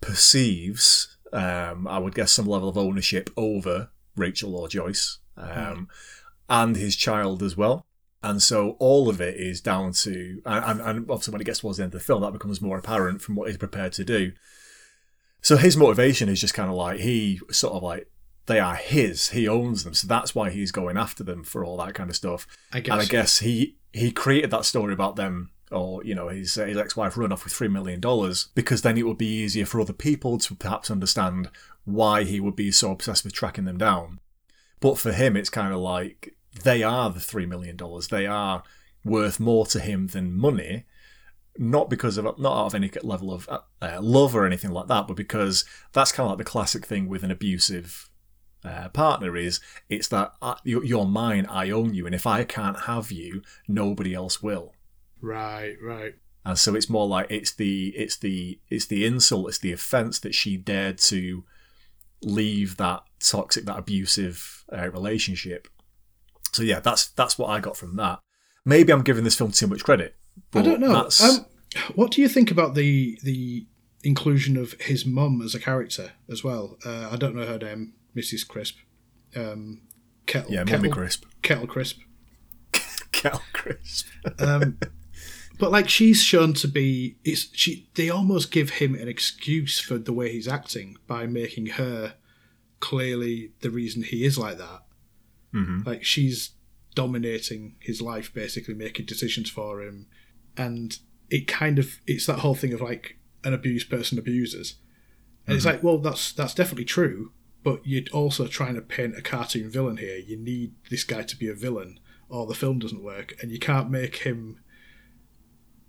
perceives, 0.00 1.16
um, 1.32 1.86
I 1.86 1.98
would 1.98 2.14
guess, 2.14 2.32
some 2.32 2.46
level 2.46 2.68
of 2.68 2.78
ownership 2.78 3.30
over 3.36 3.90
Rachel 4.16 4.56
or 4.56 4.68
Joyce, 4.68 5.18
um, 5.36 5.88
and 6.48 6.76
his 6.76 6.96
child 6.96 7.42
as 7.42 7.56
well. 7.56 7.86
And 8.22 8.42
so 8.42 8.76
all 8.78 9.08
of 9.08 9.20
it 9.20 9.36
is 9.36 9.62
down 9.62 9.92
to, 9.92 10.42
and, 10.44 10.80
and 10.82 11.10
obviously 11.10 11.32
when 11.32 11.40
it 11.40 11.44
gets 11.44 11.60
towards 11.60 11.78
the 11.78 11.84
end 11.84 11.94
of 11.94 12.00
the 12.00 12.04
film, 12.04 12.20
that 12.20 12.34
becomes 12.34 12.60
more 12.60 12.76
apparent 12.76 13.22
from 13.22 13.34
what 13.34 13.48
he's 13.48 13.56
prepared 13.56 13.94
to 13.94 14.04
do. 14.04 14.32
So 15.40 15.56
his 15.56 15.74
motivation 15.74 16.28
is 16.28 16.38
just 16.38 16.52
kind 16.52 16.68
of 16.68 16.76
like 16.76 17.00
he 17.00 17.40
sort 17.50 17.72
of 17.72 17.82
like 17.82 18.10
they 18.46 18.58
are 18.58 18.74
his, 18.74 19.30
he 19.30 19.46
owns 19.46 19.84
them, 19.84 19.94
so 19.94 20.06
that's 20.08 20.34
why 20.34 20.50
he's 20.50 20.72
going 20.72 20.96
after 20.96 21.22
them 21.22 21.44
for 21.44 21.64
all 21.64 21.76
that 21.78 21.94
kind 21.94 22.10
of 22.10 22.16
stuff. 22.16 22.46
I 22.72 22.80
guess. 22.80 22.92
And 22.92 23.00
I 23.00 23.04
guess 23.04 23.38
he 23.38 23.76
he 23.92 24.10
created 24.10 24.50
that 24.50 24.64
story 24.64 24.92
about 24.92 25.16
them, 25.16 25.50
or 25.70 26.04
you 26.04 26.14
know, 26.14 26.28
his 26.28 26.54
his 26.54 26.76
ex 26.76 26.96
wife 26.96 27.16
run 27.16 27.32
off 27.32 27.44
with 27.44 27.52
three 27.52 27.68
million 27.68 28.00
dollars 28.00 28.48
because 28.54 28.82
then 28.82 28.96
it 28.96 29.06
would 29.06 29.18
be 29.18 29.26
easier 29.26 29.66
for 29.66 29.80
other 29.80 29.92
people 29.92 30.38
to 30.38 30.54
perhaps 30.54 30.90
understand 30.90 31.50
why 31.84 32.24
he 32.24 32.40
would 32.40 32.56
be 32.56 32.70
so 32.70 32.92
obsessed 32.92 33.24
with 33.24 33.32
tracking 33.32 33.64
them 33.64 33.78
down. 33.78 34.20
But 34.80 34.98
for 34.98 35.12
him, 35.12 35.36
it's 35.36 35.50
kind 35.50 35.72
of 35.72 35.80
like 35.80 36.34
they 36.64 36.82
are 36.82 37.10
the 37.10 37.20
three 37.20 37.46
million 37.46 37.76
dollars. 37.76 38.08
They 38.08 38.26
are 38.26 38.62
worth 39.04 39.40
more 39.40 39.66
to 39.66 39.80
him 39.80 40.08
than 40.08 40.32
money, 40.32 40.84
not 41.56 41.88
because 41.88 42.18
of 42.18 42.24
not 42.24 42.60
out 42.60 42.66
of 42.66 42.74
any 42.74 42.90
level 43.02 43.32
of 43.32 43.48
uh, 43.48 43.98
love 44.00 44.34
or 44.34 44.46
anything 44.46 44.70
like 44.70 44.88
that, 44.88 45.06
but 45.06 45.16
because 45.16 45.64
that's 45.92 46.12
kind 46.12 46.26
of 46.26 46.30
like 46.32 46.38
the 46.38 46.50
classic 46.50 46.86
thing 46.86 47.08
with 47.08 47.22
an 47.22 47.30
abusive 47.30 48.09
uh, 48.64 48.88
partner 48.90 49.36
is 49.36 49.60
it's 49.88 50.08
that 50.08 50.32
uh, 50.42 50.56
you're, 50.64 51.06
mine, 51.06 51.46
I 51.46 51.70
own 51.70 51.94
you, 51.94 52.06
and 52.06 52.14
if 52.14 52.26
I 52.26 52.44
can't 52.44 52.80
have 52.80 53.10
you, 53.10 53.42
nobody 53.66 54.14
else 54.14 54.42
will. 54.42 54.74
Right, 55.20 55.76
right. 55.82 56.14
And 56.44 56.58
so 56.58 56.74
it's 56.74 56.88
more 56.88 57.06
like 57.06 57.26
it's 57.30 57.52
the 57.52 57.88
it's 57.88 58.16
the 58.16 58.58
it's 58.68 58.86
the 58.86 59.04
insult, 59.04 59.48
it's 59.48 59.58
the 59.58 59.72
offence 59.72 60.18
that 60.20 60.34
she 60.34 60.56
dared 60.56 60.98
to 60.98 61.44
leave 62.22 62.76
that 62.78 63.02
toxic, 63.20 63.66
that 63.66 63.78
abusive 63.78 64.64
uh, 64.72 64.90
relationship. 64.90 65.68
So 66.52 66.62
yeah, 66.62 66.80
that's 66.80 67.08
that's 67.08 67.38
what 67.38 67.48
I 67.48 67.60
got 67.60 67.76
from 67.76 67.96
that. 67.96 68.20
Maybe 68.64 68.92
I'm 68.92 69.02
giving 69.02 69.24
this 69.24 69.36
film 69.36 69.52
too 69.52 69.66
much 69.66 69.84
credit. 69.84 70.16
I 70.54 70.62
don't 70.62 70.80
know. 70.80 71.08
Um, 71.22 71.46
what 71.94 72.10
do 72.10 72.20
you 72.20 72.28
think 72.28 72.50
about 72.50 72.74
the 72.74 73.18
the 73.22 73.66
inclusion 74.02 74.56
of 74.56 74.72
his 74.80 75.04
mum 75.04 75.42
as 75.42 75.54
a 75.54 75.60
character 75.60 76.12
as 76.30 76.42
well? 76.42 76.78
Uh, 76.84 77.08
I 77.10 77.16
don't 77.16 77.34
know 77.34 77.46
her 77.46 77.58
name, 77.58 77.94
Mrs. 78.16 78.46
Crisp. 78.46 78.76
Um, 79.36 79.82
Kettle, 80.26 80.52
yeah, 80.52 80.64
Kettle, 80.64 80.78
Mummy 80.78 80.90
Crisp, 80.90 81.24
Kettle 81.42 81.66
Crisp. 81.66 82.00
Kettle 83.12 83.42
Crisp. 83.52 84.06
Um, 84.38 84.78
but 85.58 85.70
like 85.70 85.88
she's 85.88 86.22
shown 86.22 86.54
to 86.54 86.68
be, 86.68 87.16
it's 87.24 87.48
she. 87.52 87.88
They 87.94 88.10
almost 88.10 88.50
give 88.50 88.70
him 88.70 88.94
an 88.94 89.08
excuse 89.08 89.78
for 89.78 89.98
the 89.98 90.12
way 90.12 90.32
he's 90.32 90.48
acting 90.48 90.96
by 91.06 91.26
making 91.26 91.66
her 91.66 92.14
clearly 92.80 93.52
the 93.60 93.70
reason 93.70 94.02
he 94.02 94.24
is 94.24 94.38
like 94.38 94.58
that. 94.58 94.82
Mm-hmm. 95.54 95.82
Like 95.86 96.04
she's 96.04 96.52
dominating 96.94 97.76
his 97.78 98.00
life, 98.00 98.32
basically 98.32 98.74
making 98.74 99.06
decisions 99.06 99.50
for 99.50 99.82
him, 99.82 100.06
and 100.56 100.98
it 101.28 101.46
kind 101.46 101.78
of 101.78 101.98
it's 102.06 102.26
that 102.26 102.40
whole 102.40 102.54
thing 102.54 102.72
of 102.72 102.80
like 102.80 103.18
an 103.44 103.52
abused 103.52 103.90
person 103.90 104.18
abuses, 104.18 104.76
and 105.46 105.56
it's 105.56 105.66
like, 105.66 105.82
well, 105.82 105.98
that's 105.98 106.32
that's 106.32 106.54
definitely 106.54 106.84
true, 106.84 107.32
but 107.62 107.80
you're 107.84 108.04
also 108.12 108.46
trying 108.46 108.74
to 108.74 108.80
paint 108.80 109.16
a 109.16 109.22
cartoon 109.22 109.70
villain 109.70 109.98
here. 109.98 110.16
You 110.16 110.36
need 110.36 110.74
this 110.90 111.04
guy 111.04 111.22
to 111.22 111.36
be 111.36 111.48
a 111.48 111.54
villain, 111.54 112.00
or 112.28 112.46
the 112.46 112.54
film 112.54 112.78
doesn't 112.78 113.02
work, 113.02 113.34
and 113.40 113.50
you 113.50 113.58
can't 113.58 113.90
make 113.90 114.18
him. 114.18 114.60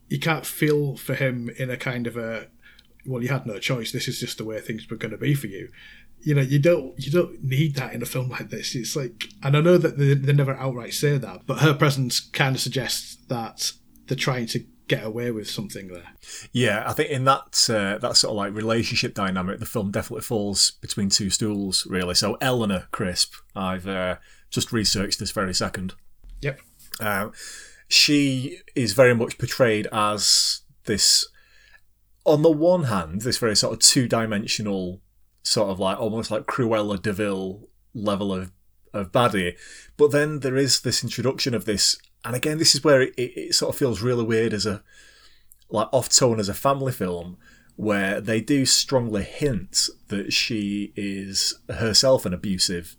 You 0.10 0.20
can't 0.20 0.46
feel 0.46 0.98
for 0.98 1.16
him 1.16 1.50
in 1.58 1.70
a 1.70 1.78
kind 1.78 2.06
of 2.06 2.18
a, 2.18 2.48
well, 3.06 3.24
you 3.24 3.30
had 3.30 3.46
no 3.46 3.60
choice. 3.60 3.94
This 3.94 4.10
is 4.10 4.20
just 4.20 4.38
the 4.38 4.44
way 4.44 4.60
things 4.60 4.90
were 4.90 4.98
going 4.98 5.12
to 5.12 5.18
be 5.18 5.34
for 5.34 5.48
you. 5.48 5.70
You 6.20 6.36
know, 6.36 6.42
you 6.42 6.60
don't 6.60 6.94
you 7.04 7.12
don't 7.12 7.42
need 7.44 7.76
that 7.76 7.94
in 7.94 8.02
a 8.02 8.06
film 8.06 8.30
like 8.30 8.50
this. 8.50 8.76
It's 8.76 8.96
like, 8.96 9.30
and 9.42 9.56
I 9.56 9.62
know 9.62 9.78
that 9.78 9.98
they, 9.98 10.14
they 10.14 10.34
never 10.34 10.56
outright 10.56 10.94
say 10.94 11.18
that, 11.18 11.46
but 11.46 11.60
her 11.60 11.74
presence 11.74 12.20
kind 12.20 12.56
of 12.56 12.62
suggests 12.62 13.16
that 13.28 13.72
they're 14.08 14.18
trying 14.18 14.48
to 14.48 14.66
get 14.91 15.06
away 15.06 15.32
with 15.32 15.49
something 15.49 15.88
there. 15.88 16.13
Yeah, 16.51 16.84
I 16.86 16.93
think 16.93 17.10
in 17.10 17.23
that 17.23 17.69
uh, 17.69 17.97
that 17.99 18.17
sort 18.17 18.32
of 18.32 18.38
like 18.38 18.54
relationship 18.54 19.13
dynamic, 19.13 19.60
the 19.60 19.65
film 19.65 19.89
definitely 19.89 20.23
falls 20.23 20.71
between 20.82 21.10
two 21.10 21.30
stools, 21.30 21.88
really. 21.89 22.13
So 22.13 22.38
Eleanor 22.41 22.88
Crisp, 22.91 23.34
I've 23.56 23.88
uh, 23.88 24.17
just 24.49 24.73
researched 24.73 25.17
this 25.19 25.32
very 25.32 25.54
second. 25.54 25.93
Yep. 26.41 26.60
Uh, 26.99 27.30
she 27.88 28.60
is 28.75 28.93
very 28.93 29.15
much 29.15 29.38
portrayed 29.38 29.88
as 29.91 30.62
this, 30.86 31.27
on 32.25 32.41
the 32.41 32.51
one 32.51 32.84
hand, 32.84 33.21
this 33.21 33.38
very 33.38 33.56
sort 33.56 33.73
of 33.73 33.80
two 33.80 34.08
dimensional, 34.08 35.01
sort 35.43 35.69
of 35.69 35.80
like 35.80 35.99
almost 35.99 36.32
like 36.32 36.43
Cruella 36.43 37.01
de 37.01 37.13
Vil 37.13 37.69
level 37.93 38.34
of, 38.34 38.51
of 38.93 39.12
baddie. 39.12 39.56
But 39.95 40.12
then 40.12 40.39
there 40.39 40.58
is 40.58 40.82
this 40.82 41.04
introduction 41.04 41.54
of 41.54 41.65
this, 41.65 41.97
and 42.24 42.36
again, 42.36 42.58
this 42.58 42.76
is 42.76 42.84
where 42.84 43.02
it, 43.02 43.14
it, 43.18 43.56
sort 43.56 43.74
of 43.74 43.80
feels 43.80 44.02
really 44.02 44.24
weird 44.24 44.54
as 44.54 44.66
a 44.66 44.84
like 45.70 45.88
off 45.92 46.10
tone 46.10 46.40
as 46.40 46.50
a 46.50 46.54
family 46.54 46.92
film 46.92 47.38
where 47.76 48.22
they 48.22 48.42
do 48.42 48.66
strongly 48.66 49.24
hint 49.24 49.90
that 50.10 50.34
she 50.34 50.94
is 50.96 51.60
herself 51.70 52.26
an 52.26 52.34
abusive 52.34 52.96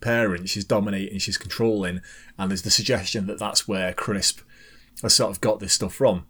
parent. 0.00 0.48
She's 0.48 0.64
dominating, 0.64 1.18
she's 1.18 1.38
controlling, 1.38 2.00
and 2.38 2.50
there's 2.50 2.62
the 2.62 2.70
suggestion 2.70 3.26
that 3.26 3.38
that's 3.38 3.66
where 3.66 3.92
Crisp 3.92 4.40
has 5.02 5.14
sort 5.14 5.32
of 5.32 5.40
got 5.40 5.60
this 5.60 5.72
stuff 5.72 5.94
from. 5.94 6.26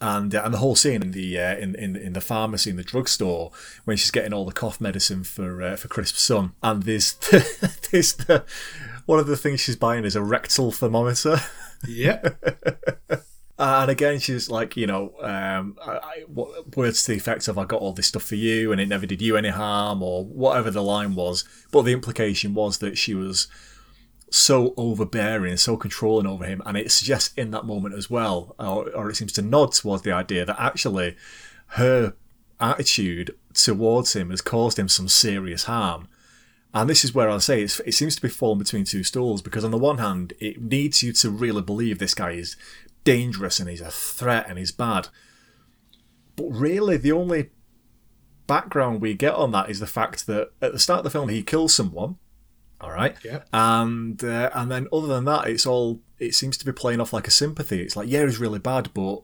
And 0.00 0.34
uh, 0.34 0.42
and 0.44 0.52
the 0.52 0.58
whole 0.58 0.74
scene 0.76 1.02
in 1.02 1.12
the 1.12 1.38
uh, 1.38 1.56
in, 1.56 1.74
in 1.76 1.96
in 1.96 2.12
the 2.14 2.20
pharmacy 2.20 2.70
in 2.70 2.76
the 2.76 2.82
drugstore 2.82 3.52
when 3.84 3.96
she's 3.96 4.10
getting 4.10 4.32
all 4.32 4.44
the 4.44 4.52
cough 4.52 4.80
medicine 4.80 5.24
for 5.24 5.62
uh, 5.62 5.76
for 5.76 5.88
Crisp's 5.88 6.22
son, 6.22 6.52
and 6.62 6.82
there's 6.82 7.14
there's 7.90 8.14
the 8.14 8.44
one 9.06 9.18
of 9.18 9.26
the 9.26 9.36
things 9.36 9.60
she's 9.60 9.76
buying 9.76 10.04
is 10.04 10.16
a 10.16 10.22
rectal 10.22 10.72
thermometer. 10.72 11.38
Yep. 11.86 13.24
And 13.56 13.88
again, 13.88 14.18
she's 14.18 14.50
like, 14.50 14.76
you 14.76 14.86
know, 14.86 15.14
um, 15.20 15.78
I, 15.80 15.92
I, 15.92 16.24
what, 16.26 16.76
words 16.76 17.04
to 17.04 17.12
the 17.12 17.16
effect 17.16 17.46
of 17.46 17.56
"I 17.56 17.64
got 17.64 17.80
all 17.80 17.92
this 17.92 18.08
stuff 18.08 18.24
for 18.24 18.34
you, 18.34 18.72
and 18.72 18.80
it 18.80 18.88
never 18.88 19.06
did 19.06 19.22
you 19.22 19.36
any 19.36 19.50
harm," 19.50 20.02
or 20.02 20.24
whatever 20.24 20.72
the 20.72 20.82
line 20.82 21.14
was. 21.14 21.44
But 21.70 21.82
the 21.82 21.92
implication 21.92 22.52
was 22.52 22.78
that 22.78 22.98
she 22.98 23.14
was 23.14 23.46
so 24.28 24.74
overbearing, 24.76 25.56
so 25.56 25.76
controlling 25.76 26.26
over 26.26 26.44
him, 26.44 26.62
and 26.66 26.76
it 26.76 26.90
suggests 26.90 27.32
in 27.36 27.52
that 27.52 27.64
moment 27.64 27.94
as 27.94 28.10
well, 28.10 28.56
or, 28.58 28.90
or 28.90 29.08
it 29.08 29.14
seems 29.14 29.32
to 29.34 29.42
nod 29.42 29.72
towards 29.72 30.02
the 30.02 30.10
idea 30.10 30.44
that 30.44 30.60
actually 30.60 31.16
her 31.68 32.14
attitude 32.58 33.36
towards 33.52 34.14
him 34.14 34.30
has 34.30 34.40
caused 34.40 34.80
him 34.80 34.88
some 34.88 35.06
serious 35.06 35.64
harm. 35.64 36.08
And 36.74 36.90
this 36.90 37.04
is 37.04 37.14
where 37.14 37.30
I'll 37.30 37.38
say 37.40 37.62
it's, 37.62 37.78
it 37.80 37.92
seems 37.92 38.16
to 38.16 38.22
be 38.22 38.28
falling 38.28 38.58
between 38.58 38.84
two 38.84 39.04
stools 39.04 39.40
because 39.42 39.64
on 39.64 39.70
the 39.70 39.78
one 39.78 39.98
hand, 39.98 40.32
it 40.40 40.60
needs 40.60 41.02
you 41.04 41.12
to 41.12 41.30
really 41.30 41.62
believe 41.62 41.98
this 42.00 42.14
guy 42.14 42.32
is 42.32 42.56
dangerous 43.04 43.60
and 43.60 43.68
he's 43.70 43.80
a 43.80 43.90
threat 43.92 44.46
and 44.48 44.58
he's 44.58 44.72
bad. 44.72 45.08
But 46.36 46.46
really, 46.50 46.96
the 46.96 47.12
only 47.12 47.50
background 48.46 49.00
we 49.00 49.14
get 49.14 49.34
on 49.34 49.52
that 49.52 49.70
is 49.70 49.78
the 49.80 49.86
fact 49.86 50.26
that 50.26 50.50
at 50.60 50.72
the 50.72 50.78
start 50.78 50.98
of 50.98 51.04
the 51.04 51.10
film 51.10 51.28
he 51.28 51.42
kills 51.42 51.72
someone. 51.74 52.16
All 52.80 52.90
right, 52.90 53.16
Yep. 53.24 53.48
and 53.52 54.22
uh, 54.22 54.50
and 54.52 54.70
then 54.70 54.88
other 54.92 55.06
than 55.06 55.24
that, 55.26 55.46
it's 55.46 55.64
all 55.64 56.00
it 56.18 56.34
seems 56.34 56.58
to 56.58 56.66
be 56.66 56.72
playing 56.72 57.00
off 57.00 57.12
like 57.14 57.26
a 57.28 57.30
sympathy. 57.30 57.80
It's 57.80 57.96
like 57.96 58.08
yeah, 58.10 58.24
he's 58.26 58.38
really 58.38 58.58
bad, 58.58 58.90
but 58.92 59.22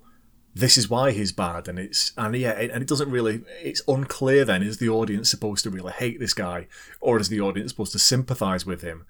this 0.55 0.77
is 0.77 0.91
why 0.91 1.13
he's 1.13 1.33
bad, 1.33 1.69
and 1.69 1.79
it's 1.79 2.13
and 2.17 2.35
yeah, 2.37 2.53
it, 2.53 2.71
and 2.71 2.83
it 2.83 2.89
doesn't 2.89 3.11
really. 3.11 3.43
It's 3.63 3.83
unclear. 3.87 4.45
Then 4.45 4.63
is 4.63 4.79
the 4.79 4.89
audience 4.89 5.31
supposed 5.31 5.65
to 5.65 5.71
really 5.71 5.93
hate 5.93 6.19
this 6.19 6.35
guy, 6.35 6.67
or 7.01 7.21
is 7.21 7.29
the 7.29 7.41
audience 7.41 7.71
supposed 7.71 7.93
to 7.93 7.99
sympathise 7.99 8.67
with 8.67 8.83
him? 8.83 9.07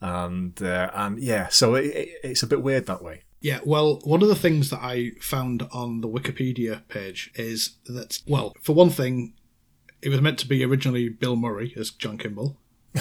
And 0.00 0.60
uh, 0.62 0.90
and 0.94 1.18
yeah, 1.18 1.48
so 1.48 1.74
it, 1.74 1.86
it, 1.86 2.08
it's 2.22 2.42
a 2.42 2.46
bit 2.46 2.62
weird 2.62 2.86
that 2.86 3.02
way. 3.02 3.22
Yeah, 3.40 3.60
well, 3.64 4.00
one 4.04 4.22
of 4.22 4.28
the 4.28 4.34
things 4.34 4.70
that 4.70 4.80
I 4.82 5.12
found 5.20 5.68
on 5.72 6.00
the 6.00 6.08
Wikipedia 6.08 6.86
page 6.88 7.30
is 7.34 7.76
that, 7.86 8.20
well, 8.26 8.54
for 8.60 8.74
one 8.74 8.90
thing, 8.90 9.34
it 10.02 10.08
was 10.08 10.20
meant 10.20 10.38
to 10.40 10.48
be 10.48 10.64
originally 10.64 11.08
Bill 11.10 11.36
Murray 11.36 11.72
as 11.76 11.90
John 11.90 12.18
Kimball. 12.18 12.56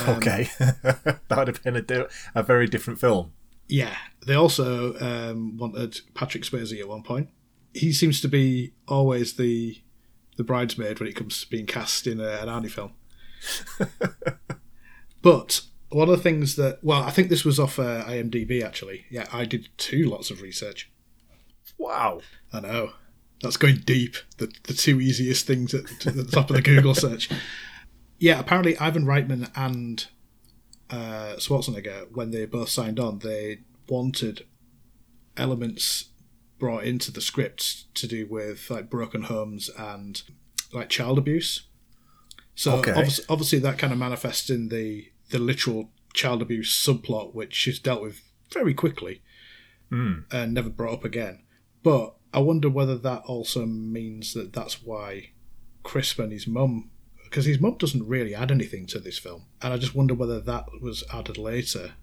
okay, 0.07 0.49
that 0.59 1.21
would 1.31 1.47
have 1.47 1.63
been 1.63 1.77
a, 1.77 1.81
di- 1.81 2.05
a 2.35 2.43
very 2.43 2.67
different 2.67 2.99
film. 2.99 3.31
Yeah, 3.67 3.95
they 4.27 4.35
also 4.35 4.95
um, 4.99 5.57
wanted 5.57 6.01
Patrick 6.13 6.43
Swayze 6.43 6.79
at 6.79 6.87
one 6.87 7.01
point. 7.01 7.29
He 7.75 7.93
seems 7.93 8.21
to 8.21 8.27
be 8.27 8.73
always 8.87 9.33
the 9.33 9.81
the 10.37 10.43
bridesmaid 10.43 10.99
when 10.99 11.07
it 11.07 11.15
comes 11.15 11.41
to 11.41 11.49
being 11.49 11.65
cast 11.65 12.07
in 12.07 12.19
a, 12.19 12.27
an 12.27 12.47
Arnie 12.47 12.69
film. 12.69 12.91
but 15.21 15.61
one 15.89 16.09
of 16.09 16.17
the 16.17 16.23
things 16.23 16.55
that, 16.55 16.83
well, 16.83 17.03
I 17.03 17.11
think 17.11 17.29
this 17.29 17.45
was 17.45 17.59
off 17.59 17.79
uh, 17.79 18.03
IMDb 18.05 18.63
actually. 18.63 19.05
Yeah, 19.09 19.27
I 19.31 19.45
did 19.45 19.69
two 19.77 20.09
lots 20.09 20.29
of 20.29 20.41
research. 20.41 20.91
Wow. 21.77 22.21
I 22.51 22.59
know. 22.61 22.93
That's 23.41 23.57
going 23.57 23.77
deep. 23.85 24.15
The, 24.37 24.51
the 24.63 24.73
two 24.73 24.99
easiest 24.99 25.45
things 25.45 25.73
at, 25.73 26.07
at 26.07 26.15
the 26.15 26.23
top 26.23 26.49
of 26.49 26.55
the 26.55 26.61
Google 26.61 26.95
search. 26.95 27.29
Yeah, 28.17 28.39
apparently 28.39 28.77
Ivan 28.77 29.05
Reitman 29.05 29.51
and 29.55 30.07
uh, 30.89 31.35
Schwarzenegger, 31.37 32.11
when 32.11 32.31
they 32.31 32.45
both 32.45 32.69
signed 32.69 32.99
on, 32.99 33.19
they 33.19 33.59
wanted 33.87 34.45
elements 35.37 36.09
brought 36.59 36.83
into 36.83 37.11
the 37.11 37.21
script 37.21 37.93
to 37.95 38.07
do 38.07 38.25
with 38.27 38.69
like 38.69 38.89
broken 38.89 39.23
homes 39.23 39.69
and 39.77 40.23
like 40.73 40.89
child 40.89 41.17
abuse. 41.17 41.67
So 42.55 42.77
Okay. 42.77 42.91
obviously, 42.91 43.25
obviously 43.29 43.59
that 43.59 43.77
kind 43.77 43.91
of 43.93 43.99
manifests 43.99 44.49
in 44.49 44.69
the 44.69 45.11
the 45.29 45.39
literal 45.39 45.91
child 46.13 46.41
abuse 46.41 46.71
subplot, 46.71 47.33
which 47.33 47.67
is 47.67 47.79
dealt 47.79 48.01
with 48.01 48.21
very 48.51 48.73
quickly 48.73 49.21
hmm. 49.89 50.19
and 50.31 50.53
never 50.53 50.69
brought 50.69 50.93
up 50.93 51.03
again. 51.03 51.43
But 51.83 52.15
I 52.33 52.39
wonder 52.39 52.69
whether 52.69 52.97
that 52.97 53.23
also 53.25 53.65
means 53.65 54.33
that 54.33 54.53
that's 54.53 54.83
why 54.83 55.31
Crisp 55.83 56.19
and 56.19 56.31
his 56.31 56.47
mum, 56.47 56.91
because 57.23 57.45
his 57.45 57.59
mum 57.59 57.75
doesn't 57.77 58.07
really 58.07 58.35
add 58.35 58.51
anything 58.51 58.85
to 58.87 58.99
this 58.99 59.17
film, 59.17 59.45
and 59.61 59.73
I 59.73 59.77
just 59.77 59.95
wonder 59.95 60.13
whether 60.13 60.39
that 60.39 60.65
was 60.81 61.03
added 61.13 61.37
later 61.37 61.93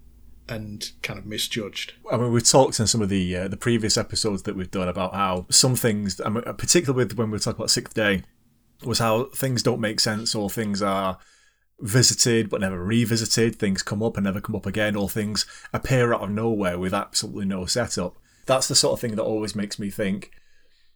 and 0.47 0.91
kind 1.01 1.17
of 1.17 1.25
misjudged. 1.25 1.93
I 2.11 2.17
mean, 2.17 2.31
we've 2.31 2.47
talked 2.47 2.79
in 2.79 2.87
some 2.87 3.01
of 3.01 3.09
the 3.09 3.35
uh, 3.35 3.47
the 3.47 3.57
previous 3.57 3.97
episodes 3.97 4.43
that 4.43 4.55
we've 4.55 4.71
done 4.71 4.87
about 4.87 5.13
how 5.13 5.45
some 5.49 5.75
things, 5.75 6.19
I 6.23 6.29
mean, 6.29 6.43
particularly 6.57 7.05
with 7.05 7.17
when 7.17 7.31
we 7.31 7.39
talking 7.39 7.57
about 7.57 7.71
Sixth 7.71 7.93
Day, 7.93 8.23
was 8.83 8.99
how 8.99 9.25
things 9.35 9.63
don't 9.63 9.79
make 9.79 9.99
sense 9.99 10.35
or 10.35 10.49
things 10.49 10.81
are 10.81 11.17
visited 11.79 12.49
but 12.49 12.61
never 12.61 12.83
revisited. 12.83 13.55
Things 13.55 13.83
come 13.83 14.03
up 14.03 14.17
and 14.17 14.25
never 14.25 14.41
come 14.41 14.55
up 14.55 14.65
again, 14.65 14.95
or 14.95 15.09
things 15.09 15.45
appear 15.73 16.13
out 16.13 16.21
of 16.21 16.29
nowhere 16.31 16.77
with 16.77 16.93
absolutely 16.93 17.45
no 17.45 17.65
setup. 17.65 18.17
That's 18.45 18.67
the 18.67 18.75
sort 18.75 18.93
of 18.93 18.99
thing 18.99 19.15
that 19.15 19.23
always 19.23 19.55
makes 19.55 19.79
me 19.79 19.89
think 19.89 20.31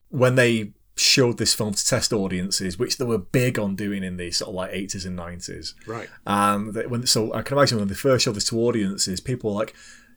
when 0.10 0.36
they 0.36 0.74
showed 0.98 1.38
this 1.38 1.54
film 1.54 1.74
to 1.74 1.86
test 1.86 2.12
audiences, 2.12 2.78
which 2.78 2.98
they 2.98 3.06
were 3.06 3.18
big 3.18 3.60
on 3.60 3.76
doing 3.76 4.04
in 4.04 4.18
the 4.18 4.32
sort 4.32 4.50
of 4.50 4.56
like 4.56 4.72
80s 4.72 5.06
and 5.06 5.18
90s. 5.18 5.74
Right. 5.86 6.10
And 6.26 6.74
when 6.90 7.06
so 7.06 7.34
I 7.34 7.44
can 7.44 7.58
imagine 7.58 7.78
when 7.78 7.88
they 7.88 7.94
first 7.94 8.26
showed 8.26 8.36
this 8.36 8.50
to 8.50 8.60
audiences, 8.60 9.20
people 9.20 9.52
were 9.52 9.60
like, 9.60 9.76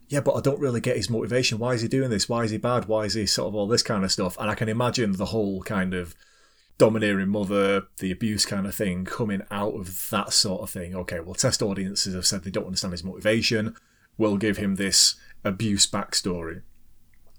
"Yeah, 0.08 0.20
but 0.20 0.34
I 0.34 0.40
don't 0.40 0.60
really 0.60 0.80
get 0.80 0.96
his 0.96 1.10
motivation. 1.10 1.58
Why 1.58 1.74
is 1.74 1.82
he 1.82 1.88
doing 1.88 2.10
this? 2.10 2.28
Why 2.28 2.44
is 2.44 2.50
he 2.50 2.56
bad? 2.56 2.86
Why 2.86 3.04
is 3.04 3.14
he 3.14 3.26
sort 3.26 3.48
of 3.48 3.54
all 3.54 3.66
this 3.66 3.82
kind 3.82 4.04
of 4.04 4.12
stuff?" 4.12 4.36
And 4.38 4.50
I 4.50 4.54
can 4.54 4.68
imagine 4.68 5.12
the 5.12 5.26
whole 5.26 5.62
kind 5.62 5.92
of 5.94 6.14
domineering 6.78 7.28
mother, 7.28 7.82
the 7.98 8.10
abuse 8.10 8.46
kind 8.46 8.66
of 8.66 8.74
thing 8.74 9.04
coming 9.04 9.42
out 9.50 9.74
of 9.74 10.08
that 10.10 10.32
sort 10.32 10.62
of 10.62 10.70
thing. 10.70 10.94
Okay, 10.94 11.20
well, 11.20 11.34
test 11.34 11.62
audiences 11.62 12.14
have 12.14 12.26
said 12.26 12.42
they 12.42 12.50
don't 12.50 12.64
understand 12.66 12.92
his 12.92 13.04
motivation. 13.04 13.76
We'll 14.16 14.38
give 14.38 14.56
him 14.56 14.76
this 14.76 15.16
abuse 15.44 15.86
backstory, 15.86 16.62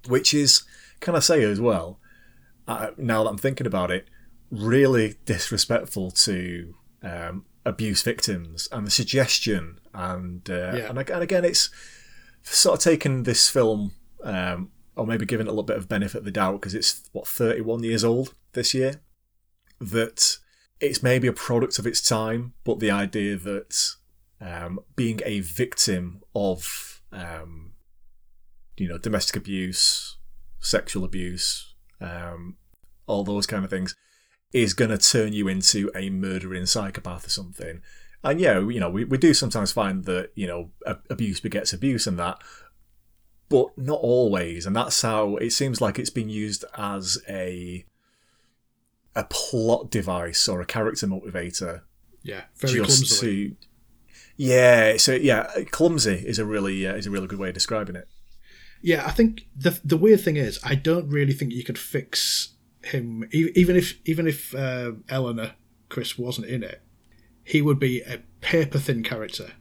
which 0.08 0.34
is, 0.34 0.62
can 1.00 1.16
I 1.16 1.20
say 1.20 1.44
as 1.44 1.60
well, 1.60 2.00
uh, 2.72 2.92
now 2.98 3.24
that 3.24 3.30
I'm 3.30 3.38
thinking 3.38 3.68
about 3.68 3.92
it, 3.92 4.08
really 4.50 5.16
disrespectful 5.26 6.12
to 6.12 6.76
um, 7.04 7.46
abuse 7.66 8.02
victims 8.04 8.68
and 8.72 8.86
the 8.86 8.92
suggestion 8.92 9.80
and 9.94 10.50
uh, 10.50 10.74
Yeah. 10.76 10.90
and, 10.90 10.98
and 10.98 11.24
again 11.24 11.46
it's 11.46 11.70
sort 12.44 12.80
of 12.80 12.84
taken 12.84 13.24
this 13.24 13.50
film 13.50 13.92
um, 14.24 14.72
or 14.96 15.06
maybe 15.08 15.26
giving 15.26 15.46
it 15.48 15.50
a 15.50 15.52
little 15.54 15.64
bit 15.64 15.78
of 15.78 15.88
benefit 15.88 16.20
of 16.20 16.26
the 16.26 16.32
doubt 16.32 16.54
because 16.60 16.74
it's 16.76 17.08
what 17.12 17.28
31 17.28 17.84
years 17.84 18.04
old 18.04 18.34
this 18.54 18.74
year 18.74 19.02
that 19.80 20.38
it's 20.80 21.02
maybe 21.04 21.28
a 21.28 21.34
product 21.34 21.78
of 21.80 21.86
its 21.88 22.02
time 22.02 22.54
but 22.64 22.80
the 22.80 22.92
idea 22.92 23.38
that 23.38 23.96
um, 24.42 24.80
being 24.96 25.22
a 25.26 25.40
victim 25.42 26.22
of 26.36 27.02
um, 27.12 27.74
you 28.78 28.88
know 28.88 28.98
domestic 28.98 29.36
abuse 29.36 30.18
sexual 30.60 31.04
abuse 31.06 31.74
um, 32.00 32.58
all 33.12 33.24
those 33.24 33.46
kind 33.46 33.64
of 33.64 33.70
things 33.70 33.96
is 34.54 34.74
going 34.74 34.92
to 34.92 34.98
turn 34.98 35.34
you 35.34 35.48
into 35.48 35.90
a 35.96 36.10
murdering 36.10 36.66
psychopath 36.66 37.26
or 37.26 37.30
something. 37.30 37.82
And 38.24 38.40
yeah, 38.40 38.60
you 38.60 38.80
know, 38.80 38.90
we, 38.90 39.04
we 39.06 39.18
do 39.18 39.34
sometimes 39.34 39.72
find 39.72 40.06
that, 40.06 40.32
you 40.36 40.48
know, 40.48 40.70
abuse 41.10 41.40
begets 41.40 41.74
abuse 41.74 42.06
and 42.08 42.20
that, 42.20 42.38
but 43.50 43.68
not 43.78 44.00
always. 44.02 44.66
And 44.66 44.76
that's 44.76 45.02
how 45.02 45.38
it 45.38 45.52
seems 45.52 45.82
like 45.82 45.98
it's 45.98 46.10
been 46.10 46.30
used 46.30 46.64
as 46.78 47.18
a 47.28 47.86
a 49.16 49.26
plot 49.26 49.92
device 49.92 50.48
or 50.48 50.62
a 50.62 50.66
character 50.66 51.08
motivator 51.08 51.82
Yeah. 52.24 52.44
Very 52.56 52.74
just 52.74 52.98
clumsily. 52.98 53.50
to 53.50 53.56
yeah 54.38 54.98
so 54.98 55.14
yeah 55.14 55.52
clumsy 55.72 56.24
is 56.26 56.40
a 56.40 56.46
really 56.46 56.88
uh, 56.88 56.94
is 56.96 57.06
a 57.06 57.12
really 57.12 57.28
good 57.28 57.38
way 57.38 57.50
of 57.50 57.54
describing 57.54 57.96
it 57.98 58.08
Yeah, 58.82 59.06
I 59.06 59.12
think 59.12 59.42
the 59.56 59.80
the 59.84 59.98
weird 59.98 60.22
thing 60.22 60.38
is, 60.38 60.60
I 60.64 60.76
don't 60.76 61.10
really 61.10 61.34
think 61.34 61.52
you 61.52 61.64
could 61.64 61.78
fix 61.78 62.56
him, 62.84 63.28
even 63.32 63.76
if 63.76 64.00
even 64.06 64.28
if 64.28 64.56
uh, 64.56 64.94
Eleanor 65.10 65.54
Crisp 65.90 66.18
wasn't 66.18 66.48
in 66.48 66.64
it, 66.64 66.82
he 67.44 67.62
would 67.62 67.80
be 67.80 68.02
a 68.02 68.22
paper 68.42 68.80
thin 68.80 69.04
character, 69.04 69.54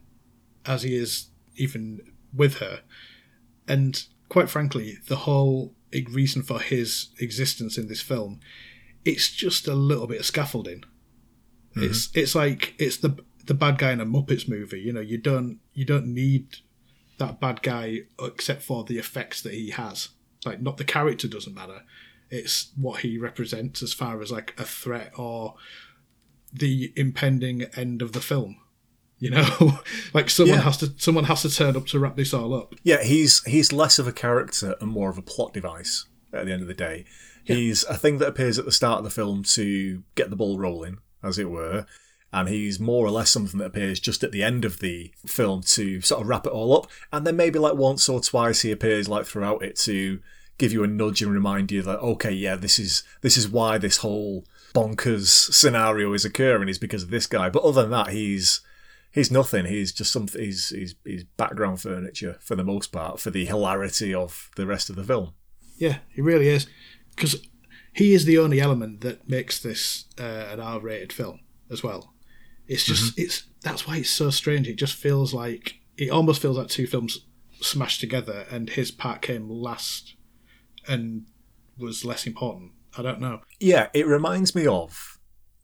as 0.67 0.83
he 0.83 0.95
is 0.97 1.29
even 1.57 2.01
with 2.33 2.59
her, 2.59 2.81
and 3.69 4.05
quite 4.29 4.49
frankly, 4.49 4.99
the 5.09 5.17
whole 5.17 5.75
reason 6.11 6.43
for 6.43 6.61
his 6.61 7.09
existence 7.19 7.77
in 7.77 7.89
this 7.89 8.01
film, 8.01 8.41
it's 9.05 9.31
just 9.31 9.67
a 9.67 9.75
little 9.75 10.07
bit 10.07 10.21
of 10.21 10.27
scaffolding. 10.27 10.85
It's 11.77 12.11
it's 12.15 12.35
like 12.35 12.75
it's 12.79 12.97
the 12.97 13.17
the 13.47 13.55
bad 13.55 13.79
guy 13.79 13.93
in 13.93 14.01
a 14.01 14.07
Muppets 14.07 14.49
movie. 14.49 14.81
You 14.81 14.93
know, 14.93 15.01
you 15.01 15.19
don't 15.19 15.61
you 15.73 15.85
don't 15.85 16.07
need 16.07 16.57
that 17.19 17.41
bad 17.41 17.63
guy 17.63 18.01
except 18.21 18.63
for 18.63 18.85
the 18.85 18.99
effects 18.99 19.43
that 19.43 19.55
he 19.55 19.71
has. 19.71 20.09
Like, 20.45 20.61
not 20.61 20.79
the 20.79 20.85
character 20.85 21.29
doesn't 21.29 21.55
matter. 21.55 21.83
It's 22.31 22.71
what 22.77 23.01
he 23.01 23.19
represents 23.19 23.83
as 23.83 23.93
far 23.93 24.21
as 24.23 24.31
like 24.31 24.55
a 24.59 24.65
threat 24.65 25.13
or 25.19 25.55
the 26.53 26.93
impending 26.97 27.63
end 27.77 28.03
of 28.03 28.13
the 28.13 28.21
film. 28.21 28.57
You 29.19 29.31
know, 29.31 29.79
like 30.15 30.31
someone 30.31 30.59
Yeah. 30.59 30.63
has 30.65 30.79
to 30.79 30.93
someone 30.97 31.25
has 31.25 31.43
to 31.43 31.55
turn 31.55 31.77
up 31.77 31.87
to 31.89 31.99
wrap 31.99 32.17
this 32.17 32.33
all 32.33 32.55
up. 32.55 32.75
Yeah, 32.83 33.03
he's 33.03 33.45
he's 33.45 33.73
less 33.73 33.99
of 33.99 34.07
a 34.07 34.13
character 34.13 34.77
and 34.81 34.91
more 34.91 35.11
of 35.11 35.19
a 35.19 35.23
plot 35.23 35.53
device 35.53 36.07
at 36.33 36.47
the 36.47 36.53
end 36.53 36.63
of 36.63 36.69
the 36.69 36.75
day. 36.75 37.05
He's 37.45 37.83
a 37.85 37.97
thing 37.99 38.19
that 38.19 38.29
appears 38.29 38.59
at 38.61 38.65
the 38.65 38.71
start 38.73 38.99
of 38.99 39.05
the 39.05 39.11
film 39.11 39.43
to 39.43 40.05
get 40.15 40.31
the 40.31 40.37
ball 40.37 40.57
rolling, 40.59 40.99
as 41.21 41.37
it 41.37 41.51
were, 41.51 41.85
and 42.33 42.49
he's 42.49 42.79
more 42.79 43.05
or 43.05 43.11
less 43.11 43.29
something 43.31 43.59
that 43.59 43.65
appears 43.67 43.99
just 43.99 44.23
at 44.23 44.31
the 44.31 44.43
end 44.45 44.65
of 44.65 44.79
the 44.79 45.13
film 45.27 45.63
to 45.63 46.01
sort 46.01 46.21
of 46.21 46.29
wrap 46.29 46.47
it 46.47 46.53
all 46.53 46.77
up. 46.77 46.87
And 47.13 47.27
then 47.27 47.35
maybe 47.35 47.59
like 47.59 47.75
once 47.75 48.09
or 48.09 48.21
twice 48.21 48.63
he 48.63 48.71
appears 48.71 49.09
like 49.09 49.27
throughout 49.27 49.65
it 49.65 49.77
to 49.81 50.21
give 50.61 50.73
you 50.73 50.85
a 50.85 50.87
nudge 50.87 51.23
and 51.23 51.33
remind 51.33 51.73
you 51.73 51.83
that 51.83 51.99
okay, 52.01 52.31
yeah, 52.31 52.55
this 52.55 52.79
is 52.79 53.03
this 53.23 53.37
is 53.37 53.49
why 53.49 53.79
this 53.79 53.99
whole 53.99 54.45
bonkers 54.75 55.53
scenario 55.53 56.13
is 56.13 56.25
occurring 56.25 56.69
is 56.69 56.79
because 56.79 57.03
of 57.03 57.11
this 57.11 57.27
guy. 57.27 57.49
But 57.49 57.65
other 57.65 57.83
than 57.83 57.91
that, 57.91 58.09
he's 58.09 58.61
he's 59.11 59.31
nothing. 59.31 59.65
He's 59.65 59.91
just 59.91 60.13
something. 60.13 60.41
He's, 60.41 60.69
he's 60.69 60.95
he's 61.05 61.25
background 61.25 61.81
furniture 61.81 62.37
for 62.41 62.55
the 62.55 62.63
most 62.63 62.93
part 62.93 63.19
for 63.19 63.31
the 63.31 63.47
hilarity 63.47 64.15
of 64.15 64.51
the 64.57 64.67
rest 64.67 64.91
of 64.91 64.97
the 64.97 65.05
film. 65.05 65.33
Yeah, 65.79 65.99
he 66.11 66.21
really 66.21 66.49
is, 66.49 66.67
because 67.17 67.41
he 67.95 68.13
is 68.13 68.27
the 68.27 68.39
only 68.39 68.61
element 68.61 69.01
that 69.01 69.29
makes 69.29 69.59
this 69.59 70.05
uh, 70.21 70.49
an 70.53 70.61
R-rated 70.61 71.13
film 71.13 71.41
as 71.71 71.83
well. 71.83 72.13
It's 72.69 72.85
just 72.85 73.19
it's 73.19 73.45
that's 73.63 73.89
why 73.89 73.97
it's 73.97 74.11
so 74.11 74.31
strange. 74.31 74.69
It 74.69 74.77
just 74.77 74.95
feels 74.95 75.33
like 75.33 75.77
it 75.97 76.11
almost 76.11 76.43
feels 76.43 76.59
like 76.59 76.69
two 76.69 76.87
films 76.87 77.19
smashed 77.63 78.01
together, 78.01 78.45
and 78.51 78.69
his 78.69 78.91
part 78.91 79.23
came 79.23 79.49
last 79.49 80.15
and 80.89 81.27
was 81.79 82.05
less 82.05 82.27
important. 82.27 82.73
I 82.97 83.03
don't 83.03 83.21
know. 83.21 83.41
Yeah, 83.59 83.89
it 83.95 84.07
reminds 84.07 84.55
me 84.55 84.67
of, 84.67 85.19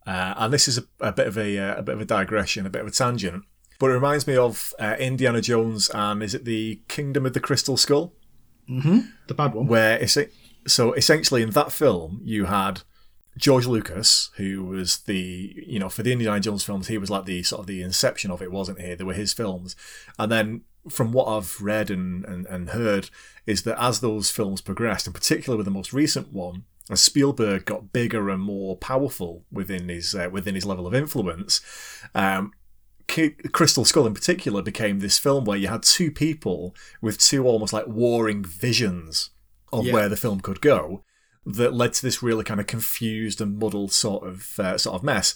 uh, 0.06 0.34
and 0.36 0.52
this 0.52 0.68
is 0.68 0.78
a, 0.78 0.84
a 1.00 1.12
bit 1.12 1.26
of 1.26 1.36
a, 1.36 1.58
uh, 1.58 1.76
a 1.76 1.82
bit 1.82 1.94
of 1.94 2.00
a 2.00 2.04
digression, 2.04 2.66
a 2.66 2.70
bit 2.70 2.82
of 2.82 2.88
a 2.88 2.92
tangent, 2.92 3.44
but 3.78 3.90
it 3.90 3.94
reminds 3.94 4.26
me 4.26 4.36
of 4.36 4.72
uh, 4.78 4.96
Indiana 4.98 5.40
Jones 5.40 5.90
and 5.90 6.22
is 6.22 6.34
it 6.34 6.44
the 6.44 6.80
Kingdom 6.88 7.26
of 7.26 7.32
the 7.32 7.40
Crystal 7.40 7.76
Skull? 7.76 8.12
The 9.28 9.34
bad 9.34 9.54
one. 9.54 9.66
where 9.68 9.98
it's 9.98 10.18
so 10.66 10.92
essentially 10.94 11.42
in 11.42 11.50
that 11.50 11.70
film 11.70 12.20
you 12.24 12.46
had 12.46 12.82
George 13.36 13.66
Lucas, 13.66 14.30
who 14.36 14.64
was 14.64 14.98
the 14.98 15.54
you 15.66 15.78
know 15.78 15.88
for 15.88 16.02
the 16.02 16.12
Indiana 16.12 16.40
Jones 16.40 16.64
films, 16.64 16.88
he 16.88 16.98
was 16.98 17.10
like 17.10 17.26
the 17.26 17.42
sort 17.42 17.60
of 17.60 17.66
the 17.66 17.82
inception 17.82 18.30
of 18.30 18.40
it, 18.42 18.50
wasn't 18.50 18.80
he? 18.80 18.94
They 18.94 19.04
were 19.04 19.12
his 19.12 19.32
films, 19.32 19.76
and 20.18 20.32
then 20.32 20.62
from 20.88 21.12
what 21.12 21.26
I've 21.26 21.60
read 21.60 21.90
and, 21.90 22.24
and, 22.24 22.46
and 22.46 22.70
heard 22.70 23.10
is 23.46 23.62
that 23.62 23.80
as 23.82 24.00
those 24.00 24.30
films 24.30 24.60
progressed, 24.60 25.06
in 25.06 25.12
particular 25.12 25.56
with 25.56 25.66
the 25.66 25.70
most 25.70 25.92
recent 25.92 26.32
one, 26.32 26.64
as 26.90 27.00
Spielberg 27.00 27.64
got 27.64 27.92
bigger 27.92 28.30
and 28.30 28.40
more 28.42 28.76
powerful 28.76 29.44
within 29.50 29.88
his 29.88 30.14
uh, 30.14 30.28
within 30.30 30.54
his 30.54 30.64
level 30.64 30.86
of 30.86 30.94
influence, 30.94 31.60
um, 32.14 32.52
Crystal 33.52 33.84
Skull 33.84 34.06
in 34.06 34.14
particular 34.14 34.62
became 34.62 34.98
this 35.00 35.18
film 35.18 35.44
where 35.44 35.58
you 35.58 35.68
had 35.68 35.82
two 35.82 36.10
people 36.10 36.74
with 37.00 37.18
two 37.18 37.44
almost 37.46 37.72
like 37.72 37.86
warring 37.86 38.44
visions 38.44 39.30
of 39.72 39.86
Yeah. 39.86 39.92
where 39.92 40.08
the 40.08 40.16
film 40.16 40.40
could 40.40 40.60
go 40.60 41.02
that 41.44 41.72
led 41.72 41.92
to 41.94 42.02
this 42.02 42.22
really 42.22 42.42
kind 42.44 42.58
of 42.60 42.66
confused 42.66 43.40
and 43.40 43.58
muddled 43.58 43.92
sort 43.92 44.26
of 44.26 44.58
uh, 44.58 44.76
sort 44.78 44.96
of 44.96 45.02
mess. 45.04 45.34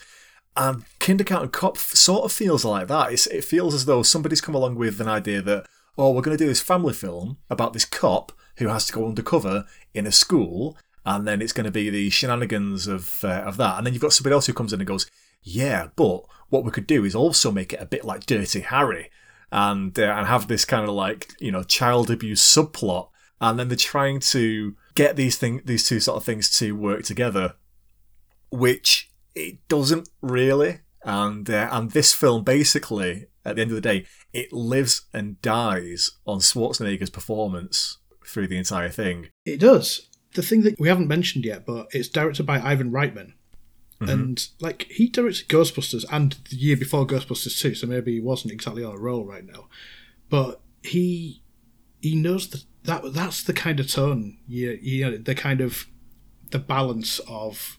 And 0.60 0.84
Kindergarten 0.98 1.48
Cop 1.48 1.78
sort 1.78 2.24
of 2.24 2.32
feels 2.32 2.66
like 2.66 2.86
that. 2.88 3.14
It's, 3.14 3.26
it 3.28 3.44
feels 3.44 3.72
as 3.72 3.86
though 3.86 4.02
somebody's 4.02 4.42
come 4.42 4.54
along 4.54 4.74
with 4.74 5.00
an 5.00 5.08
idea 5.08 5.40
that, 5.40 5.66
oh, 5.96 6.10
we're 6.10 6.20
going 6.20 6.36
to 6.36 6.44
do 6.44 6.48
this 6.48 6.60
family 6.60 6.92
film 6.92 7.38
about 7.48 7.72
this 7.72 7.86
cop 7.86 8.30
who 8.58 8.68
has 8.68 8.84
to 8.84 8.92
go 8.92 9.06
undercover 9.06 9.64
in 9.94 10.06
a 10.06 10.12
school, 10.12 10.76
and 11.06 11.26
then 11.26 11.40
it's 11.40 11.54
going 11.54 11.64
to 11.64 11.70
be 11.70 11.88
the 11.88 12.10
shenanigans 12.10 12.86
of 12.86 13.24
uh, 13.24 13.42
of 13.46 13.56
that. 13.56 13.78
And 13.78 13.86
then 13.86 13.94
you've 13.94 14.02
got 14.02 14.12
somebody 14.12 14.34
else 14.34 14.44
who 14.44 14.52
comes 14.52 14.74
in 14.74 14.80
and 14.80 14.86
goes, 14.86 15.10
yeah, 15.42 15.88
but 15.96 16.26
what 16.50 16.62
we 16.62 16.70
could 16.70 16.86
do 16.86 17.06
is 17.06 17.14
also 17.14 17.50
make 17.50 17.72
it 17.72 17.80
a 17.80 17.86
bit 17.86 18.04
like 18.04 18.26
Dirty 18.26 18.60
Harry, 18.60 19.10
and 19.50 19.98
uh, 19.98 20.02
and 20.02 20.26
have 20.26 20.46
this 20.46 20.66
kind 20.66 20.86
of 20.86 20.94
like 20.94 21.32
you 21.40 21.50
know 21.50 21.62
child 21.62 22.10
abuse 22.10 22.42
subplot, 22.42 23.08
and 23.40 23.58
then 23.58 23.68
they're 23.68 23.78
trying 23.78 24.20
to 24.20 24.76
get 24.94 25.16
these 25.16 25.38
thing 25.38 25.62
these 25.64 25.88
two 25.88 26.00
sort 26.00 26.18
of 26.18 26.24
things 26.24 26.50
to 26.58 26.72
work 26.72 27.04
together, 27.04 27.54
which 28.50 29.09
it 29.40 29.68
doesn't 29.68 30.08
really. 30.20 30.80
And 31.02 31.48
uh, 31.48 31.68
and 31.72 31.90
this 31.90 32.12
film 32.12 32.44
basically, 32.44 33.26
at 33.44 33.56
the 33.56 33.62
end 33.62 33.70
of 33.70 33.74
the 33.74 33.80
day, 33.80 34.06
it 34.32 34.52
lives 34.52 35.02
and 35.12 35.40
dies 35.40 36.10
on 36.26 36.40
Schwarzenegger's 36.40 37.10
performance 37.10 37.98
through 38.26 38.48
the 38.48 38.58
entire 38.58 38.90
thing. 38.90 39.28
It 39.44 39.60
does. 39.60 40.08
The 40.34 40.42
thing 40.42 40.62
that 40.62 40.78
we 40.78 40.88
haven't 40.88 41.08
mentioned 41.08 41.44
yet, 41.44 41.66
but 41.66 41.88
it's 41.92 42.08
directed 42.08 42.44
by 42.44 42.60
Ivan 42.60 42.92
Reitman. 42.92 43.32
And 44.02 44.48
like 44.60 44.86
he 44.88 45.08
directed 45.08 45.48
Ghostbusters 45.48 46.06
and 46.10 46.38
the 46.48 46.56
year 46.56 46.76
before 46.76 47.06
Ghostbusters 47.06 47.60
2, 47.60 47.74
so 47.74 47.86
maybe 47.86 48.14
he 48.14 48.20
wasn't 48.20 48.52
exactly 48.52 48.82
on 48.82 48.94
a 48.94 48.98
roll 48.98 49.26
right 49.26 49.44
now. 49.44 49.68
But 50.30 50.62
he 50.82 51.42
he 52.00 52.14
knows 52.14 52.48
that, 52.48 52.64
that 52.84 53.12
that's 53.12 53.42
the 53.42 53.52
kind 53.52 53.78
of 53.78 53.90
tone, 53.90 54.38
you, 54.48 54.78
you 54.80 55.04
know, 55.04 55.18
the 55.18 55.34
kind 55.34 55.60
of 55.60 55.86
the 56.50 56.58
balance 56.58 57.20
of 57.28 57.78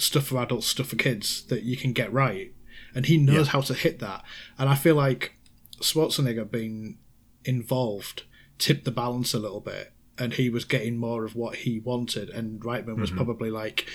stuff 0.00 0.26
for 0.26 0.38
adults, 0.38 0.66
stuff 0.66 0.88
for 0.88 0.96
kids 0.96 1.44
that 1.46 1.62
you 1.62 1.76
can 1.76 1.92
get 1.92 2.12
right. 2.12 2.52
And 2.94 3.06
he 3.06 3.18
knows 3.18 3.48
how 3.48 3.60
to 3.60 3.74
hit 3.74 4.00
that. 4.00 4.24
And 4.58 4.68
I 4.68 4.74
feel 4.74 4.96
like 4.96 5.36
Schwarzenegger 5.80 6.50
being 6.50 6.98
involved 7.44 8.24
tipped 8.58 8.84
the 8.84 8.90
balance 8.90 9.32
a 9.32 9.38
little 9.38 9.60
bit 9.60 9.92
and 10.20 10.34
he 10.34 10.50
was 10.50 10.64
getting 10.64 10.98
more 10.98 11.24
of 11.24 11.34
what 11.34 11.56
he 11.56 11.80
wanted, 11.80 12.28
and 12.28 12.60
Reitman 12.60 13.00
was 13.00 13.08
mm-hmm. 13.08 13.16
probably 13.16 13.50
like, 13.50 13.86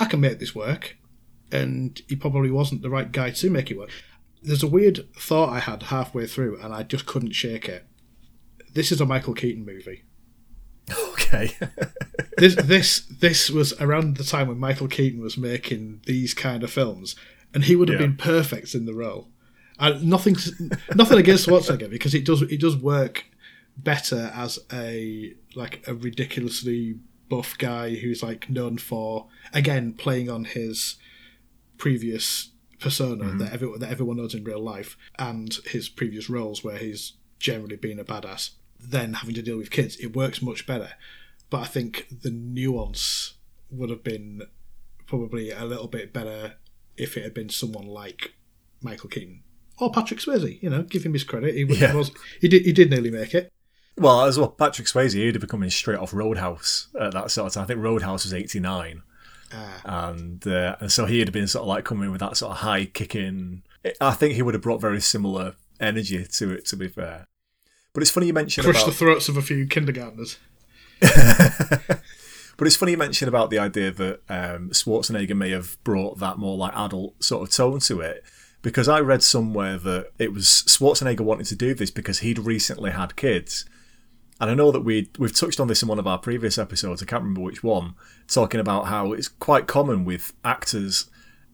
"I 0.00 0.06
can 0.06 0.20
make 0.20 0.38
this 0.40 0.54
work," 0.54 0.96
and 1.52 2.00
he 2.08 2.16
probably 2.16 2.50
wasn't 2.50 2.80
the 2.80 2.90
right 2.90 3.12
guy 3.12 3.30
to 3.30 3.50
make 3.50 3.70
it 3.70 3.76
work. 3.78 3.90
There's 4.42 4.62
a 4.62 4.68
weird 4.68 5.06
thought 5.14 5.50
I 5.50 5.60
had 5.60 5.84
halfway 5.84 6.26
through, 6.26 6.58
and 6.60 6.72
I 6.74 6.82
just 6.82 7.04
couldn't 7.04 7.32
shake 7.32 7.68
it. 7.68 7.84
This 8.72 8.90
is 8.90 9.02
a 9.02 9.06
Michael 9.06 9.34
Keaton 9.34 9.64
movie. 9.64 10.04
Okay. 11.12 11.56
This 12.36 12.54
this 12.54 13.00
this 13.00 13.50
was 13.50 13.72
around 13.80 14.16
the 14.16 14.24
time 14.24 14.48
when 14.48 14.58
Michael 14.58 14.88
Keaton 14.88 15.20
was 15.20 15.36
making 15.36 16.00
these 16.06 16.34
kind 16.34 16.62
of 16.62 16.70
films, 16.70 17.16
and 17.52 17.64
he 17.64 17.76
would 17.76 17.88
have 17.88 18.00
Yeah. 18.00 18.06
been 18.06 18.16
perfect 18.16 18.74
in 18.74 18.86
the 18.86 18.94
role. 18.94 19.28
And 19.78 20.04
nothing 20.04 20.36
nothing 20.94 21.18
against 21.18 21.46
Schwarzenegger 21.46 21.90
because 21.90 22.14
it 22.14 22.24
does 22.24 22.42
it 22.42 22.60
does 22.60 22.76
work 22.76 23.24
better 23.76 24.30
as 24.34 24.58
a 24.72 25.34
like 25.54 25.82
a 25.86 25.94
ridiculously 25.94 26.98
buff 27.28 27.56
guy 27.58 27.94
who's 27.94 28.22
like 28.22 28.50
known 28.50 28.76
for 28.76 29.28
again 29.52 29.92
playing 29.92 30.28
on 30.28 30.44
his 30.44 30.96
previous 31.78 32.50
persona 32.78 33.24
mm-hmm. 33.24 33.38
that, 33.38 33.52
every, 33.52 33.78
that 33.78 33.90
everyone 33.90 34.16
knows 34.16 34.34
in 34.34 34.42
real 34.44 34.60
life 34.60 34.96
and 35.18 35.58
his 35.66 35.88
previous 35.88 36.28
roles 36.28 36.64
where 36.64 36.76
he's 36.76 37.12
generally 37.38 37.76
been 37.76 37.98
a 37.98 38.04
badass 38.04 38.50
then 38.78 39.14
having 39.14 39.34
to 39.34 39.42
deal 39.42 39.56
with 39.56 39.70
kids 39.70 39.96
it 39.96 40.14
works 40.16 40.42
much 40.42 40.66
better 40.66 40.90
but 41.50 41.60
i 41.60 41.66
think 41.66 42.06
the 42.22 42.30
nuance 42.30 43.34
would 43.70 43.90
have 43.90 44.02
been 44.02 44.42
probably 45.06 45.50
a 45.50 45.64
little 45.64 45.88
bit 45.88 46.12
better 46.12 46.54
if 46.96 47.16
it 47.16 47.22
had 47.24 47.34
been 47.34 47.48
someone 47.48 47.86
like 47.86 48.32
michael 48.82 49.08
keaton 49.10 49.42
or 49.78 49.90
patrick 49.92 50.20
swayze 50.20 50.62
you 50.62 50.70
know 50.70 50.82
give 50.82 51.04
him 51.04 51.12
his 51.12 51.24
credit 51.24 51.54
he, 51.54 51.64
was- 51.64 51.80
Yeah. 51.80 51.90
he 51.92 51.96
was 51.96 52.10
he 52.40 52.48
did 52.48 52.62
he 52.64 52.72
did 52.72 52.90
nearly 52.90 53.10
make 53.10 53.34
it 53.34 53.52
well, 53.96 54.22
as 54.24 54.38
well, 54.38 54.48
Patrick 54.48 54.86
Swayze, 54.88 55.12
he'd 55.12 55.34
have 55.34 55.40
been 55.42 55.50
coming 55.50 55.68
straight 55.68 55.98
off 55.98 56.14
Roadhouse 56.14 56.88
at 56.98 57.12
that 57.12 57.30
sort 57.30 57.48
of 57.48 57.52
time. 57.52 57.64
I 57.64 57.66
think 57.66 57.80
Roadhouse 57.80 58.24
was 58.24 58.32
89. 58.32 59.02
And, 59.84 60.46
uh, 60.46 60.76
and 60.80 60.90
so 60.90 61.04
he'd 61.04 61.26
have 61.26 61.32
been 61.34 61.48
sort 61.48 61.62
of 61.62 61.68
like 61.68 61.84
coming 61.84 62.10
with 62.10 62.20
that 62.20 62.36
sort 62.36 62.52
of 62.52 62.58
high 62.58 62.86
kicking. 62.86 63.62
I 64.00 64.12
think 64.12 64.34
he 64.34 64.42
would 64.42 64.54
have 64.54 64.62
brought 64.62 64.80
very 64.80 65.00
similar 65.02 65.54
energy 65.80 66.24
to 66.24 66.50
it, 66.52 66.64
to 66.66 66.76
be 66.76 66.88
fair. 66.88 67.26
But 67.92 68.02
it's 68.02 68.10
funny 68.10 68.28
you 68.28 68.32
mentioned 68.32 68.64
crush 68.64 68.76
about. 68.82 68.86
the 68.86 68.92
throats 68.96 69.28
of 69.28 69.36
a 69.36 69.42
few 69.42 69.66
kindergartners 69.66 70.38
But 72.60 72.66
it's 72.66 72.76
funny 72.76 72.92
you 72.92 72.98
mentioned 72.98 73.30
about 73.30 73.48
the 73.48 73.58
idea 73.58 73.90
that 73.90 74.20
um, 74.28 74.68
Schwarzenegger 74.68 75.34
may 75.34 75.48
have 75.48 75.82
brought 75.82 76.18
that 76.18 76.36
more 76.36 76.58
like 76.58 76.76
adult 76.76 77.24
sort 77.24 77.48
of 77.48 77.54
tone 77.54 77.80
to 77.80 78.02
it. 78.02 78.22
Because 78.60 78.86
I 78.86 79.00
read 79.00 79.22
somewhere 79.22 79.78
that 79.78 80.10
it 80.18 80.34
was 80.34 80.44
Schwarzenegger 80.66 81.22
wanting 81.22 81.46
to 81.46 81.56
do 81.56 81.72
this 81.72 81.90
because 81.90 82.18
he'd 82.18 82.38
recently 82.38 82.90
had 82.90 83.16
kids. 83.16 83.64
And 84.38 84.50
I 84.50 84.54
know 84.54 84.70
that 84.72 84.82
we 84.82 85.08
we've 85.18 85.34
touched 85.34 85.58
on 85.58 85.68
this 85.68 85.80
in 85.82 85.88
one 85.88 85.98
of 85.98 86.06
our 86.06 86.18
previous 86.18 86.58
episodes. 86.58 87.02
I 87.02 87.06
can't 87.06 87.22
remember 87.22 87.40
which 87.40 87.62
one, 87.62 87.94
talking 88.28 88.60
about 88.60 88.88
how 88.88 89.14
it's 89.14 89.28
quite 89.28 89.66
common 89.66 90.04
with 90.04 90.34
actors, 90.44 91.08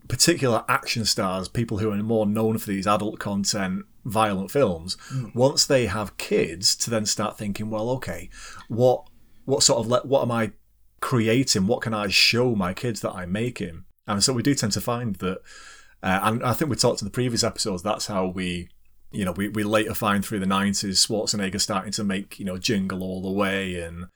particular 0.09 0.65
action 0.69 1.05
stars, 1.05 1.47
people 1.47 1.79
who 1.79 1.93
are 1.93 1.97
more 2.03 2.27
known 2.27 2.59
for 2.59 2.67
these 2.67 2.89
adult 2.89 3.21
content, 3.21 3.85
violent 4.05 4.51
films. 4.51 4.97
Once 5.35 5.65
they 5.65 5.87
have 5.87 6.17
kids, 6.17 6.75
to 6.75 6.91
then 6.91 7.07
start 7.07 7.39
thinking, 7.39 7.71
well, 7.71 7.91
okay, 7.91 8.29
what 8.67 9.07
what 9.47 9.63
sort 9.63 9.81
of 9.81 9.87
le- 9.87 10.07
what 10.07 10.23
am 10.23 10.31
I 10.31 10.53
creating? 11.01 11.67
What 11.67 11.81
can 11.81 11.95
I 11.95 12.09
show 12.09 12.55
my 12.55 12.75
kids 12.75 13.01
that 13.01 13.13
I'm 13.13 13.33
making? 13.33 13.85
And 14.07 14.23
so 14.23 14.33
we 14.33 14.43
do 14.43 14.55
tend 14.55 14.73
to 14.73 14.81
find 14.81 15.17
that, 15.17 15.39
uh, 16.03 16.21
and 16.23 16.45
I 16.45 16.53
think 16.53 16.71
we 16.71 16.77
talked 16.77 17.01
in 17.01 17.07
the 17.07 17.13
previous 17.13 17.43
episodes. 17.43 17.83
That's 17.83 18.07
how 18.07 18.27
we, 18.27 18.69
you 19.11 19.25
know, 19.25 19.33
we, 19.33 19.49
we 19.49 19.65
later 19.65 19.95
find 19.95 20.25
through 20.25 20.41
the 20.41 20.47
nineties 20.47 21.05
Schwarzenegger 21.07 21.61
starting 21.61 21.93
to 21.93 22.05
make 22.05 22.39
you 22.39 22.45
know 22.45 22.59
Jingle 22.59 23.03
All 23.03 23.23
the 23.23 23.31
Way 23.31 23.81
and 23.81 24.07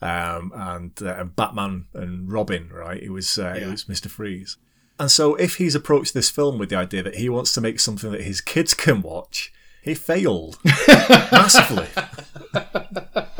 um, 0.00 0.52
and, 0.54 1.00
uh, 1.00 1.14
and 1.14 1.34
Batman 1.34 1.86
and 1.94 2.30
Robin. 2.30 2.68
Right? 2.70 3.02
It 3.02 3.10
was 3.10 3.38
uh, 3.38 3.56
it 3.58 3.66
was 3.66 3.88
Mister 3.88 4.08
Freeze. 4.08 4.58
And 4.98 5.10
so 5.10 5.34
if 5.36 5.56
he's 5.56 5.74
approached 5.74 6.14
this 6.14 6.30
film 6.30 6.58
with 6.58 6.68
the 6.68 6.76
idea 6.76 7.02
that 7.02 7.16
he 7.16 7.28
wants 7.28 7.54
to 7.54 7.60
make 7.60 7.80
something 7.80 8.12
that 8.12 8.20
his 8.20 8.40
kids 8.40 8.74
can 8.74 9.02
watch, 9.02 9.52
he 9.82 9.94
failed 9.94 10.58
massively 11.32 11.88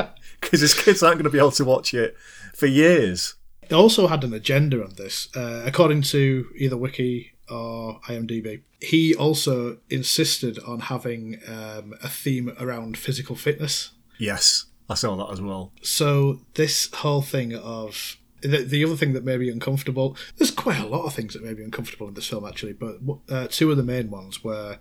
because 0.53 0.61
his 0.73 0.75
kids 0.75 1.03
aren't 1.03 1.17
going 1.17 1.25
to 1.25 1.31
be 1.31 1.39
able 1.39 1.51
to 1.51 1.65
watch 1.65 1.95
it 1.95 2.15
for 2.55 2.67
years. 2.67 3.35
It 3.63 3.73
also 3.73 4.07
had 4.07 4.23
an 4.23 4.35
agenda 4.35 4.85
on 4.85 4.95
this, 4.97 5.35
uh, 5.35 5.63
according 5.65 6.03
to 6.03 6.47
either 6.57 6.77
Wiki 6.77 7.33
or 7.51 8.01
IMDb. 8.03 8.61
He 8.81 9.15
also 9.15 9.79
insisted 9.89 10.59
on 10.67 10.81
having 10.81 11.41
um, 11.49 11.95
a 12.03 12.09
theme 12.09 12.55
around 12.61 12.99
physical 12.99 13.35
fitness. 13.35 13.93
Yes, 14.19 14.67
I 14.91 14.95
saw 14.95 15.17
that 15.17 15.33
as 15.33 15.41
well. 15.41 15.73
So 15.83 16.41
this 16.55 16.93
whole 16.93 17.23
thing 17.23 17.55
of 17.55 18.19
the, 18.43 18.59
the 18.59 18.85
other 18.85 18.97
thing 18.97 19.15
that 19.15 19.25
may 19.25 19.37
be 19.39 19.49
uncomfortable. 19.49 20.17
There's 20.37 20.51
quite 20.51 20.81
a 20.81 20.87
lot 20.87 21.05
of 21.07 21.15
things 21.15 21.33
that 21.33 21.45
may 21.45 21.55
be 21.55 21.63
uncomfortable 21.63 22.09
in 22.09 22.15
this 22.15 22.27
film 22.27 22.45
actually, 22.47 22.75
but 22.75 22.99
uh, 23.31 23.47
two 23.49 23.71
of 23.71 23.77
the 23.77 23.83
main 23.83 24.11
ones 24.11 24.45
were 24.45 24.79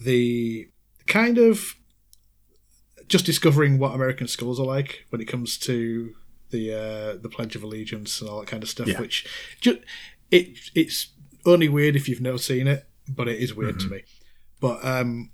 the 0.00 0.68
kind 1.06 1.36
of 1.36 1.76
just 3.10 3.26
discovering 3.26 3.78
what 3.78 3.94
American 3.94 4.28
schools 4.28 4.58
are 4.58 4.66
like 4.66 5.04
when 5.10 5.20
it 5.20 5.26
comes 5.26 5.58
to 5.58 6.14
the 6.50 6.72
uh, 6.72 7.20
the 7.20 7.28
Pledge 7.28 7.56
of 7.56 7.62
Allegiance 7.62 8.20
and 8.20 8.30
all 8.30 8.40
that 8.40 8.46
kind 8.46 8.62
of 8.62 8.68
stuff. 8.68 8.86
Yeah. 8.86 9.00
Which 9.00 9.26
it 10.30 10.56
it's 10.74 11.08
only 11.44 11.68
weird 11.68 11.96
if 11.96 12.08
you've 12.08 12.20
never 12.20 12.38
seen 12.38 12.66
it, 12.66 12.86
but 13.08 13.28
it 13.28 13.38
is 13.38 13.54
weird 13.54 13.80
to 13.80 13.88
me. 13.88 14.02
But 14.60 14.84
um, 14.84 15.30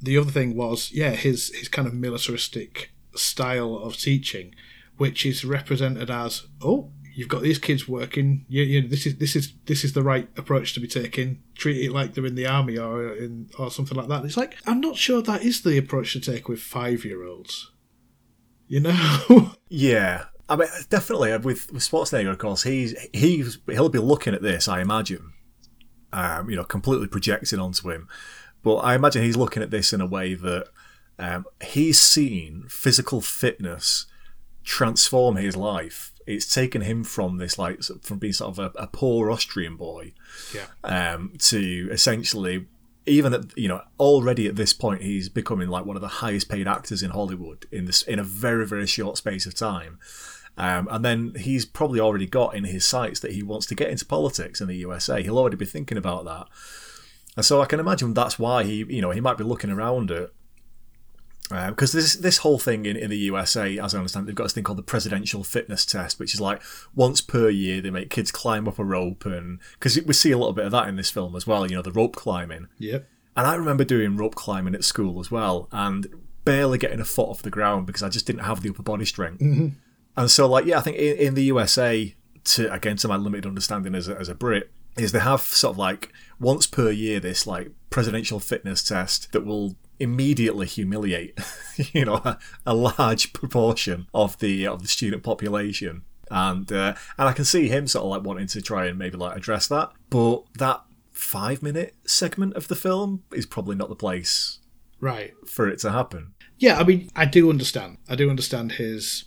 the 0.00 0.18
other 0.18 0.30
thing 0.30 0.54
was, 0.54 0.92
yeah, 0.92 1.10
his 1.10 1.50
his 1.54 1.68
kind 1.68 1.88
of 1.88 1.94
militaristic 1.94 2.92
style 3.14 3.76
of 3.76 3.96
teaching, 3.96 4.54
which 4.96 5.24
is 5.24 5.44
represented 5.44 6.10
as, 6.10 6.46
oh, 6.62 6.90
you've 7.14 7.28
got 7.28 7.42
these 7.42 7.58
kids 7.58 7.88
working. 7.88 8.44
You, 8.48 8.62
you 8.62 8.88
this 8.88 9.06
is 9.06 9.16
this 9.16 9.34
is 9.34 9.54
this 9.64 9.82
is 9.82 9.94
the 9.94 10.02
right 10.02 10.28
approach 10.36 10.74
to 10.74 10.80
be 10.80 10.88
taking. 10.88 11.42
Treat 11.58 11.84
it 11.84 11.92
like 11.92 12.14
they're 12.14 12.24
in 12.24 12.36
the 12.36 12.46
army 12.46 12.78
or 12.78 13.14
in 13.14 13.50
or 13.58 13.70
something 13.70 13.98
like 13.98 14.08
that. 14.08 14.24
It's 14.24 14.36
like 14.36 14.56
I'm 14.66 14.80
not 14.80 14.96
sure 14.96 15.20
that 15.20 15.42
is 15.42 15.60
the 15.60 15.76
approach 15.76 16.14
to 16.14 16.20
take 16.20 16.48
with 16.48 16.60
five 16.60 17.04
year 17.04 17.24
olds. 17.24 17.70
You 18.66 18.80
know. 18.80 19.52
Yeah, 19.70 20.24
I 20.48 20.56
mean, 20.56 20.68
definitely 20.88 21.36
with, 21.36 21.70
with 21.72 21.82
Schwarzenegger, 21.82 22.30
of 22.30 22.38
course, 22.38 22.62
he's 22.62 22.98
he's 23.12 23.58
he'll 23.66 23.90
be 23.90 23.98
looking 23.98 24.34
at 24.34 24.40
this, 24.40 24.66
I 24.66 24.80
imagine, 24.80 25.34
um, 26.12 26.48
you 26.48 26.56
know, 26.56 26.64
completely 26.64 27.06
projecting 27.06 27.58
onto 27.58 27.90
him. 27.90 28.08
But 28.62 28.76
I 28.76 28.94
imagine 28.94 29.22
he's 29.22 29.36
looking 29.36 29.62
at 29.62 29.70
this 29.70 29.92
in 29.92 30.00
a 30.00 30.06
way 30.06 30.34
that 30.34 30.68
um, 31.18 31.44
he's 31.62 31.98
seen 31.98 32.64
physical 32.68 33.20
fitness 33.20 34.06
transform 34.68 35.36
his 35.36 35.56
life. 35.56 36.12
It's 36.26 36.52
taken 36.52 36.82
him 36.82 37.02
from 37.02 37.38
this, 37.38 37.58
like, 37.58 37.82
from 38.02 38.18
being 38.18 38.34
sort 38.34 38.50
of 38.50 38.58
a, 38.58 38.78
a 38.78 38.86
poor 38.86 39.30
Austrian 39.30 39.76
boy 39.76 40.12
yeah. 40.54 40.66
um, 40.84 41.32
to 41.38 41.88
essentially 41.90 42.66
even 43.06 43.32
at 43.32 43.56
you 43.56 43.66
know 43.66 43.80
already 43.98 44.46
at 44.46 44.56
this 44.56 44.74
point 44.74 45.00
he's 45.00 45.30
becoming 45.30 45.68
like 45.68 45.86
one 45.86 45.96
of 45.96 46.02
the 46.02 46.08
highest 46.08 46.50
paid 46.50 46.68
actors 46.68 47.02
in 47.02 47.10
Hollywood 47.10 47.64
in 47.72 47.86
this 47.86 48.02
in 48.02 48.18
a 48.18 48.22
very 48.22 48.66
very 48.66 48.86
short 48.86 49.16
space 49.16 49.46
of 49.46 49.54
time. 49.54 49.98
Um, 50.58 50.88
and 50.90 51.02
then 51.02 51.34
he's 51.38 51.64
probably 51.64 52.00
already 52.00 52.26
got 52.26 52.54
in 52.54 52.64
his 52.64 52.84
sights 52.84 53.20
that 53.20 53.32
he 53.32 53.42
wants 53.42 53.64
to 53.66 53.74
get 53.74 53.90
into 53.90 54.04
politics 54.04 54.60
in 54.60 54.66
the 54.66 54.76
USA. 54.76 55.22
He'll 55.22 55.38
already 55.38 55.56
be 55.56 55.64
thinking 55.64 55.96
about 55.96 56.26
that, 56.26 56.48
and 57.36 57.44
so 57.46 57.62
I 57.62 57.66
can 57.66 57.80
imagine 57.80 58.12
that's 58.12 58.38
why 58.38 58.64
he, 58.64 58.84
you 58.84 59.00
know, 59.00 59.12
he 59.12 59.20
might 59.20 59.38
be 59.38 59.44
looking 59.44 59.70
around 59.70 60.10
at 60.10 60.30
Uh, 61.50 61.70
because 61.70 61.92
this 61.92 62.14
this 62.14 62.38
whole 62.38 62.58
thing 62.58 62.84
in, 62.84 62.96
in 62.96 63.10
the 63.10 63.16
USA, 63.16 63.78
as 63.78 63.94
I 63.94 63.98
understand, 63.98 64.26
they've 64.26 64.34
got 64.34 64.44
this 64.44 64.52
thing 64.52 64.64
called 64.64 64.78
the 64.78 64.82
presidential 64.82 65.42
fitness 65.42 65.86
test, 65.86 66.18
which 66.18 66.34
is 66.34 66.40
like 66.40 66.60
once 66.94 67.20
per 67.20 67.48
year 67.48 67.80
they 67.80 67.90
make 67.90 68.10
kids 68.10 68.30
climb 68.30 68.68
up 68.68 68.78
a 68.78 68.84
rope, 68.84 69.24
and 69.24 69.58
because 69.72 70.00
we 70.02 70.12
see 70.12 70.30
a 70.30 70.38
little 70.38 70.52
bit 70.52 70.66
of 70.66 70.72
that 70.72 70.88
in 70.88 70.96
this 70.96 71.10
film 71.10 71.34
as 71.34 71.46
well, 71.46 71.66
you 71.66 71.76
know, 71.76 71.82
the 71.82 71.92
rope 71.92 72.16
climbing. 72.16 72.68
Yep. 72.78 73.08
And 73.36 73.46
I 73.46 73.54
remember 73.54 73.84
doing 73.84 74.16
rope 74.16 74.34
climbing 74.34 74.74
at 74.74 74.84
school 74.84 75.20
as 75.20 75.30
well, 75.30 75.68
and 75.72 76.06
barely 76.44 76.78
getting 76.78 77.00
a 77.00 77.04
foot 77.04 77.28
off 77.28 77.42
the 77.42 77.50
ground 77.50 77.86
because 77.86 78.02
I 78.02 78.08
just 78.08 78.26
didn't 78.26 78.42
have 78.42 78.62
the 78.62 78.70
upper 78.70 78.82
body 78.82 79.04
strength. 79.04 79.40
Mm-hmm. 79.40 79.68
And 80.16 80.30
so, 80.30 80.48
like, 80.48 80.66
yeah, 80.66 80.78
I 80.78 80.80
think 80.80 80.96
in, 80.96 81.16
in 81.16 81.34
the 81.34 81.44
USA, 81.44 82.14
to 82.44 82.72
again 82.72 82.96
to 82.98 83.08
my 83.08 83.16
limited 83.16 83.46
understanding 83.46 83.94
as 83.94 84.08
a, 84.08 84.18
as 84.18 84.28
a 84.28 84.34
Brit, 84.34 84.70
is 84.96 85.12
they 85.12 85.20
have 85.20 85.40
sort 85.40 85.74
of 85.74 85.78
like 85.78 86.12
once 86.40 86.66
per 86.66 86.90
year 86.90 87.20
this 87.20 87.46
like 87.46 87.70
presidential 87.90 88.40
fitness 88.40 88.82
test 88.82 89.32
that 89.32 89.46
will 89.46 89.76
immediately 90.00 90.66
humiliate, 90.66 91.38
you 91.92 92.04
know, 92.04 92.16
a, 92.24 92.38
a 92.66 92.74
large 92.74 93.32
proportion 93.32 94.06
of 94.14 94.38
the 94.38 94.66
of 94.66 94.82
the 94.82 94.88
student 94.88 95.22
population. 95.22 96.02
And 96.30 96.70
uh, 96.72 96.94
and 97.16 97.28
I 97.28 97.32
can 97.32 97.44
see 97.44 97.68
him 97.68 97.86
sort 97.86 98.04
of 98.04 98.10
like 98.10 98.22
wanting 98.22 98.46
to 98.48 98.60
try 98.62 98.86
and 98.86 98.98
maybe 98.98 99.16
like 99.16 99.36
address 99.36 99.66
that, 99.68 99.92
but 100.10 100.42
that 100.58 100.82
five 101.12 101.62
minute 101.62 101.94
segment 102.06 102.54
of 102.54 102.68
the 102.68 102.76
film 102.76 103.22
is 103.32 103.46
probably 103.46 103.74
not 103.76 103.88
the 103.88 103.96
place 103.96 104.58
Right. 105.00 105.32
for 105.46 105.68
it 105.68 105.78
to 105.80 105.90
happen. 105.90 106.34
Yeah, 106.58 106.78
I 106.78 106.84
mean, 106.84 107.08
I 107.16 107.24
do 107.24 107.50
understand. 107.50 107.98
I 108.08 108.14
do 108.14 108.28
understand 108.30 108.72
his 108.72 109.24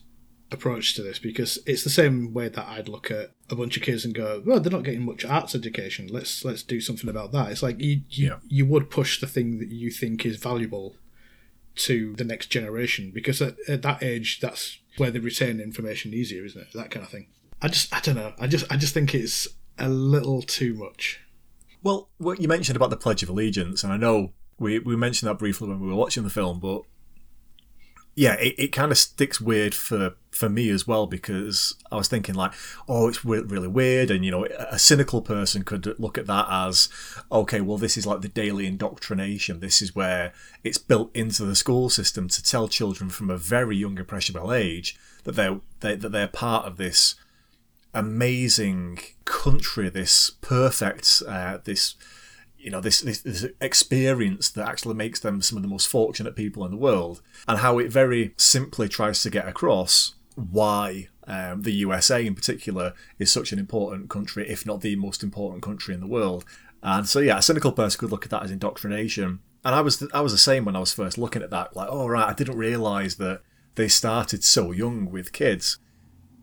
approach 0.52 0.96
to 0.96 1.02
this 1.02 1.18
because 1.20 1.58
it's 1.66 1.84
the 1.84 1.90
same 1.90 2.34
way 2.34 2.50
that 2.50 2.68
I'd 2.68 2.90
look 2.90 3.10
at 3.10 3.32
a 3.50 3.56
bunch 3.56 3.78
of 3.78 3.84
kids 3.84 4.04
and 4.06 4.14
go, 4.14 4.42
"Well, 4.46 4.60
they're 4.60 4.72
not 4.72 4.84
getting 4.84 5.06
much 5.06 5.24
arts 5.26 5.56
education. 5.56 6.08
Let's 6.08 6.44
let's 6.44 6.64
do 6.64 6.82
something 6.82 7.10
about 7.10 7.32
that." 7.32 7.52
It's 7.52 7.64
like 7.64 7.80
you 7.80 8.02
you, 8.10 8.28
Yeah. 8.28 8.36
you 8.48 8.66
would 8.66 8.90
push 8.90 9.20
the 9.22 9.28
thing 9.28 9.60
that 9.60 9.70
you 9.70 9.90
think 9.92 10.26
is 10.26 10.38
valuable 10.38 10.96
to 11.76 12.14
the 12.18 12.24
next 12.26 12.48
generation 12.48 13.12
because 13.14 13.42
at, 13.42 13.56
at 13.68 13.82
that 13.82 14.04
age, 14.04 14.40
that's 14.42 14.78
where 14.98 15.10
they 15.10 15.20
retain 15.20 15.60
information 15.62 16.14
easier, 16.14 16.44
isn't 16.44 16.62
it? 16.62 16.68
That 16.74 16.92
kind 16.92 17.06
of 17.06 17.10
thing. 17.12 17.28
I 17.62 17.70
just, 17.70 17.94
I 17.96 18.02
don't 18.02 18.16
know. 18.16 18.34
I 18.40 18.48
just, 18.48 18.70
I 18.72 18.76
just 18.76 18.94
think 18.94 19.16
it's 19.16 19.48
a 19.78 19.88
little 19.88 20.42
too 20.42 20.74
much. 20.74 21.22
Well, 21.82 22.10
what 22.18 22.42
you 22.42 22.48
mentioned 22.50 22.76
about 22.76 22.90
the 22.90 22.98
Pledge 22.98 23.24
of 23.24 23.30
Allegiance, 23.30 23.84
and 23.86 23.94
I 23.94 23.98
know 23.98 24.34
we, 24.60 24.80
we 24.80 24.96
mentioned 24.98 25.30
that 25.30 25.40
briefly 25.40 25.70
when 25.70 25.80
we 25.80 25.88
were 25.88 25.96
watching 25.96 26.24
the 26.24 26.30
film, 26.30 26.60
but 26.60 26.82
yeah, 28.14 28.34
it, 28.34 28.56
it 28.58 28.68
kind 28.70 28.92
of 28.92 28.98
sticks 28.98 29.40
weird 29.40 29.74
for, 29.74 30.16
for 30.32 30.50
me 30.50 30.70
as 30.70 30.86
well 30.86 31.08
because 31.08 31.76
I 31.92 31.96
was 31.96 32.08
thinking 32.10 32.36
like, 32.36 32.54
oh, 32.88 33.08
it's 33.08 33.24
really 33.24 33.68
weird, 33.68 34.12
and 34.12 34.26
you 34.26 34.32
know, 34.32 34.46
a 34.46 34.78
cynical 34.78 35.22
person 35.22 35.64
could 35.64 35.98
look 35.98 36.18
at 36.18 36.28
that 36.28 36.48
as, 36.50 36.90
okay, 37.32 37.62
well, 37.62 37.78
this 37.78 37.96
is 37.98 38.06
like 38.06 38.22
the 38.22 38.28
daily 38.28 38.68
indoctrination. 38.68 39.60
This 39.60 39.82
is 39.82 39.96
where 39.96 40.34
it's 40.64 40.78
built 40.78 41.16
into 41.16 41.46
the 41.46 41.56
school 41.56 41.90
system 41.90 42.28
to 42.30 42.44
tell 42.44 42.68
children 42.68 43.10
from 43.10 43.30
a 43.30 43.38
very 43.38 43.78
young 43.78 43.98
impressionable 43.98 44.54
age 44.54 44.98
that 45.24 45.36
they're 45.36 45.60
they, 45.80 45.96
that 45.96 46.10
they're 46.10 46.28
part 46.28 46.66
of 46.66 46.78
this 46.78 47.16
amazing 47.94 49.00
country, 49.26 49.90
this 49.90 50.32
perfect, 50.42 51.22
uh, 51.28 51.60
this 51.64 51.96
you 52.62 52.70
know 52.70 52.82
this, 52.82 53.02
this 53.02 53.22
this 53.22 53.46
experience 53.60 54.50
that 54.52 54.68
actually 54.68 54.96
makes 54.96 55.20
them 55.20 55.42
some 55.42 55.58
of 55.58 55.64
the 55.64 55.70
most 55.70 55.88
fortunate 55.88 56.36
people 56.36 56.64
in 56.66 56.72
the 56.72 56.78
world, 56.78 57.22
and 57.48 57.60
how 57.60 57.80
it 57.80 57.92
very 57.92 58.34
simply 58.38 58.88
tries 58.88 59.22
to 59.24 59.30
get 59.30 59.48
across 59.48 60.16
why 60.36 61.08
um, 61.28 61.62
the 61.62 61.72
USA 61.72 62.26
in 62.26 62.36
particular 62.36 62.94
is 63.20 63.32
such 63.32 63.52
an 63.52 63.60
important 63.60 64.10
country, 64.10 64.50
if 64.50 64.66
not 64.66 64.82
the 64.82 64.96
most 64.96 65.24
important 65.24 65.62
country 65.62 65.94
in 65.94 66.00
the 66.00 66.08
world. 66.08 66.46
And 66.84 67.08
so, 67.08 67.20
yeah, 67.20 67.38
a 67.38 67.42
cynical 67.42 67.72
person 67.72 68.00
could 68.00 68.12
look 68.12 68.26
at 68.26 68.32
that 68.32 68.44
as 68.44 68.52
indoctrination. 68.52 69.40
And 69.64 69.76
I 69.76 69.82
was 69.82 70.04
I 70.14 70.22
was 70.22 70.32
the 70.32 70.38
same 70.38 70.66
when 70.66 70.76
I 70.76 70.80
was 70.80 70.94
first 70.94 71.18
looking 71.18 71.44
at 71.44 71.52
that. 71.52 71.76
Like, 71.76 71.90
oh 71.92 72.08
right, 72.08 72.28
I 72.28 72.34
didn't 72.34 72.58
realise 72.58 73.16
that 73.16 73.42
they 73.76 73.88
started 73.88 74.44
so 74.44 74.72
young 74.72 75.12
with 75.12 75.32
kids. 75.32 75.78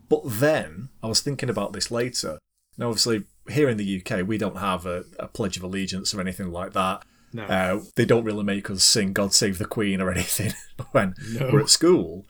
But 0.07 0.21
then 0.25 0.89
I 1.03 1.07
was 1.07 1.21
thinking 1.21 1.49
about 1.49 1.73
this 1.73 1.91
later. 1.91 2.39
Now, 2.77 2.87
obviously, 2.87 3.25
here 3.49 3.69
in 3.69 3.77
the 3.77 4.01
UK, 4.05 4.25
we 4.27 4.37
don't 4.37 4.57
have 4.57 4.85
a, 4.85 5.05
a 5.19 5.27
Pledge 5.27 5.57
of 5.57 5.63
Allegiance 5.63 6.13
or 6.13 6.21
anything 6.21 6.51
like 6.51 6.73
that. 6.73 7.03
No. 7.33 7.43
Uh, 7.43 7.79
they 7.95 8.05
don't 8.05 8.23
really 8.23 8.43
make 8.43 8.69
us 8.71 8.83
sing 8.83 9.13
God 9.13 9.33
Save 9.33 9.57
the 9.59 9.65
Queen 9.65 10.01
or 10.01 10.11
anything 10.15 10.53
when 10.91 11.15
No. 11.31 11.49
we're 11.53 11.61
at 11.61 11.69
school. 11.69 12.25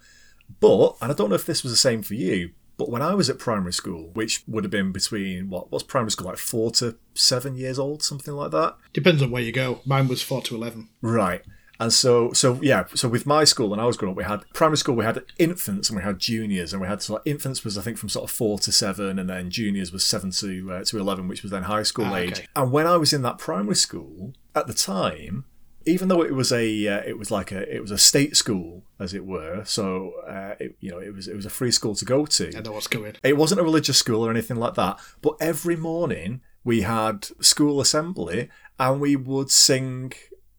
But, 0.59 0.95
and 1.01 1.11
I 1.11 1.15
don't 1.15 1.29
know 1.29 1.35
if 1.35 1.45
this 1.45 1.63
was 1.63 1.71
the 1.71 1.77
same 1.77 2.01
for 2.01 2.15
you, 2.15 2.51
but 2.77 2.89
when 2.89 3.01
I 3.01 3.13
was 3.13 3.29
at 3.29 3.39
primary 3.39 3.73
school, 3.73 4.09
which 4.13 4.43
would 4.47 4.63
have 4.63 4.71
been 4.71 4.91
between, 4.91 5.49
what, 5.49 5.71
what's 5.71 5.83
primary 5.83 6.11
school, 6.11 6.27
like 6.27 6.37
four 6.37 6.71
to 6.71 6.95
seven 7.13 7.55
years 7.55 7.77
old, 7.77 8.01
something 8.03 8.33
like 8.33 8.51
that? 8.51 8.75
Depends 8.93 9.21
on 9.21 9.31
where 9.31 9.41
you 9.41 9.51
go. 9.51 9.81
Mine 9.85 10.07
was 10.07 10.21
four 10.21 10.41
to 10.43 10.55
eleven. 10.55 10.89
Right. 11.01 11.41
And 11.79 11.93
so, 11.93 12.33
so 12.33 12.59
yeah, 12.61 12.83
so 12.93 13.07
with 13.07 13.25
my 13.25 13.45
school 13.45 13.69
when 13.69 13.79
I 13.79 13.85
was 13.85 13.95
growing 13.95 14.11
up, 14.13 14.17
we 14.17 14.23
had 14.25 14.41
primary 14.53 14.77
school, 14.77 14.95
we 14.95 15.05
had 15.05 15.23
infants 15.37 15.89
and 15.89 15.97
we 15.97 16.03
had 16.03 16.19
juniors, 16.19 16.73
and 16.73 16.81
we 16.81 16.87
had 16.87 17.01
sort 17.01 17.21
of 17.21 17.27
infants 17.27 17.63
was 17.63 17.77
I 17.77 17.81
think 17.81 17.97
from 17.97 18.09
sort 18.09 18.29
of 18.29 18.31
four 18.35 18.59
to 18.59 18.71
seven, 18.71 19.17
and 19.17 19.29
then 19.29 19.49
juniors 19.49 19.91
was 19.93 20.05
seven 20.05 20.31
to 20.31 20.71
uh, 20.73 20.83
to 20.85 20.97
eleven, 20.99 21.27
which 21.27 21.41
was 21.41 21.51
then 21.51 21.63
high 21.63 21.83
school 21.83 22.05
Ah, 22.05 22.15
age. 22.17 22.33
okay. 22.33 22.47
And 22.55 22.71
when 22.71 22.85
I 22.85 22.97
was 22.97 23.13
in 23.13 23.21
that 23.21 23.37
primary 23.37 23.75
school 23.75 24.33
at 24.53 24.67
the 24.67 24.73
time, 24.73 25.45
even 25.85 26.09
though 26.09 26.21
it 26.21 26.33
was 26.35 26.51
a 26.51 26.87
uh, 26.87 27.01
it 27.07 27.17
was 27.17 27.31
like 27.31 27.53
a 27.53 27.61
it 27.73 27.81
was 27.81 27.91
a 27.91 27.97
state 27.97 28.35
school 28.35 28.83
as 28.99 29.13
it 29.13 29.25
were, 29.25 29.63
so 29.63 30.11
uh, 30.27 30.55
it, 30.59 30.75
you 30.81 30.91
know 30.91 30.99
it 30.99 31.13
was 31.13 31.29
it 31.29 31.35
was 31.35 31.45
a 31.45 31.49
free 31.49 31.71
school 31.71 31.95
to 31.95 32.03
go 32.03 32.25
to. 32.25 32.57
I 32.57 32.59
know 32.61 32.73
what's 32.73 32.87
going. 32.87 33.13
It 33.23 33.37
wasn't 33.37 33.61
a 33.61 33.63
religious 33.63 33.97
school 33.97 34.25
or 34.25 34.29
anything 34.31 34.57
like 34.57 34.73
that, 34.75 34.99
but 35.21 35.35
every 35.39 35.77
morning 35.77 36.41
we 36.65 36.81
had 36.81 37.23
school 37.39 37.79
assembly 37.79 38.49
and 38.77 38.99
we 38.99 39.15
would 39.15 39.49
sing, 39.49 40.11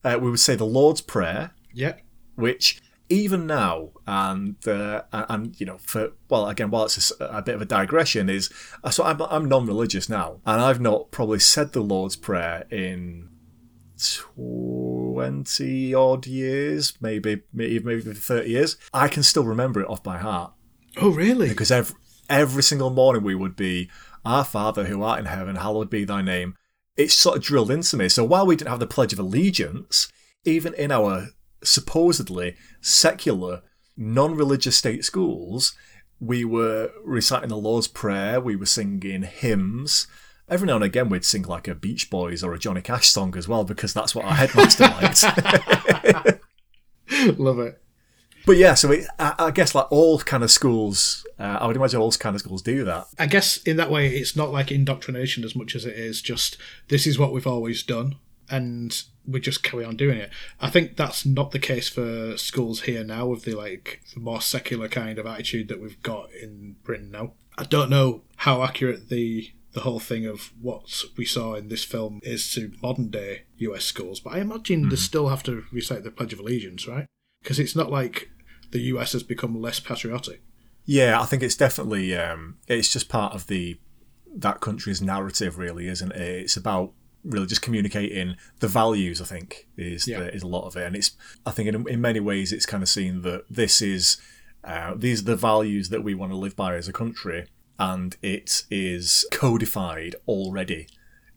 uh, 0.05 0.19
we 0.21 0.31
would 0.31 0.41
say 0.41 0.55
the 0.57 0.65
Lord's 0.67 1.01
Prayer, 1.01 1.53
Yep. 1.75 2.01
which 2.37 2.81
even 3.09 3.47
now, 3.47 3.91
and 4.07 4.57
uh, 4.69 5.03
and 5.13 5.59
you 5.61 5.67
know, 5.67 5.79
for 5.79 6.13
well, 6.29 6.49
again, 6.49 6.71
while 6.71 6.85
it's 6.85 7.13
a 7.21 7.43
bit 7.43 7.55
of 7.57 7.61
a 7.63 7.65
digression, 7.65 8.29
is 8.29 8.51
uh, 8.85 8.91
so 8.91 9.03
I'm 9.05 9.21
I'm 9.23 9.49
non-religious 9.49 10.09
now, 10.09 10.41
and 10.47 10.61
I've 10.61 10.81
not 10.81 11.11
probably 11.11 11.41
said 11.41 11.73
the 11.73 11.81
Lord's 11.81 12.17
Prayer 12.17 12.67
in 12.71 13.29
twenty 14.35 15.95
odd 15.95 16.27
years, 16.27 16.95
maybe 17.01 17.43
maybe 17.53 17.81
maybe 17.81 18.01
thirty 18.15 18.51
years. 18.51 18.77
I 18.93 19.09
can 19.09 19.23
still 19.23 19.45
remember 19.45 19.81
it 19.81 19.89
off 19.89 20.03
by 20.03 20.19
heart 20.19 20.53
Oh, 20.97 21.11
really? 21.11 21.49
because 21.49 21.71
every, 21.71 21.97
every 22.29 22.63
single 22.63 22.91
morning 22.91 23.23
we 23.23 23.35
would 23.35 23.57
be 23.57 23.91
our 24.25 24.45
father 24.45 24.85
who 24.85 25.03
art 25.03 25.19
in 25.21 25.25
heaven 25.27 25.57
hallowed 25.57 25.89
be 25.91 26.05
thy 26.05 26.21
name 26.23 26.55
it's 26.97 27.15
sort 27.15 27.37
of 27.37 27.43
drilled 27.43 27.71
into 27.71 27.97
me. 27.97 28.09
So 28.09 28.25
while 28.25 28.47
we 28.47 28.57
didn't 28.57 28.71
have 28.71 28.81
the 28.81 28.87
pledge 28.87 29.13
of 29.13 29.19
allegiance 29.19 30.11
even 30.45 30.75
in 30.75 30.91
our 30.91 31.29
supposedly 31.63 32.57
secular 32.81 33.63
non-religious 33.97 34.77
state 34.77 35.05
schools 35.05 35.75
we 36.19 36.43
were 36.45 36.91
reciting 37.05 37.51
the 37.51 37.57
lord's 37.57 37.87
prayer 37.89 38.41
we 38.41 38.57
were 38.57 38.67
singing 38.67 39.23
hymns. 39.23 40.07
Every 40.49 40.67
now 40.67 40.77
and 40.77 40.85
again 40.85 41.09
we'd 41.09 41.25
sing 41.25 41.43
like 41.43 41.69
a 41.69 41.75
beach 41.75 42.11
boys 42.11 42.43
or 42.43 42.55
a 42.55 42.59
johnny 42.59 42.81
cash 42.81 43.09
song 43.09 43.37
as 43.37 43.47
well 43.47 43.65
because 43.65 43.93
that's 43.93 44.15
what 44.15 44.25
our 44.25 44.35
headmaster 44.35 44.85
liked. 44.85 45.23
Love 47.39 47.59
it. 47.59 47.83
But 48.47 48.57
yeah, 48.57 48.75
so 48.75 48.91
it, 48.93 49.07
I, 49.19 49.35
I 49.39 49.51
guess 49.51 49.75
like 49.75 49.91
all 49.91 50.19
kind 50.19 50.43
of 50.43 50.51
schools, 50.51 51.27
uh, 51.39 51.59
I 51.61 51.67
would 51.67 51.77
imagine 51.77 52.01
all 52.01 52.13
kind 52.13 52.35
of 52.35 52.41
schools 52.41 52.63
do 52.63 52.85
that. 52.85 53.07
I 53.19 53.27
guess 53.27 53.59
in 53.59 53.77
that 53.77 53.91
way, 53.91 54.09
it's 54.09 54.37
not 54.37 54.51
like 54.51 54.73
indoctrination 54.73 55.45
as 55.45 55.55
much 55.55 55.75
as 55.75 55.85
it 55.85 55.97
is 55.97 56.23
just 56.23 56.57
this 56.89 57.07
is 57.07 57.19
what 57.19 57.33
we've 57.33 57.47
always 57.47 57.83
done, 57.83 58.17
and 58.49 59.03
we 59.27 59.41
just 59.41 59.63
carry 59.63 59.85
on 59.85 59.97
doing 59.97 60.19
it. 60.19 60.31
I 60.61 60.71
think 60.71 60.97
that's 60.97 61.25
not 61.25 61.51
the 61.51 61.59
case 61.59 61.89
for 61.89 62.37
schools 62.37 62.83
here 62.83 63.05
now, 63.05 63.27
with 63.27 63.45
the 63.45 63.55
like 63.55 64.03
the 64.15 64.21
more 64.21 64.41
secular 64.41 64.89
kind 64.89 65.19
of 65.19 65.27
attitude 65.27 65.69
that 65.69 65.81
we've 65.81 66.03
got 66.03 66.33
in 66.33 66.77
Britain 66.83 67.11
now. 67.11 67.33
I 67.59 67.65
don't 67.65 67.91
know 67.91 68.23
how 68.37 68.63
accurate 68.63 69.09
the 69.09 69.51
the 69.73 69.81
whole 69.81 70.01
thing 70.01 70.27
of 70.27 70.53
what 70.61 71.05
we 71.17 71.25
saw 71.25 71.55
in 71.55 71.69
this 71.69 71.85
film 71.85 72.19
is 72.25 72.53
to 72.55 72.73
modern 72.83 73.09
day 73.11 73.43
US 73.59 73.85
schools, 73.85 74.19
but 74.19 74.35
I 74.35 74.41
imagine 74.41 74.89
they 74.89 74.97
still 74.97 75.29
have 75.29 75.45
to 75.45 75.65
recite 75.71 76.03
the 76.03 76.11
Pledge 76.11 76.33
of 76.33 76.41
Allegiance, 76.41 76.89
right? 76.89 77.07
Because 77.43 77.59
it's 77.59 77.77
not 77.77 77.91
like 77.91 78.31
the 78.71 78.81
US 78.81 79.13
has 79.13 79.23
become 79.23 79.61
less 79.61 79.81
patriotic. 79.81 80.43
Yeah, 80.85 81.21
I 81.21 81.25
think 81.27 81.43
it's 81.43 81.57
definitely 81.57 82.17
um, 82.17 82.57
it's 82.69 82.93
just 82.93 83.09
part 83.09 83.35
of 83.35 83.47
the 83.47 83.79
that 84.35 84.61
country's 84.61 85.03
narrative, 85.03 85.59
really, 85.59 85.89
isn't 85.89 86.13
it? 86.13 86.21
It's 86.21 86.57
about 86.57 86.93
really 87.25 87.47
just 87.47 87.63
communicating 87.63 88.37
the 88.61 88.69
values. 88.69 89.21
I 89.21 89.25
think 89.25 89.69
is 89.77 90.07
Yeah. 90.07 90.21
the, 90.21 90.35
is 90.35 90.43
a 90.43 90.47
lot 90.49 90.67
of 90.67 90.77
it, 90.77 90.87
and 90.87 90.97
it's 90.97 91.13
I 91.45 91.51
think 91.51 91.69
in, 91.69 91.89
in 91.89 92.01
many 92.01 92.21
ways 92.21 92.53
it's 92.53 92.67
kind 92.67 92.83
of 92.83 92.89
seen 92.89 93.23
that 93.23 93.45
this 93.51 93.83
is 93.83 94.21
uh, 94.65 94.95
these 94.97 95.23
are 95.23 95.25
the 95.27 95.37
values 95.37 95.89
that 95.89 96.03
we 96.05 96.15
want 96.15 96.33
to 96.33 96.37
live 96.37 96.57
by 96.57 96.77
as 96.77 96.89
a 96.89 96.93
country, 96.93 97.47
and 97.79 98.17
it 98.23 98.65
is 98.71 99.27
codified 99.31 100.15
already 100.29 100.87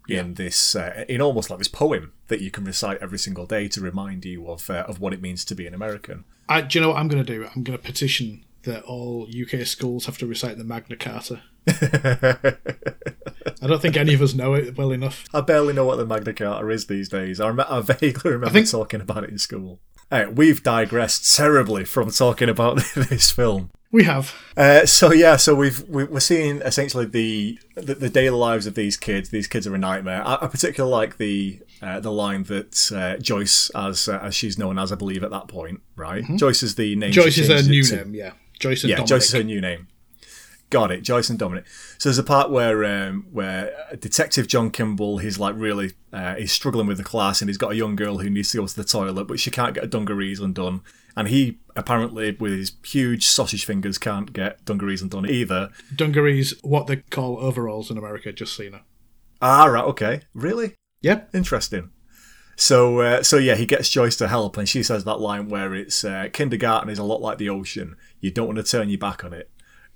in 0.07 0.33
this 0.33 0.75
uh, 0.75 1.05
in 1.07 1.21
almost 1.21 1.49
like 1.49 1.59
this 1.59 1.67
poem 1.67 2.11
that 2.27 2.41
you 2.41 2.51
can 2.51 2.63
recite 2.65 2.97
every 3.01 3.17
single 3.19 3.45
day 3.45 3.67
to 3.69 3.81
remind 3.81 4.25
you 4.25 4.47
of 4.49 4.69
uh, 4.69 4.83
of 4.87 4.99
what 4.99 5.13
it 5.13 5.21
means 5.21 5.45
to 5.45 5.55
be 5.55 5.65
an 5.67 5.73
American. 5.73 6.25
I, 6.49 6.61
do 6.61 6.77
you 6.77 6.81
know 6.81 6.89
what 6.89 6.97
I'm 6.97 7.07
going 7.07 7.23
to 7.23 7.33
do? 7.33 7.47
I'm 7.55 7.63
going 7.63 7.77
to 7.77 7.83
petition 7.83 8.43
that 8.63 8.83
all 8.83 9.27
UK 9.27 9.65
schools 9.65 10.05
have 10.05 10.17
to 10.17 10.25
recite 10.27 10.57
the 10.57 10.63
Magna 10.63 10.95
Carta. 10.95 11.41
I 13.61 13.67
don't 13.67 13.81
think 13.81 13.95
any 13.97 14.13
of 14.13 14.21
us 14.21 14.33
know 14.33 14.53
it 14.53 14.77
well 14.77 14.91
enough. 14.91 15.25
I 15.33 15.41
barely 15.41 15.73
know 15.73 15.85
what 15.85 15.97
the 15.97 16.05
Magna 16.05 16.33
Carta 16.33 16.67
is 16.69 16.87
these 16.87 17.09
days. 17.09 17.39
I, 17.39 17.47
rem- 17.49 17.65
I 17.69 17.79
vaguely 17.81 18.31
remember 18.31 18.49
think- 18.53 18.69
talking 18.69 19.01
about 19.01 19.23
it 19.23 19.29
in 19.29 19.37
school. 19.37 19.79
Hey, 20.09 20.25
we've 20.27 20.61
digressed 20.61 21.35
terribly 21.35 21.85
from 21.85 22.11
talking 22.11 22.49
about 22.49 22.77
this 22.95 23.31
film. 23.31 23.71
We 23.93 24.03
have. 24.05 24.33
Uh, 24.57 24.85
so 24.85 25.13
yeah, 25.13 25.37
so 25.37 25.53
we've 25.55 25.87
we- 25.87 26.03
we're 26.03 26.19
seeing 26.19 26.61
essentially 26.63 27.05
the, 27.05 27.57
the 27.75 27.93
the 27.95 28.09
daily 28.09 28.35
lives 28.37 28.65
of 28.67 28.73
these 28.75 28.97
kids. 28.97 29.29
These 29.29 29.47
kids 29.47 29.65
are 29.67 29.75
a 29.75 29.77
nightmare. 29.77 30.21
I, 30.25 30.39
I 30.41 30.47
particularly 30.47 30.91
like 30.91 31.17
the 31.17 31.59
uh, 31.81 31.99
the 32.01 32.11
line 32.11 32.43
that 32.45 32.91
uh, 32.93 33.17
Joyce, 33.21 33.69
as 33.75 34.09
uh, 34.09 34.17
as 34.21 34.33
she's 34.35 34.57
known 34.57 34.79
as, 34.79 34.91
I 34.91 34.95
believe 34.95 35.23
at 35.23 35.29
that 35.31 35.47
point, 35.47 35.81
right? 35.95 36.23
Joyce 36.37 36.63
is 36.63 36.75
the 36.75 36.95
name. 36.95 37.11
Mm-hmm. 37.11 37.21
Joyce 37.21 37.37
is 37.37 37.47
her 37.49 37.61
new 37.69 37.83
to. 37.83 37.95
name, 37.97 38.15
yeah. 38.15 38.31
Joyce 38.59 38.83
and 38.83 38.89
Yeah, 38.89 38.95
Dominic. 38.97 39.09
Joyce 39.09 39.25
is 39.25 39.31
her 39.33 39.43
new 39.43 39.61
name. 39.61 39.87
Got 40.71 40.89
it, 40.91 41.01
Joyce 41.03 41.29
and 41.29 41.37
Dominic. 41.37 41.65
So 41.99 42.09
there's 42.09 42.17
a 42.17 42.23
part 42.23 42.49
where 42.49 42.83
um, 42.85 43.27
where 43.31 43.71
Detective 43.99 44.47
John 44.47 44.71
Kimball, 44.71 45.19
he's 45.19 45.37
like 45.37 45.53
really, 45.55 45.91
uh, 46.11 46.33
he's 46.33 46.51
struggling 46.51 46.87
with 46.87 46.97
the 46.97 47.03
class, 47.03 47.41
and 47.43 47.49
he's 47.49 47.59
got 47.59 47.73
a 47.73 47.75
young 47.75 47.95
girl 47.95 48.17
who 48.17 48.29
needs 48.31 48.49
to 48.53 48.57
go 48.57 48.65
to 48.65 48.75
the 48.75 48.83
toilet, 48.83 49.25
but 49.25 49.39
she 49.39 49.51
can't 49.51 49.75
get 49.75 49.83
her 49.83 49.87
dungarees 49.89 50.39
undone, 50.39 50.81
and 51.15 51.27
he 51.27 51.59
apparently 51.75 52.31
with 52.39 52.51
his 52.53 52.71
huge 52.85 53.25
sausage 53.25 53.65
fingers 53.65 53.97
can't 53.97 54.31
get 54.33 54.63
dungarees 54.65 55.01
undone 55.01 55.29
either. 55.29 55.69
Dungarees, 55.95 56.53
what 56.63 56.87
they 56.87 56.97
call 56.97 57.37
overalls 57.39 57.89
in 57.89 57.97
America, 57.97 58.31
just 58.31 58.55
so 58.55 58.63
you 58.63 58.69
know. 58.71 58.81
Ah, 59.41 59.65
right, 59.65 59.83
okay, 59.85 60.21
really 60.33 60.75
Yep. 61.01 61.31
interesting. 61.35 61.89
So, 62.55 62.99
uh, 63.01 63.23
so 63.23 63.37
yeah, 63.37 63.55
he 63.55 63.65
gets 63.65 63.89
Joyce 63.89 64.15
to 64.17 64.27
help, 64.27 64.57
and 64.57 64.69
she 64.69 64.83
says 64.83 65.03
that 65.05 65.19
line 65.19 65.49
where 65.49 65.73
it's 65.73 66.05
uh, 66.05 66.29
kindergarten 66.31 66.89
is 66.89 66.99
a 66.99 67.03
lot 67.03 67.19
like 67.21 67.39
the 67.39 67.49
ocean. 67.49 67.95
You 68.19 68.29
don't 68.31 68.45
want 68.45 68.57
to 68.57 68.63
turn 68.63 68.89
your 68.89 68.99
back 68.99 69.23
on 69.25 69.33
it, 69.33 69.49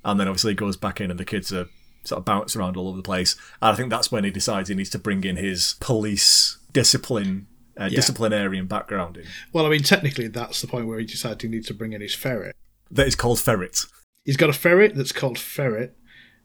and 0.03 0.19
then 0.19 0.27
obviously 0.27 0.51
he 0.51 0.55
goes 0.55 0.75
back 0.75 0.99
in, 0.99 1.11
and 1.11 1.19
the 1.19 1.25
kids 1.25 1.53
are 1.53 1.67
sort 2.03 2.17
of 2.19 2.25
bounce 2.25 2.55
around 2.55 2.75
all 2.75 2.87
over 2.87 2.97
the 2.97 3.03
place. 3.03 3.35
And 3.61 3.71
I 3.71 3.75
think 3.75 3.89
that's 3.91 4.11
when 4.11 4.23
he 4.23 4.31
decides 4.31 4.69
he 4.69 4.75
needs 4.75 4.89
to 4.91 4.99
bring 4.99 5.23
in 5.23 5.35
his 5.37 5.75
police 5.79 6.57
discipline 6.73 7.45
uh, 7.77 7.89
disciplinarian 7.89 8.67
backgrounding. 8.67 9.25
Well, 9.53 9.65
I 9.65 9.69
mean, 9.69 9.83
technically, 9.83 10.27
that's 10.27 10.61
the 10.61 10.67
point 10.67 10.87
where 10.87 10.99
he 10.99 11.05
decided 11.05 11.41
he 11.41 11.47
needs 11.47 11.67
to 11.67 11.73
bring 11.73 11.93
in 11.93 12.01
his 12.01 12.15
ferret. 12.15 12.55
That 12.91 13.07
is 13.07 13.15
called 13.15 13.39
ferret. 13.39 13.85
He's 14.25 14.37
got 14.37 14.49
a 14.49 14.53
ferret 14.53 14.95
that's 14.95 15.11
called 15.11 15.39
Ferret. 15.39 15.95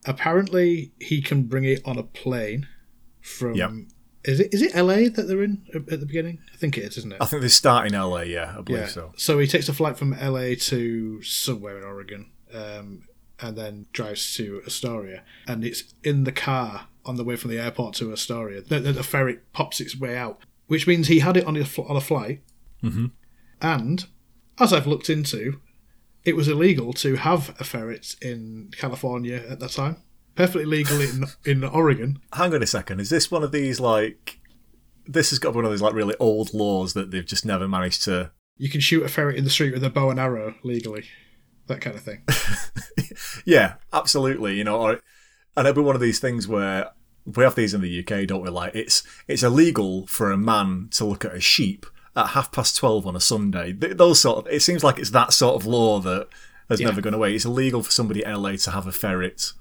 Apparently, 0.04 0.92
he 1.00 1.20
can 1.20 1.44
bring 1.44 1.64
it 1.64 1.80
on 1.84 1.98
a 1.98 2.02
plane 2.02 2.68
from. 3.20 3.54
Yep. 3.54 3.70
Is 4.24 4.38
it 4.38 4.54
is 4.54 4.62
it 4.62 4.74
LA 4.76 5.08
that 5.08 5.26
they're 5.26 5.42
in 5.42 5.66
at 5.74 5.98
the 5.98 6.06
beginning? 6.06 6.38
I 6.54 6.56
think 6.56 6.78
it 6.78 6.84
is, 6.84 6.96
isn't 6.98 7.12
it? 7.12 7.18
I 7.20 7.26
think 7.26 7.42
they 7.42 7.48
start 7.48 7.88
in 7.88 7.92
LA. 7.92 8.20
Yeah, 8.20 8.54
I 8.56 8.60
believe 8.60 8.96
yeah. 8.96 9.10
so. 9.16 9.38
he 9.38 9.48
takes 9.48 9.68
a 9.68 9.72
flight 9.72 9.98
from 9.98 10.12
LA 10.12 10.54
to 10.56 11.22
somewhere 11.22 11.76
in 11.78 11.82
Oregon, 11.82 12.30
um, 12.54 13.02
and 13.40 13.56
then 13.56 13.86
drives 13.92 14.36
to 14.36 14.62
Astoria. 14.64 15.24
And 15.48 15.64
it's 15.64 15.92
in 16.04 16.22
the 16.22 16.30
car 16.30 16.86
on 17.04 17.16
the 17.16 17.24
way 17.24 17.34
from 17.34 17.50
the 17.50 17.58
airport 17.58 17.94
to 17.96 18.12
Astoria 18.12 18.60
that 18.60 18.84
that 18.84 18.92
the 18.92 19.02
ferret 19.02 19.52
pops 19.52 19.80
its 19.80 19.98
way 19.98 20.16
out, 20.16 20.44
which 20.66 20.86
means 20.86 21.08
he 21.08 21.20
had 21.20 21.36
it 21.36 21.44
on 21.44 21.56
a 21.56 21.64
fl- 21.64 21.82
on 21.82 21.96
a 21.96 22.00
flight. 22.00 22.42
Mm-hmm. 22.82 23.06
And 23.60 24.06
as 24.58 24.72
I've 24.72 24.86
looked 24.86 25.10
into, 25.10 25.60
it 26.24 26.36
was 26.36 26.48
illegal 26.48 26.92
to 26.94 27.16
have 27.16 27.54
a 27.58 27.64
ferret 27.64 28.16
in 28.20 28.70
California 28.76 29.42
at 29.48 29.60
that 29.60 29.70
time. 29.72 29.96
Perfectly 30.34 30.64
legal 30.64 31.00
in 31.00 31.24
in 31.44 31.64
Oregon. 31.64 32.18
Hang 32.32 32.54
on 32.54 32.62
a 32.62 32.66
second. 32.66 33.00
Is 33.00 33.10
this 33.10 33.30
one 33.30 33.42
of 33.42 33.52
these 33.52 33.80
like? 33.80 34.38
This 35.04 35.30
has 35.30 35.40
got 35.40 35.54
one 35.54 35.64
of 35.64 35.70
those 35.70 35.82
like 35.82 35.94
really 35.94 36.14
old 36.20 36.54
laws 36.54 36.92
that 36.92 37.10
they've 37.10 37.26
just 37.26 37.44
never 37.44 37.66
managed 37.66 38.04
to. 38.04 38.30
You 38.56 38.70
can 38.70 38.80
shoot 38.80 39.02
a 39.02 39.08
ferret 39.08 39.36
in 39.36 39.44
the 39.44 39.50
street 39.50 39.74
with 39.74 39.82
a 39.82 39.90
bow 39.90 40.10
and 40.10 40.20
arrow 40.20 40.54
legally. 40.62 41.04
That 41.66 41.80
kind 41.80 41.96
of 41.96 42.02
thing. 42.02 42.22
Yeah, 43.44 43.74
absolutely. 43.92 44.56
You 44.56 44.64
know, 44.64 44.80
or 44.80 45.00
and 45.56 45.66
it'll 45.66 45.82
be 45.82 45.86
one 45.86 45.94
of 45.94 46.00
these 46.00 46.20
things 46.20 46.48
where 46.48 46.90
we 47.24 47.44
have 47.44 47.54
these 47.54 47.74
in 47.74 47.80
the 47.80 48.00
UK, 48.00 48.26
don't 48.26 48.42
we? 48.42 48.50
Like 48.50 48.74
it's 48.74 49.02
it's 49.28 49.42
illegal 49.42 50.06
for 50.06 50.30
a 50.30 50.36
man 50.36 50.88
to 50.92 51.04
look 51.04 51.24
at 51.24 51.34
a 51.34 51.40
sheep 51.40 51.86
at 52.16 52.28
half 52.28 52.52
past 52.52 52.76
twelve 52.76 53.06
on 53.06 53.16
a 53.16 53.20
Sunday. 53.20 53.72
Those 53.72 54.20
sort 54.20 54.46
of. 54.46 54.52
It 54.52 54.60
seems 54.60 54.82
like 54.82 54.98
it's 54.98 55.10
that 55.10 55.32
sort 55.32 55.56
of 55.56 55.66
law 55.66 56.00
that 56.00 56.28
has 56.68 56.80
Yeah. 56.80 56.88
never 56.88 57.00
gone 57.00 57.14
away. 57.14 57.34
It's 57.34 57.44
illegal 57.44 57.82
for 57.82 57.90
somebody 57.90 58.24
in 58.24 58.32
LA 58.32 58.56
to 58.56 58.70
have 58.70 58.86
a 58.86 58.92
ferret. 58.92 59.52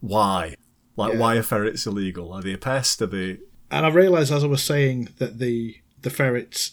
Why? 0.00 0.54
Like, 0.96 1.14
Yeah. 1.14 1.18
why 1.18 1.36
are 1.36 1.42
ferrets 1.42 1.86
illegal? 1.86 2.32
Are 2.32 2.42
they 2.42 2.52
a 2.52 2.58
pest? 2.58 3.02
Are 3.02 3.06
they? 3.06 3.38
And 3.70 3.84
I 3.84 3.88
realised 3.88 4.32
as 4.32 4.44
I 4.44 4.46
was 4.46 4.62
saying 4.62 5.08
that 5.18 5.38
the 5.38 5.76
the 6.00 6.10
ferret 6.10 6.70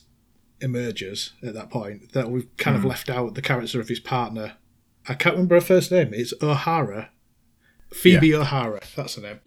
emerges 0.62 1.34
at 1.44 1.54
that 1.54 1.70
point 1.70 2.14
that 2.14 2.30
we've 2.30 2.56
kind 2.58 2.76
of 2.76 2.84
hmm. 2.84 2.90
left 2.90 3.10
out 3.10 3.36
the 3.36 3.42
character 3.42 3.80
of 3.80 3.90
his 3.90 4.00
partner. 4.00 4.54
I 5.08 5.14
can't 5.14 5.36
remember 5.36 5.56
her 5.56 5.62
first 5.62 5.92
name. 5.92 6.14
It's 6.14 6.34
O'Hara, 6.42 7.10
Phoebe 7.92 8.34
O'Hara. 8.34 8.82
That's 8.96 9.16
her 9.16 9.22
name. 9.22 9.40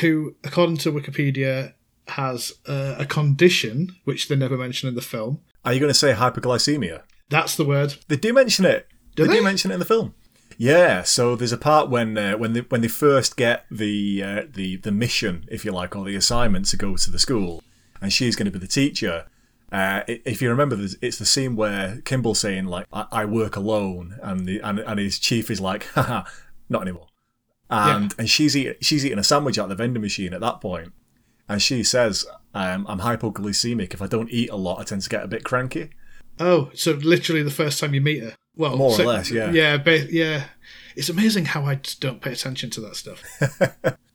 Who, 0.00 0.36
according 0.44 0.78
to 0.78 0.92
Wikipedia, 0.92 1.74
has 2.08 2.52
uh, 2.66 2.96
a 2.98 3.06
condition 3.06 3.96
which 4.04 4.28
they 4.28 4.36
never 4.36 4.56
mention 4.56 4.88
in 4.88 4.94
the 4.94 5.02
film. 5.02 5.40
Are 5.64 5.72
you 5.72 5.80
going 5.80 5.90
to 5.90 5.98
say 5.98 6.12
hyperglycemia? 6.12 7.02
That's 7.28 7.56
the 7.56 7.64
word. 7.64 7.94
They 8.08 8.16
do 8.16 8.32
mention 8.32 8.64
it. 8.64 8.88
Do 9.16 9.24
they, 9.24 9.30
they? 9.30 9.36
do 9.38 9.44
mention 9.44 9.70
it 9.70 9.74
in 9.74 9.80
the 9.80 9.86
film. 9.86 10.14
Yeah, 10.58 11.02
so 11.02 11.36
there's 11.36 11.52
a 11.52 11.58
part 11.58 11.90
when 11.90 12.16
uh, 12.16 12.36
when 12.38 12.54
they 12.54 12.60
when 12.60 12.80
they 12.80 12.88
first 12.88 13.36
get 13.36 13.66
the 13.70 14.22
uh, 14.22 14.42
the 14.50 14.76
the 14.76 14.92
mission, 14.92 15.44
if 15.50 15.64
you 15.64 15.72
like, 15.72 15.94
or 15.94 16.04
the 16.04 16.16
assignment 16.16 16.66
to 16.66 16.76
go 16.76 16.96
to 16.96 17.10
the 17.10 17.18
school, 17.18 17.62
and 18.00 18.12
she's 18.12 18.36
going 18.36 18.46
to 18.46 18.52
be 18.52 18.58
the 18.58 18.66
teacher. 18.66 19.26
Uh, 19.70 20.02
if 20.06 20.40
you 20.40 20.48
remember, 20.48 20.78
it's 21.02 21.18
the 21.18 21.26
scene 21.26 21.56
where 21.56 22.00
Kimball's 22.04 22.38
saying 22.38 22.66
like, 22.66 22.86
"I, 22.92 23.06
I 23.12 23.24
work 23.26 23.56
alone," 23.56 24.18
and 24.22 24.46
the 24.46 24.60
and, 24.60 24.78
and 24.78 24.98
his 24.98 25.18
chief 25.18 25.50
is 25.50 25.60
like, 25.60 25.84
"Haha, 25.88 26.24
not 26.70 26.82
anymore." 26.82 27.08
And 27.68 28.14
and 28.18 28.30
she's 28.30 28.56
eating 28.56 28.74
she's 28.80 29.04
eating 29.04 29.18
a 29.18 29.24
sandwich 29.24 29.58
out 29.58 29.68
the 29.68 29.74
vending 29.74 30.02
machine 30.02 30.32
at 30.32 30.40
that 30.40 30.60
point, 30.60 30.92
and 31.48 31.60
she 31.60 31.82
says, 31.82 32.24
um, 32.54 32.86
"I'm 32.88 33.00
hypoglycemic. 33.00 33.92
If 33.92 34.00
I 34.00 34.06
don't 34.06 34.30
eat 34.30 34.50
a 34.50 34.56
lot, 34.56 34.80
I 34.80 34.84
tend 34.84 35.02
to 35.02 35.08
get 35.08 35.24
a 35.24 35.28
bit 35.28 35.44
cranky." 35.44 35.90
Oh, 36.38 36.70
so 36.74 36.92
literally 36.92 37.42
the 37.42 37.50
first 37.50 37.80
time 37.80 37.94
you 37.94 38.00
meet 38.00 38.22
her. 38.22 38.34
Well, 38.56 38.76
More 38.76 39.00
or 39.00 39.04
less, 39.04 39.30
yeah. 39.30 39.50
Yeah, 39.50 39.78
ba- 39.78 40.10
yeah. 40.10 40.44
It's 40.94 41.08
amazing 41.08 41.46
how 41.46 41.64
I 41.64 41.76
just 41.76 42.00
don't 42.00 42.20
pay 42.22 42.32
attention 42.32 42.70
to 42.70 42.80
that 42.82 42.96
stuff. 42.96 43.22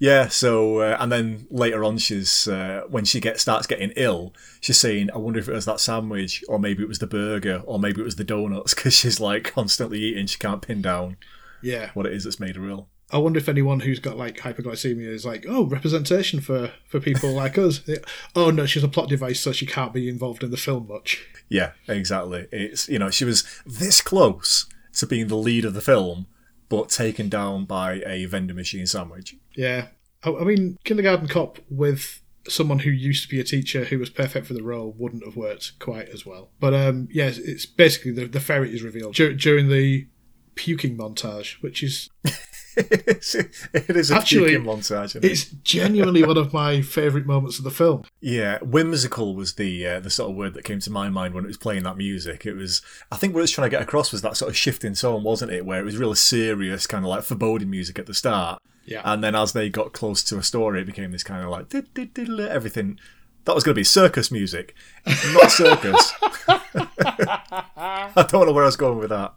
Yeah, 0.00 0.28
so 0.28 0.78
uh, 0.78 0.96
and 0.98 1.12
then 1.12 1.46
later 1.50 1.84
on, 1.84 1.98
she's 1.98 2.48
uh, 2.48 2.84
when 2.88 3.04
she 3.04 3.20
gets 3.20 3.42
starts 3.42 3.66
getting 3.66 3.92
ill, 3.96 4.32
she's 4.58 4.80
saying, 4.80 5.10
"I 5.14 5.18
wonder 5.18 5.38
if 5.38 5.46
it 5.46 5.52
was 5.52 5.66
that 5.66 5.78
sandwich, 5.78 6.42
or 6.48 6.58
maybe 6.58 6.82
it 6.82 6.88
was 6.88 7.00
the 7.00 7.06
burger, 7.06 7.62
or 7.66 7.78
maybe 7.78 8.00
it 8.00 8.04
was 8.04 8.16
the 8.16 8.24
donuts," 8.24 8.72
because 8.74 8.94
she's 8.94 9.20
like 9.20 9.52
constantly 9.52 10.00
eating. 10.00 10.26
She 10.26 10.38
can't 10.38 10.62
pin 10.62 10.80
down 10.80 11.18
Yeah. 11.62 11.90
what 11.94 12.06
it 12.06 12.12
is 12.12 12.24
that's 12.24 12.40
made 12.40 12.56
her 12.56 12.68
ill. 12.68 12.88
I 13.12 13.18
wonder 13.18 13.38
if 13.38 13.48
anyone 13.48 13.80
who's 13.80 13.98
got 13.98 14.16
like 14.16 14.36
hyperglycemia 14.38 15.08
is 15.08 15.24
like, 15.26 15.44
oh, 15.48 15.66
representation 15.66 16.40
for 16.40 16.70
for 16.86 17.00
people 17.00 17.32
like 17.32 17.58
us. 17.58 17.80
Oh 18.36 18.50
no, 18.50 18.66
she's 18.66 18.84
a 18.84 18.88
plot 18.88 19.08
device, 19.08 19.40
so 19.40 19.50
she 19.52 19.66
can't 19.66 19.92
be 19.92 20.08
involved 20.08 20.44
in 20.44 20.50
the 20.52 20.56
film 20.56 20.86
much. 20.88 21.26
Yeah, 21.48 21.72
exactly. 21.88 22.46
It's 22.52 22.88
you 22.88 22.98
know 23.00 23.10
she 23.10 23.24
was 23.24 23.44
this 23.66 24.00
close 24.00 24.66
to 24.94 25.06
being 25.06 25.26
the 25.26 25.36
lead 25.36 25.64
of 25.64 25.74
the 25.74 25.80
film, 25.80 26.26
but 26.68 26.88
taken 26.88 27.28
down 27.28 27.64
by 27.64 28.02
a 28.06 28.26
vending 28.26 28.56
machine 28.56 28.86
sandwich. 28.86 29.34
Yeah, 29.56 29.88
I, 30.22 30.30
I 30.30 30.44
mean, 30.44 30.78
Kindergarten 30.84 31.26
Cop 31.26 31.58
with 31.68 32.22
someone 32.48 32.80
who 32.80 32.90
used 32.90 33.22
to 33.24 33.28
be 33.28 33.40
a 33.40 33.44
teacher 33.44 33.84
who 33.84 33.98
was 33.98 34.08
perfect 34.10 34.46
for 34.46 34.54
the 34.54 34.62
role 34.62 34.94
wouldn't 34.96 35.24
have 35.24 35.36
worked 35.36 35.78
quite 35.78 36.08
as 36.08 36.24
well. 36.24 36.50
But 36.60 36.74
um, 36.74 37.08
yes, 37.10 37.38
it's 37.38 37.66
basically 37.66 38.12
the 38.12 38.26
the 38.26 38.40
ferret 38.40 38.72
is 38.72 38.82
revealed 38.84 39.14
dur- 39.16 39.34
during 39.34 39.68
the 39.68 40.06
puking 40.54 40.96
montage, 40.96 41.54
which 41.62 41.82
is 41.82 42.10
it 42.76 43.96
is 43.96 44.10
a 44.10 44.16
Actually, 44.16 44.50
puking 44.50 44.64
montage. 44.66 45.16
it? 45.16 45.24
it's 45.24 45.44
genuinely 45.46 46.22
one 46.22 46.36
of 46.36 46.52
my 46.52 46.82
favourite 46.82 47.26
moments 47.26 47.58
of 47.58 47.64
the 47.64 47.70
film. 47.70 48.04
Yeah, 48.20 48.58
whimsical 48.62 49.34
was 49.34 49.54
the 49.54 49.86
uh, 49.86 50.00
the 50.00 50.10
sort 50.10 50.30
of 50.30 50.36
word 50.36 50.54
that 50.54 50.64
came 50.64 50.80
to 50.80 50.90
my 50.90 51.08
mind 51.08 51.34
when 51.34 51.44
it 51.44 51.48
was 51.48 51.56
playing 51.56 51.82
that 51.84 51.96
music. 51.96 52.46
It 52.46 52.54
was, 52.54 52.82
I 53.10 53.16
think, 53.16 53.34
what 53.34 53.40
it 53.40 53.42
was 53.42 53.50
trying 53.50 53.66
to 53.70 53.76
get 53.76 53.82
across 53.82 54.12
was 54.12 54.22
that 54.22 54.36
sort 54.36 54.50
of 54.50 54.56
shifting 54.56 54.94
tone, 54.94 55.22
wasn't 55.24 55.52
it? 55.52 55.66
Where 55.66 55.80
it 55.80 55.84
was 55.84 55.96
really 55.96 56.14
serious, 56.16 56.86
kind 56.86 57.04
of 57.04 57.08
like 57.10 57.22
foreboding 57.24 57.70
music 57.70 57.98
at 57.98 58.06
the 58.06 58.14
start, 58.14 58.62
Yeah. 58.84 59.02
and 59.04 59.22
then 59.24 59.34
as 59.34 59.52
they 59.52 59.68
got 59.68 59.92
close 59.92 60.22
to 60.24 60.36
Astoria, 60.38 60.82
it 60.82 60.86
became 60.86 61.12
this 61.12 61.24
kind 61.24 61.42
of 61.44 61.50
like 61.50 61.68
"Did, 61.68 61.92
did, 61.94 62.14
did, 62.14 62.26
did," 62.28 62.40
everything. 62.48 62.98
That 63.46 63.54
was 63.54 63.64
going 63.64 63.74
to 63.74 63.78
be 63.80 63.84
circus 63.84 64.30
music, 64.30 64.74
not 65.06 65.50
circus. 65.50 66.12
I 66.48 68.26
don't 68.28 68.46
know 68.46 68.52
where 68.52 68.64
I 68.64 68.66
was 68.66 68.76
going 68.76 68.98
with 68.98 69.08
that. 69.10 69.32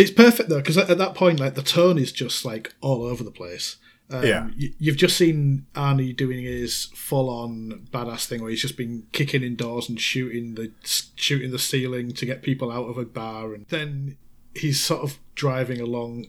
It's 0.00 0.10
perfect 0.10 0.48
though, 0.48 0.58
because 0.58 0.78
at 0.78 0.98
that 0.98 1.14
point, 1.14 1.40
like 1.40 1.54
the 1.54 1.62
tone 1.62 1.98
is 1.98 2.10
just 2.12 2.44
like 2.44 2.74
all 2.80 3.02
over 3.02 3.22
the 3.22 3.30
place. 3.30 3.76
Um, 4.08 4.24
Yeah. 4.26 4.48
y- 4.58 4.72
you've 4.78 4.96
just 4.96 5.16
seen 5.16 5.66
Arnie 5.74 6.16
doing 6.16 6.42
his 6.42 6.86
full-on 6.94 7.86
badass 7.92 8.26
thing, 8.26 8.40
where 8.40 8.50
he's 8.50 8.62
just 8.62 8.76
been 8.76 9.04
kicking 9.12 9.42
indoors 9.42 9.88
and 9.88 10.00
shooting 10.00 10.54
the 10.54 10.72
shooting 11.16 11.50
the 11.50 11.58
ceiling 11.58 12.12
to 12.12 12.26
get 12.26 12.42
people 12.42 12.70
out 12.72 12.86
of 12.88 12.98
a 12.98 13.04
bar, 13.04 13.54
and 13.54 13.66
then 13.68 14.16
he's 14.54 14.82
sort 14.82 15.02
of 15.02 15.18
driving 15.36 15.80
along, 15.80 16.26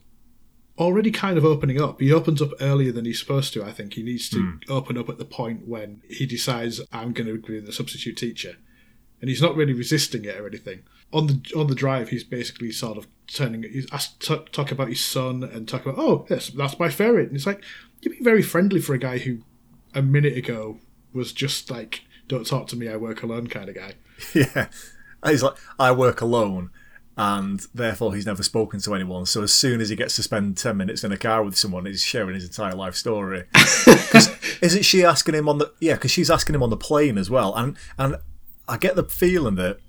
already 0.78 1.10
kind 1.12 1.38
of 1.38 1.46
opening 1.46 1.82
up. 1.82 2.00
He 2.02 2.12
opens 2.14 2.42
up 2.42 2.52
earlier 2.60 2.92
than 2.92 3.06
he's 3.06 3.20
supposed 3.20 3.52
to. 3.54 3.64
I 3.64 3.72
think 3.72 3.94
he 3.94 4.04
needs 4.04 4.30
to 4.30 4.60
open 4.70 4.98
up 4.98 5.10
at 5.10 5.18
the 5.18 5.26
point 5.26 5.68
when 5.68 6.02
he 6.10 6.26
decides 6.26 6.82
I'm 6.92 7.14
going 7.14 7.28
to 7.28 7.40
be 7.40 7.60
the 7.60 7.72
substitute 7.74 8.18
teacher 8.18 8.58
and 9.20 9.30
he's 9.30 9.42
not 9.42 9.56
really 9.56 9.74
resisting 9.74 10.26
it 10.26 10.38
or 10.40 10.48
anything. 10.48 10.80
On 11.14 11.28
the 11.28 11.42
on 11.56 11.68
the 11.68 11.76
drive, 11.76 12.10
he's 12.10 12.24
basically 12.24 12.72
sort 12.72 12.98
of 12.98 13.08
turning. 13.28 13.64
He's 13.64 13.88
asked 13.92 14.22
to 14.22 14.46
talk 14.52 14.72
about 14.72 14.90
his 14.90 15.04
son 15.04 15.44
and 15.44 15.68
talk 15.68 15.86
about, 15.86 16.00
oh, 16.00 16.26
yes, 16.30 16.50
that's 16.50 16.80
my 16.80 16.90
ferret. 16.90 17.28
And 17.28 17.36
it's 17.36 17.46
like 17.46 17.64
you're 18.02 18.14
being 18.14 18.24
very 18.24 18.42
friendly 18.42 18.82
for 18.82 18.94
a 18.94 19.00
guy 19.00 19.20
who, 19.20 19.40
a 19.94 20.02
minute 20.02 20.38
ago, 20.38 20.80
was 21.14 21.32
just 21.34 21.70
like, 21.70 22.02
"Don't 22.28 22.46
talk 22.46 22.68
to 22.68 22.76
me, 22.76 22.88
I 22.88 22.96
work 22.98 23.24
alone" 23.24 23.48
kind 23.48 23.70
of 23.70 23.76
guy. 23.76 23.94
Yeah, 24.36 24.68
he's 25.26 25.42
like, 25.42 25.56
I 25.80 25.92
work 25.92 26.22
alone, 26.22 26.70
and 27.18 27.60
therefore 27.74 28.14
he's 28.14 28.28
never 28.28 28.44
spoken 28.44 28.80
to 28.82 28.94
anyone. 28.94 29.26
So 29.26 29.42
as 29.42 29.52
soon 29.52 29.82
as 29.82 29.90
he 29.90 29.96
gets 29.96 30.16
to 30.18 30.24
spend 30.24 30.58
ten 30.58 30.78
minutes 30.78 31.04
in 31.04 31.12
a 31.12 31.18
car 31.18 31.44
with 31.44 31.58
someone, 31.58 31.86
he's 31.86 32.04
sharing 32.04 32.36
his 32.36 32.46
entire 32.46 32.76
life 32.76 32.96
story. 32.96 33.46
isn't 34.62 34.86
she 34.86 35.04
asking 35.04 35.36
him 35.36 35.50
on 35.50 35.58
the? 35.58 35.74
Yeah, 35.80 35.94
because 35.94 36.12
she's 36.12 36.30
asking 36.30 36.56
him 36.56 36.64
on 36.64 36.70
the 36.70 36.78
plane 36.78 37.18
as 37.18 37.30
well, 37.30 37.56
and 37.56 37.78
and 37.98 38.18
I 38.68 38.78
get 38.78 38.96
the 38.96 39.04
feeling 39.04 39.56
that 39.56 39.80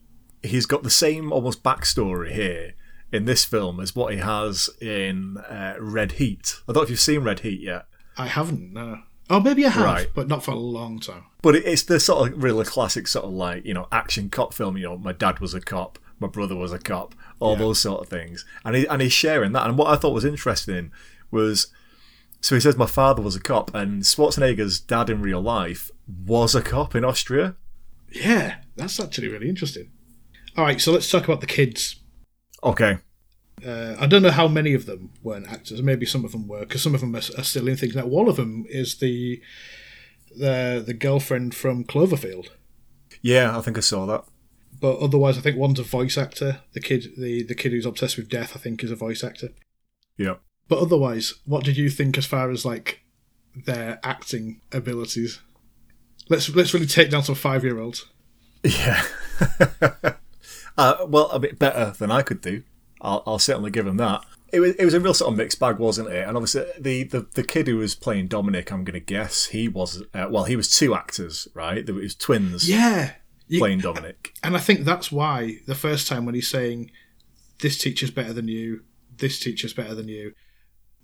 he's 0.42 0.66
got 0.66 0.82
the 0.82 0.90
same 0.90 1.32
almost 1.32 1.62
backstory 1.62 2.32
here 2.32 2.74
in 3.12 3.24
this 3.26 3.44
film 3.44 3.78
as 3.80 3.94
what 3.94 4.12
he 4.12 4.18
has 4.20 4.70
in 4.80 5.36
uh, 5.38 5.74
Red 5.78 6.12
Heat. 6.12 6.56
I 6.68 6.72
don't 6.72 6.76
know 6.76 6.82
if 6.82 6.90
you've 6.90 7.00
seen 7.00 7.20
Red 7.22 7.40
Heat 7.40 7.60
yet. 7.60 7.86
I 8.16 8.26
haven't, 8.26 8.72
no. 8.72 9.00
Oh, 9.30 9.40
maybe 9.40 9.64
I 9.64 9.70
have, 9.70 9.84
Right. 9.84 10.08
but 10.14 10.28
not 10.28 10.44
for 10.44 10.50
a 10.50 10.56
long 10.56 10.98
time. 10.98 11.24
But 11.42 11.56
it's 11.56 11.82
the 11.84 11.98
sort 12.00 12.32
of 12.32 12.42
really 12.42 12.64
classic 12.64 13.06
sort 13.08 13.24
of 13.24 13.32
like, 13.32 13.64
you 13.64 13.72
know, 13.74 13.86
action 13.92 14.28
cop 14.30 14.52
film. 14.52 14.76
You 14.76 14.84
know, 14.84 14.98
my 14.98 15.12
dad 15.12 15.38
was 15.40 15.54
a 15.54 15.60
cop, 15.60 15.98
my 16.20 16.28
brother 16.28 16.56
was 16.56 16.72
a 16.72 16.78
cop, 16.78 17.14
all 17.40 17.56
those 17.56 17.80
sort 17.80 18.02
of 18.02 18.08
things. 18.08 18.44
And, 18.64 18.76
he, 18.76 18.86
and 18.86 19.00
he's 19.00 19.12
sharing 19.12 19.52
that. 19.52 19.66
And 19.66 19.78
what 19.78 19.88
I 19.88 19.96
thought 19.96 20.12
was 20.14 20.24
interesting 20.24 20.90
was 21.30 21.68
so 22.40 22.56
he 22.56 22.60
says, 22.60 22.76
my 22.76 22.86
father 22.86 23.22
was 23.22 23.36
a 23.36 23.40
cop, 23.40 23.72
and 23.72 24.02
Schwarzenegger's 24.02 24.80
dad 24.80 25.08
in 25.08 25.22
real 25.22 25.40
life 25.40 25.90
was 26.26 26.56
a 26.56 26.60
cop 26.62 26.94
in 26.96 27.04
Austria. 27.04 27.54
Yeah, 28.10 28.56
that's 28.74 28.98
actually 28.98 29.28
really 29.28 29.48
interesting. 29.48 29.90
All 30.56 30.64
right, 30.64 30.80
so 30.80 30.92
let's 30.92 31.10
talk 31.10 31.24
about 31.24 31.40
the 31.40 31.46
kids. 31.46 31.96
Okay. 32.62 32.98
Uh, 33.64 33.96
I 33.98 34.06
don't 34.06 34.22
know 34.22 34.30
how 34.30 34.48
many 34.48 34.74
of 34.74 34.86
them 34.86 35.10
weren't 35.22 35.50
actors. 35.50 35.80
Maybe 35.82 36.04
some 36.04 36.24
of 36.24 36.32
them 36.32 36.48
were, 36.48 36.60
because 36.60 36.82
some 36.82 36.94
of 36.94 37.00
them 37.00 37.14
are, 37.14 37.22
are 37.38 37.44
still 37.44 37.68
in 37.68 37.76
things. 37.76 37.94
Now, 37.94 38.06
one 38.06 38.28
of 38.28 38.36
them 38.36 38.66
is 38.68 38.96
the 38.96 39.40
the 40.36 40.82
the 40.84 40.94
girlfriend 40.94 41.54
from 41.54 41.84
Cloverfield. 41.84 42.48
Yeah, 43.20 43.56
I 43.56 43.60
think 43.60 43.76
I 43.76 43.80
saw 43.80 44.06
that. 44.06 44.24
But 44.80 44.98
otherwise, 44.98 45.38
I 45.38 45.42
think 45.42 45.56
one's 45.56 45.78
a 45.78 45.84
voice 45.84 46.18
actor. 46.18 46.60
The 46.72 46.80
kid, 46.80 47.12
the 47.16 47.42
the 47.44 47.54
kid 47.54 47.72
who's 47.72 47.86
obsessed 47.86 48.16
with 48.16 48.28
death, 48.28 48.52
I 48.56 48.58
think, 48.58 48.82
is 48.82 48.90
a 48.90 48.96
voice 48.96 49.22
actor. 49.22 49.50
Yeah. 50.16 50.36
But 50.68 50.80
otherwise, 50.80 51.34
what 51.44 51.64
did 51.64 51.76
you 51.76 51.88
think 51.88 52.18
as 52.18 52.26
far 52.26 52.50
as 52.50 52.64
like 52.64 53.02
their 53.54 54.00
acting 54.02 54.60
abilities? 54.72 55.40
Let's 56.28 56.48
let's 56.54 56.74
really 56.74 56.86
take 56.86 57.10
down 57.10 57.22
some 57.22 57.34
five 57.36 57.64
year 57.64 57.78
olds. 57.78 58.06
Yeah. 58.64 59.02
uh, 60.78 61.06
well, 61.06 61.28
a 61.30 61.38
bit 61.38 61.58
better 61.58 61.92
than 61.98 62.10
I 62.10 62.22
could 62.22 62.40
do. 62.40 62.62
I'll, 63.00 63.22
I'll 63.26 63.38
certainly 63.38 63.70
give 63.70 63.86
him 63.86 63.96
that. 63.98 64.24
It 64.52 64.60
was, 64.60 64.74
it 64.76 64.84
was 64.84 64.94
a 64.94 65.00
real 65.00 65.14
sort 65.14 65.32
of 65.32 65.38
mixed 65.38 65.58
bag, 65.58 65.78
wasn't 65.78 66.08
it? 66.10 66.26
And 66.28 66.36
obviously, 66.36 66.66
the, 66.78 67.04
the, 67.04 67.26
the 67.34 67.42
kid 67.42 67.66
who 67.68 67.78
was 67.78 67.94
playing 67.94 68.28
Dominic, 68.28 68.70
I'm 68.70 68.84
going 68.84 68.94
to 68.94 69.00
guess 69.00 69.46
he 69.46 69.66
was, 69.66 70.02
uh, 70.14 70.26
well, 70.30 70.44
he 70.44 70.56
was 70.56 70.68
two 70.76 70.94
actors, 70.94 71.48
right? 71.54 71.84
There 71.84 71.94
was 71.94 72.14
twins 72.14 72.68
Yeah. 72.68 73.12
You- 73.48 73.58
playing 73.58 73.80
Dominic. 73.80 74.34
And 74.42 74.54
I 74.56 74.60
think 74.60 74.84
that's 74.84 75.10
why 75.10 75.58
the 75.66 75.74
first 75.74 76.06
time 76.06 76.24
when 76.26 76.34
he's 76.34 76.48
saying, 76.48 76.90
"This 77.60 77.76
teacher's 77.76 78.10
better 78.10 78.32
than 78.32 78.48
you," 78.48 78.82
"This 79.14 79.38
teacher's 79.38 79.74
better 79.74 79.94
than 79.94 80.08
you," 80.08 80.32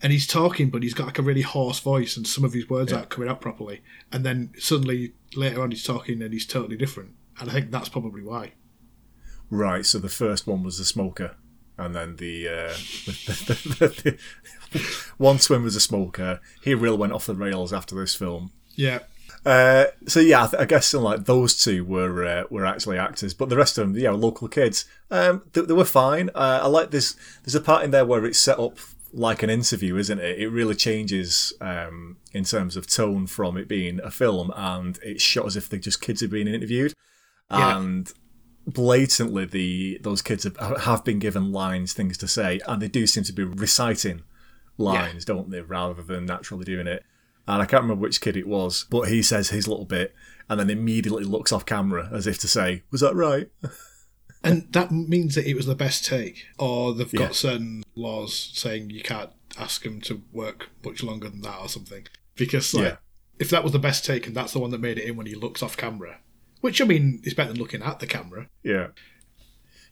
and 0.00 0.12
he's 0.12 0.26
talking, 0.26 0.70
but 0.70 0.82
he's 0.82 0.94
got 0.94 1.06
like 1.06 1.18
a 1.18 1.22
really 1.22 1.42
hoarse 1.42 1.80
voice, 1.80 2.16
and 2.16 2.26
some 2.26 2.44
of 2.44 2.54
his 2.54 2.70
words 2.70 2.90
aren't 2.92 3.10
coming 3.10 3.28
out 3.28 3.40
properly. 3.42 3.82
And 4.12 4.24
then 4.24 4.52
suddenly 4.58 5.12
later 5.34 5.60
on, 5.60 5.72
he's 5.72 5.82
talking 5.82 6.22
and 6.22 6.32
he's 6.32 6.46
totally 6.46 6.76
different. 6.76 7.10
And 7.38 7.50
I 7.50 7.52
think 7.52 7.70
that's 7.70 7.88
probably 7.90 8.22
why. 8.22 8.52
Right, 9.50 9.84
so 9.86 9.98
the 9.98 10.08
first 10.08 10.46
one 10.46 10.62
was 10.62 10.78
the 10.78 10.84
smoker. 10.84 11.36
And 11.76 11.94
then 11.94 12.16
the, 12.16 12.48
uh, 12.48 12.74
the, 13.06 14.18
the, 14.72 14.78
one 15.16 15.38
twin 15.38 15.62
was 15.62 15.76
a 15.76 15.80
smoker. 15.80 16.40
He 16.62 16.74
really 16.74 16.96
went 16.96 17.12
off 17.12 17.26
the 17.26 17.34
rails 17.34 17.72
after 17.72 17.94
this 17.94 18.14
film. 18.14 18.50
Yeah. 18.74 19.00
Uh, 19.46 19.86
so 20.06 20.18
yeah, 20.18 20.44
I, 20.44 20.46
th- 20.48 20.60
I 20.60 20.64
guess 20.64 20.92
like 20.92 21.24
those 21.26 21.56
two 21.62 21.84
were 21.84 22.24
uh, 22.24 22.44
were 22.50 22.66
actually 22.66 22.98
actors, 22.98 23.32
but 23.32 23.48
the 23.48 23.56
rest 23.56 23.78
of 23.78 23.86
them, 23.86 23.96
yeah, 23.96 24.10
were 24.10 24.16
local 24.16 24.48
kids. 24.48 24.84
Um, 25.10 25.42
they, 25.52 25.60
they 25.60 25.72
were 25.72 25.84
fine. 25.84 26.30
Uh, 26.34 26.60
I 26.62 26.66
like 26.66 26.90
this. 26.90 27.16
There's 27.44 27.54
a 27.54 27.60
part 27.60 27.84
in 27.84 27.92
there 27.92 28.04
where 28.04 28.24
it's 28.26 28.40
set 28.40 28.58
up 28.58 28.78
like 29.12 29.42
an 29.44 29.48
interview, 29.50 29.96
isn't 29.96 30.18
it? 30.18 30.40
It 30.40 30.48
really 30.48 30.74
changes 30.74 31.52
um, 31.60 32.16
in 32.32 32.42
terms 32.44 32.76
of 32.76 32.88
tone 32.88 33.26
from 33.28 33.56
it 33.56 33.68
being 33.68 34.00
a 34.02 34.10
film, 34.10 34.52
and 34.56 34.98
it's 35.02 35.22
shot 35.22 35.46
as 35.46 35.56
if 35.56 35.68
they're 35.68 35.78
just 35.78 36.02
kids 36.02 36.22
are 36.22 36.28
being 36.28 36.48
interviewed, 36.48 36.92
Yeah. 37.50 37.78
and 37.78 38.12
blatantly 38.72 39.44
the 39.46 39.98
those 40.02 40.22
kids 40.22 40.44
have, 40.44 40.56
have 40.82 41.04
been 41.04 41.18
given 41.18 41.52
lines, 41.52 41.92
things 41.92 42.16
to 42.18 42.28
say, 42.28 42.60
and 42.66 42.80
they 42.82 42.88
do 42.88 43.06
seem 43.06 43.24
to 43.24 43.32
be 43.32 43.44
reciting 43.44 44.22
lines, 44.76 45.24
don't 45.24 45.50
they, 45.50 45.60
rather 45.60 46.02
than 46.02 46.26
naturally 46.26 46.64
doing 46.64 46.86
it. 46.86 47.04
And 47.46 47.62
I 47.62 47.66
can't 47.66 47.82
remember 47.82 48.02
which 48.02 48.20
kid 48.20 48.36
it 48.36 48.46
was, 48.46 48.84
but 48.90 49.08
he 49.08 49.22
says 49.22 49.48
his 49.50 49.66
little 49.66 49.86
bit 49.86 50.14
and 50.50 50.60
then 50.60 50.70
immediately 50.70 51.24
looks 51.24 51.50
off 51.52 51.64
camera 51.66 52.08
as 52.12 52.26
if 52.26 52.38
to 52.40 52.48
say, 52.48 52.82
Was 52.90 53.00
that 53.00 53.14
right? 53.14 53.50
And 54.44 54.72
that 54.72 54.92
means 54.92 55.34
that 55.34 55.48
it 55.48 55.54
was 55.56 55.66
the 55.66 55.74
best 55.74 56.06
take, 56.06 56.46
or 56.60 56.94
they've 56.94 57.12
Yeah. 57.12 57.18
got 57.26 57.34
certain 57.34 57.82
laws 57.96 58.52
saying 58.54 58.90
you 58.90 59.02
can't 59.02 59.30
ask 59.58 59.82
them 59.82 60.00
to 60.02 60.22
work 60.32 60.68
much 60.84 61.02
longer 61.02 61.28
than 61.28 61.40
that 61.40 61.58
or 61.58 61.68
something. 61.68 62.06
Because 62.36 62.72
like, 62.72 62.84
Yeah. 62.84 62.96
if 63.40 63.50
that 63.50 63.64
was 63.64 63.72
the 63.72 63.80
best 63.80 64.04
take 64.04 64.28
and 64.28 64.36
that's 64.36 64.52
the 64.52 64.60
one 64.60 64.70
that 64.70 64.80
made 64.80 64.96
it 64.96 65.06
in 65.08 65.16
when 65.16 65.26
he 65.26 65.34
looks 65.34 65.60
off 65.60 65.76
camera, 65.76 66.20
which 66.60 66.80
I 66.80 66.84
mean 66.84 67.20
is 67.24 67.34
better 67.34 67.52
than 67.52 67.60
looking 67.60 67.82
at 67.82 68.00
the 68.00 68.06
camera. 68.06 68.48
Yeah. 68.62 68.88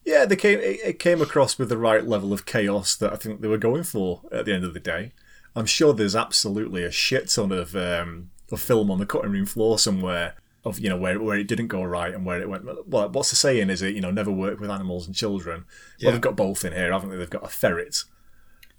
Yeah, 0.05 0.25
they 0.25 0.37
came. 0.37 0.61
It, 0.61 0.81
it 0.85 0.99
came 0.99 1.21
across 1.21 1.59
with 1.59 1.69
the 1.69 1.79
right 1.79 2.07
level 2.07 2.33
of 2.33 2.47
chaos 2.47 2.95
that 2.97 3.13
I 3.13 3.17
think 3.17 3.41
they 3.41 3.49
were 3.49 3.59
going 3.59 3.83
for 3.83 4.23
at 4.31 4.45
the 4.45 4.55
end 4.55 4.65
of 4.65 4.73
the 4.73 4.81
day. 4.81 5.13
I'm 5.57 5.67
sure 5.67 5.93
there's 5.93 6.15
absolutely 6.15 6.85
a 6.85 6.93
shit 6.93 7.29
ton 7.29 7.51
of 7.51 7.75
um, 7.75 8.31
of 8.53 8.61
film 8.61 8.91
on 8.91 8.99
the 8.99 9.07
cutting 9.07 9.33
room 9.33 9.47
floor 9.47 9.79
somewhere 9.79 10.35
of 10.65 10.81
you 10.81 10.89
know 10.89 10.97
where 10.97 11.21
where 11.21 11.39
it 11.39 11.49
didn't 11.49 11.69
go 11.69 11.83
right 11.83 12.13
and 12.13 12.27
where 12.27 12.41
it 12.41 12.49
went. 12.49 12.65
Well, 12.89 13.09
what's 13.09 13.31
the 13.31 13.37
saying? 13.37 13.71
Is 13.71 13.83
it 13.83 13.95
you 13.95 14.01
know 14.01 14.11
never 14.11 14.31
work 14.31 14.61
with 14.61 14.71
animals 14.71 15.07
and 15.07 15.15
children? 15.15 15.65
Yeah. 15.99 16.07
Well, 16.07 16.13
they've 16.13 16.21
got 16.21 16.37
both 16.37 16.65
in 16.65 16.73
here, 16.73 16.93
haven't 16.93 17.11
they? 17.11 17.17
They've 17.17 17.31
got 17.31 17.45
a 17.45 17.49
ferret, 17.49 18.05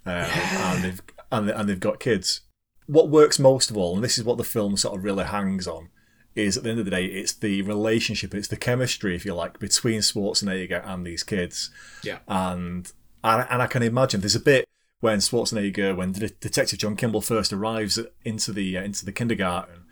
um, 0.05 0.13
and 0.13 0.83
they've 0.83 1.01
and, 1.31 1.49
and 1.49 1.69
they've 1.69 1.79
got 1.79 1.99
kids. 1.99 2.41
What 2.85 3.09
works 3.09 3.39
most 3.39 3.69
of 3.71 3.77
all, 3.77 3.95
and 3.95 4.03
this 4.03 4.17
is 4.17 4.23
what 4.23 4.37
the 4.37 4.43
film 4.43 4.77
sort 4.77 4.97
of 4.97 5.03
really 5.03 5.25
hangs 5.25 5.67
on, 5.67 5.89
is 6.37 6.55
at 6.55 6.63
the 6.63 6.69
end 6.69 6.79
of 6.79 6.85
the 6.85 6.91
day, 6.91 7.05
it's 7.05 7.33
the 7.33 7.61
relationship, 7.63 8.33
it's 8.33 8.47
the 8.47 8.57
chemistry, 8.57 9.15
if 9.15 9.25
you 9.25 9.33
like, 9.33 9.59
between 9.59 10.01
Schwarzenegger 10.01 10.87
and 10.87 11.05
these 11.05 11.23
kids. 11.23 11.69
Yeah. 12.03 12.19
And 12.27 12.91
and, 13.23 13.47
and 13.49 13.61
I 13.61 13.67
can 13.67 13.83
imagine 13.83 14.21
there's 14.21 14.35
a 14.35 14.39
bit 14.39 14.67
when 14.99 15.19
Schwarzenegger, 15.19 15.95
when 15.95 16.11
De- 16.11 16.29
Detective 16.29 16.79
John 16.79 16.95
Kimball 16.95 17.21
first 17.21 17.51
arrives 17.51 17.99
into 18.23 18.53
the 18.53 18.77
uh, 18.77 18.83
into 18.83 19.05
the 19.05 19.11
kindergarten, 19.11 19.85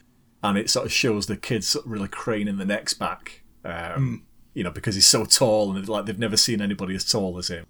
and 0.43 0.57
it 0.57 0.69
sort 0.69 0.85
of 0.85 0.91
shows 0.91 1.25
the 1.25 1.37
kids 1.37 1.67
sort 1.67 1.85
of 1.85 1.91
really 1.91 2.07
craning 2.07 2.57
the 2.57 2.65
necks 2.65 2.93
back, 2.93 3.43
um, 3.63 4.25
you 4.53 4.63
know, 4.63 4.71
because 4.71 4.95
he's 4.95 5.05
so 5.05 5.25
tall 5.25 5.75
and 5.75 5.89
like 5.89 6.05
they've 6.05 6.19
never 6.19 6.37
seen 6.37 6.61
anybody 6.61 6.95
as 6.95 7.09
tall 7.09 7.37
as 7.37 7.49
him. 7.49 7.65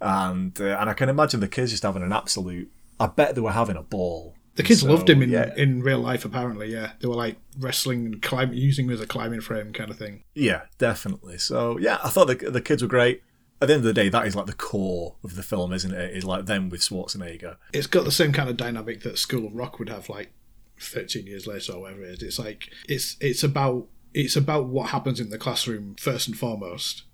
And 0.00 0.58
uh, 0.60 0.76
and 0.78 0.90
I 0.90 0.94
can 0.94 1.08
imagine 1.08 1.40
the 1.40 1.48
kids 1.48 1.70
just 1.70 1.82
having 1.82 2.02
an 2.02 2.12
absolute. 2.12 2.70
I 3.00 3.06
bet 3.06 3.34
they 3.34 3.40
were 3.40 3.52
having 3.52 3.76
a 3.76 3.82
ball. 3.82 4.36
The 4.56 4.62
kids 4.62 4.82
So, 4.82 4.88
loved 4.88 5.10
him 5.10 5.20
in, 5.22 5.30
yeah. 5.30 5.52
in 5.56 5.82
real 5.82 5.98
life, 5.98 6.24
apparently. 6.24 6.72
Yeah, 6.72 6.92
they 7.00 7.08
were 7.08 7.14
like 7.16 7.36
wrestling 7.58 8.06
and 8.06 8.22
climbing, 8.22 8.56
using 8.56 8.86
him 8.86 8.92
as 8.92 9.00
a 9.00 9.06
climbing 9.06 9.40
frame 9.40 9.72
kind 9.72 9.90
of 9.90 9.98
thing. 9.98 10.22
Yeah, 10.34 10.62
definitely. 10.78 11.38
So 11.38 11.78
yeah, 11.78 11.98
I 12.04 12.08
thought 12.08 12.26
the 12.26 12.36
the 12.50 12.60
kids 12.60 12.82
were 12.82 12.88
great. 12.88 13.22
At 13.60 13.68
the 13.68 13.74
end 13.74 13.80
of 13.80 13.86
the 13.86 13.94
day, 13.94 14.08
that 14.08 14.26
is 14.26 14.36
like 14.36 14.46
the 14.46 14.52
core 14.52 15.16
of 15.24 15.36
the 15.36 15.42
film, 15.42 15.72
isn't 15.72 15.92
it? 15.92 16.16
Is 16.16 16.24
like 16.24 16.46
them 16.46 16.68
with 16.68 16.80
Schwarzenegger. 16.82 17.56
It's 17.72 17.86
got 17.86 18.04
the 18.04 18.12
same 18.12 18.32
kind 18.32 18.48
of 18.48 18.56
dynamic 18.56 19.02
that 19.02 19.18
School 19.18 19.46
of 19.46 19.54
Rock 19.54 19.78
would 19.78 19.88
have, 19.88 20.08
like 20.08 20.32
thirteen 20.78 21.26
years 21.26 21.46
later 21.46 21.72
or 21.72 21.80
whatever 21.82 22.02
it 22.02 22.10
is. 22.10 22.22
It's 22.22 22.38
like 22.38 22.68
it's 22.88 23.16
it's 23.20 23.42
about 23.42 23.86
it's 24.12 24.36
about 24.36 24.66
what 24.66 24.90
happens 24.90 25.18
in 25.18 25.30
the 25.30 25.38
classroom 25.38 25.96
first 25.98 26.28
and 26.28 26.38
foremost. 26.38 27.04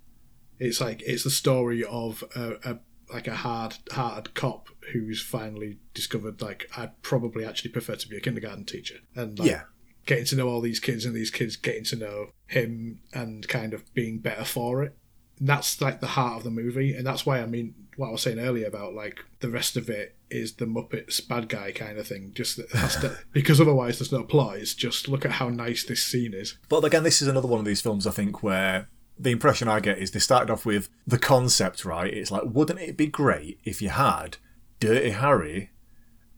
It's 0.59 0.80
like 0.80 1.03
it's 1.07 1.24
the 1.24 1.30
story 1.30 1.84
of 1.84 2.22
a, 2.34 2.57
a 2.64 2.78
like 3.12 3.26
a 3.26 3.34
hard 3.36 3.76
hearted 3.93 4.34
cop 4.34 4.68
who's 4.93 5.22
finally 5.22 5.78
discovered 5.95 6.41
like 6.43 6.70
I'd 6.76 7.01
probably 7.03 7.45
actually 7.45 7.70
prefer 7.70 7.97
to 7.97 8.09
be 8.09 8.16
a 8.16 8.20
kindergarten 8.20 8.64
teacher 8.64 8.97
and 9.14 9.38
like, 9.38 9.49
Yeah. 9.51 9.62
getting 10.07 10.24
to 10.26 10.36
know 10.36 10.49
all 10.49 10.61
these 10.61 10.80
kids 10.80 11.05
and 11.05 11.14
these 11.14 11.30
kids 11.30 11.57
getting 11.57 11.84
to 11.84 11.97
know 11.97 12.26
him 12.47 13.01
and 13.12 13.47
kind 13.49 13.72
of 13.74 13.93
being 13.95 14.18
better 14.18 14.45
for 14.45 14.82
it. 14.82 14.97
And 15.38 15.49
that's 15.49 15.80
like 15.80 16.01
the 16.01 16.07
heart 16.09 16.36
of 16.38 16.45
the 16.45 16.51
movie, 16.51 16.95
and 16.95 17.07
that's 17.07 17.24
why 17.24 17.41
I 17.41 17.47
mean 17.47 17.74
what 17.97 18.09
I 18.09 18.12
was 18.12 18.22
saying 18.22 18.38
earlier 18.38 18.66
about 18.66 18.95
like 18.95 19.20
the 19.41 19.49
rest 19.51 19.76
of 19.76 19.88
it 19.91 20.16
is 20.30 20.55
the 20.55 20.64
Muppets 20.66 21.26
bad 21.26 21.49
guy 21.49 21.72
kind 21.72 21.99
of 21.99 22.07
thing. 22.07 22.32
Just 22.34 22.61
has 22.72 22.97
to, 22.97 23.18
because 23.32 23.61
otherwise 23.61 23.99
there's 23.99 24.12
no 24.12 24.22
plot. 24.22 24.57
It's 24.59 24.74
just 24.74 25.09
look 25.09 25.24
at 25.24 25.32
how 25.32 25.49
nice 25.49 25.84
this 25.84 26.03
scene 26.03 26.34
is. 26.34 26.57
But 26.68 26.84
again, 26.84 27.03
this 27.05 27.20
is 27.22 27.28
another 27.28 27.49
one 27.49 27.59
of 27.59 27.66
these 27.66 27.80
films 27.80 28.07
I 28.07 28.11
think 28.11 28.43
where 28.43 28.88
the 29.18 29.30
impression 29.30 29.68
I 29.68 29.80
get 29.80 29.99
is 29.99 30.11
they 30.12 30.18
started 30.18 30.51
off 30.53 30.64
with 30.64 30.88
the 31.07 31.18
concept 31.18 31.84
right. 31.84 32.12
It's 32.12 32.30
like, 32.30 32.43
wouldn't 32.45 32.80
it 32.80 32.97
be 32.97 33.07
great 33.07 33.59
if 33.64 33.82
you 33.82 33.91
had 33.91 34.38
Dirty 34.80 35.10
Harry, 35.10 35.70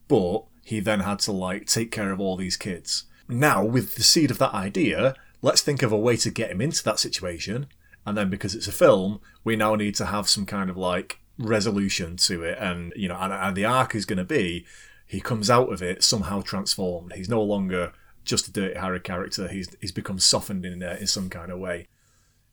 but 0.09 0.45
he 0.65 0.81
then 0.81 1.01
had 1.01 1.19
to 1.21 1.33
like 1.33 1.67
take 1.67 1.91
care 1.91 2.13
of 2.13 2.21
all 2.21 2.37
these 2.37 2.57
kids. 2.57 3.05
Now, 3.29 3.65
with 3.65 3.95
the 3.95 4.03
seed 4.03 4.31
of 4.31 4.39
that 4.39 4.55
idea, 4.55 5.15
let's 5.41 5.63
think 5.63 5.83
of 5.83 5.93
a 5.93 5.97
way 5.97 6.17
to 6.19 6.31
get 6.31 6.51
him 6.51 6.61
into 6.61 6.85
that 6.85 6.99
situation. 6.99 7.67
And 8.05 8.17
then 8.17 8.29
because 8.29 8.55
it's 8.55 8.69
a 8.69 8.73
film, 8.73 9.21
we 9.45 9.57
now 9.57 9.75
need 9.75 9.95
to 9.97 10.07
have 10.07 10.29
some 10.29 10.45
kind 10.45 10.69
of 10.69 10.77
like 10.77 11.21
resolution 11.39 12.17
to 12.19 12.43
it. 12.43 12.59
And, 12.61 12.93
you 12.97 13.09
know, 13.09 13.17
and, 13.17 13.33
and 13.33 13.57
the 13.57 13.65
arc 13.65 13.95
is 13.95 14.05
going 14.05 14.19
to 14.19 14.25
be 14.25 14.67
he 15.07 15.21
comes 15.21 15.51
out 15.51 15.71
of 15.71 15.83
it 15.83 16.03
somehow 16.03 16.41
transformed. 16.41 17.13
He's 17.13 17.29
no 17.29 17.43
longer 17.43 17.93
just 18.25 18.49
a 18.49 18.53
Dirty 18.53 18.79
Harry 18.79 18.99
character. 18.99 19.47
He's 19.47 19.69
he's 19.81 19.93
become 19.93 20.19
softened 20.19 20.65
in 20.65 20.83
uh, 20.83 20.97
in 20.99 21.07
some 21.07 21.29
kind 21.29 21.53
of 21.53 21.59
way. 21.59 21.87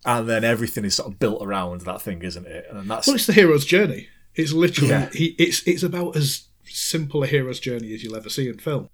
And 0.06 0.28
then 0.28 0.44
everything 0.44 0.84
is 0.84 0.96
sort 0.96 1.12
of 1.12 1.20
built 1.20 1.42
around 1.42 1.82
that 1.82 2.02
thing, 2.02 2.22
isn't 2.22 2.46
it? 2.46 2.66
And 2.70 2.90
that's 2.90 3.08
Well, 3.08 3.16
it's 3.16 3.28
the 3.28 3.34
hero's 3.34 3.66
journey. 3.66 4.10
It's 4.40 4.54
literally 4.54 4.90
Yeah. 4.90 5.10
he. 5.12 5.36
It's 5.38 5.68
it's 5.68 5.84
about 5.84 6.16
as 6.16 6.48
simple 6.64 7.24
a 7.24 7.28
hero's 7.28 7.60
journey 7.60 7.94
as 7.94 8.04
you'll 8.04 8.16
ever 8.16 8.30
see 8.30 8.48
in 8.48 8.58
film. 8.58 8.90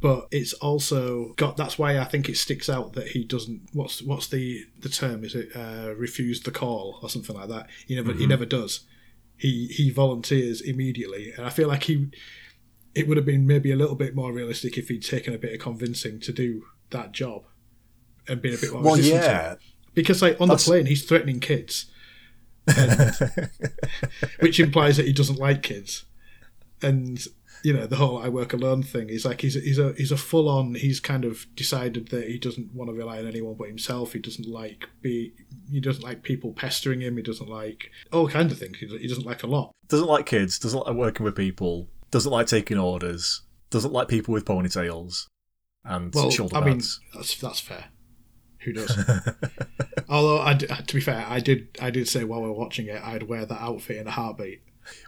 But 0.00 0.28
it's 0.30 0.52
also 0.54 1.32
got. 1.34 1.56
That's 1.56 1.78
why 1.78 1.98
I 1.98 2.04
think 2.04 2.28
it 2.28 2.36
sticks 2.36 2.68
out 2.68 2.92
that 2.92 3.08
he 3.08 3.24
doesn't. 3.24 3.68
What's 3.72 4.00
what's 4.02 4.28
the 4.28 4.64
the 4.80 4.88
term? 4.88 5.24
Is 5.24 5.34
it 5.34 5.48
uh, 5.56 5.92
refuse 5.96 6.42
the 6.42 6.52
call 6.52 7.00
or 7.02 7.08
something 7.10 7.34
like 7.34 7.48
that? 7.48 7.66
He 7.86 7.96
never 7.96 8.12
he 8.12 8.26
never 8.26 8.46
does. 8.46 8.80
He 9.36 9.66
he 9.66 9.90
volunteers 9.90 10.60
immediately, 10.60 11.32
and 11.36 11.44
I 11.44 11.50
feel 11.50 11.68
like 11.68 11.84
he. 11.84 12.08
It 12.94 13.06
would 13.06 13.16
have 13.16 13.26
been 13.26 13.46
maybe 13.46 13.70
a 13.70 13.76
little 13.76 13.94
bit 13.94 14.14
more 14.16 14.32
realistic 14.32 14.76
if 14.78 14.88
he'd 14.88 15.04
taken 15.04 15.34
a 15.34 15.38
bit 15.38 15.52
of 15.52 15.60
convincing 15.60 16.18
to 16.20 16.32
do 16.32 16.64
that 16.90 17.12
job, 17.12 17.44
and 18.28 18.40
been 18.40 18.54
a 18.54 18.58
bit 18.58 18.72
more 18.72 18.82
well, 18.82 18.96
resistant 18.96 19.22
to 19.24 19.28
yeah. 19.30 19.54
because 19.94 20.22
like 20.22 20.40
on 20.40 20.48
That's- 20.48 20.64
the 20.64 20.70
plane 20.70 20.86
he's 20.86 21.04
threatening 21.04 21.38
kids 21.38 21.86
and, 22.76 23.50
which 24.40 24.60
implies 24.60 24.96
that 24.96 25.06
he 25.06 25.12
doesn't 25.12 25.38
like 25.38 25.62
kids 25.62 26.04
and 26.82 27.26
you 27.64 27.72
know 27.72 27.86
the 27.86 27.96
whole 27.96 28.18
i 28.18 28.28
work 28.28 28.52
alone 28.52 28.82
thing 28.82 29.08
is 29.08 29.24
like 29.24 29.40
he's 29.40 29.56
a, 29.56 29.60
he's 29.60 29.78
a 29.78 29.92
he's 29.94 30.12
a 30.12 30.16
full 30.16 30.48
on 30.48 30.74
he's 30.76 31.00
kind 31.00 31.24
of 31.24 31.46
decided 31.56 32.08
that 32.08 32.28
he 32.28 32.38
doesn't 32.38 32.72
want 32.72 32.88
to 32.88 32.94
rely 32.94 33.18
on 33.18 33.26
anyone 33.26 33.54
but 33.54 33.66
himself 33.66 34.12
he 34.12 34.18
doesn't 34.20 34.46
like 34.46 34.88
be 35.02 35.32
he 35.70 35.80
doesn't 35.80 36.04
like 36.04 36.22
people 36.22 36.52
pestering 36.52 37.00
him 37.00 37.16
he 37.16 37.22
doesn't 37.22 37.48
like 37.48 37.90
all 38.12 38.28
kinds 38.28 38.52
of 38.52 38.58
things 38.58 38.78
he 38.78 39.08
doesn't 39.08 39.26
like 39.26 39.42
a 39.42 39.46
lot 39.46 39.72
Doesn't 39.88 40.06
like 40.06 40.26
kids. 40.26 40.58
Doesn't 40.58 40.86
like 40.86 40.94
working 40.94 41.24
with 41.24 41.34
people. 41.34 41.88
Doesn't 42.10 42.30
like 42.30 42.46
taking 42.46 42.78
orders. 42.78 43.42
Doesn't 43.70 43.92
like 43.92 44.06
people 44.08 44.34
with 44.34 44.44
ponytails 44.44 45.26
and 45.84 46.14
well 46.14 46.30
shoulder 46.30 46.56
i 46.56 46.60
mean 46.64 46.80
that's 47.14 47.36
that's 47.36 47.60
fair 47.60 47.86
Who 48.60 48.72
does? 48.72 48.96
Although, 50.08 50.40
I 50.40 50.54
d 50.54 50.66
to 50.66 50.94
be 50.94 51.00
fair, 51.00 51.24
I 51.28 51.40
did 51.40 51.68
I 51.80 51.90
did 51.90 52.08
say 52.08 52.24
while 52.24 52.42
we 52.42 52.48
were 52.48 52.54
watching 52.54 52.86
it, 52.86 53.02
I'd 53.02 53.24
wear 53.24 53.44
that 53.44 53.60
outfit 53.60 53.98
in 53.98 54.06
a 54.06 54.10
heartbeat. 54.12 54.62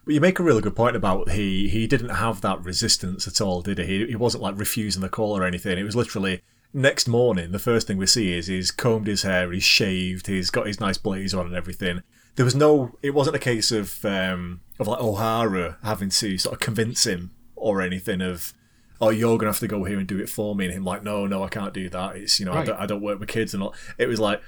But 0.05 0.15
you 0.15 0.21
make 0.21 0.39
a 0.39 0.43
really 0.43 0.61
good 0.61 0.77
point 0.77 0.97
about 0.97 1.31
he 1.31 1.69
he 1.69 1.87
didn't 1.87 2.11
have 2.11 2.41
that 2.43 2.63
resistance 2.63 3.27
at 3.27 3.41
all, 3.41 3.63
did 3.63 3.79
he? 3.79 3.85
He, 3.85 4.07
he 4.09 4.17
wasn't 4.17 4.43
like 4.43 4.59
refusing 4.59 5.03
the 5.03 5.09
call 5.09 5.37
or 5.37 5.45
anything. 5.45 5.79
It 5.79 5.85
was 5.85 5.97
literally 5.97 6.43
next 6.73 7.09
morning. 7.09 7.53
The 7.53 7.59
first 7.59 7.87
thing 7.87 7.97
we 7.97 8.07
see 8.07 8.37
is 8.37 8.47
he's 8.47 8.71
combed 8.71 9.07
his 9.07 9.23
hair, 9.23 9.51
he's 9.51 9.65
shaved, 9.65 10.27
he's 10.27 10.51
got 10.51 10.67
his 10.67 10.81
nice 10.81 10.99
blazer 10.99 11.39
on 11.41 11.47
and 11.47 11.57
everything. 11.57 12.03
There 12.37 12.45
was 12.45 12.55
no. 12.55 12.99
It 13.03 13.15
wasn't 13.15 13.37
a 13.37 13.41
case 13.41 13.73
of 13.73 14.05
um, 14.05 14.61
of 14.79 14.87
like 14.87 15.01
O'Hara 15.01 15.79
having 15.83 16.11
to 16.11 16.39
sort 16.39 16.55
of 16.55 16.61
convince 16.61 17.07
him 17.07 17.31
or 17.57 17.83
anything 17.83 18.21
of. 18.21 18.55
Oh, 19.01 19.11
you're 19.11 19.39
gonna 19.39 19.53
have 19.53 19.61
to 19.61 19.69
go 19.69 19.85
here 19.85 19.99
and 19.99 20.07
do 20.07 20.19
it 20.19 20.29
for 20.29 20.55
me, 20.55 20.67
and 20.67 20.75
him 20.75 20.85
like, 20.85 21.03
no, 21.03 21.27
no, 21.27 21.43
I 21.43 21.49
can't 21.49 21.73
do 21.73 21.89
that. 21.89 22.17
It's 22.17 22.39
you 22.39 22.47
know, 22.47 22.53
I, 22.53 22.65
don't, 22.65 22.81
I 22.81 22.87
don't 22.87 23.01
work 23.01 23.19
with 23.19 23.29
kids 23.29 23.55
and 23.55 23.63
all. 23.63 23.75
It 23.99 24.07
was 24.07 24.21
like, 24.21 24.43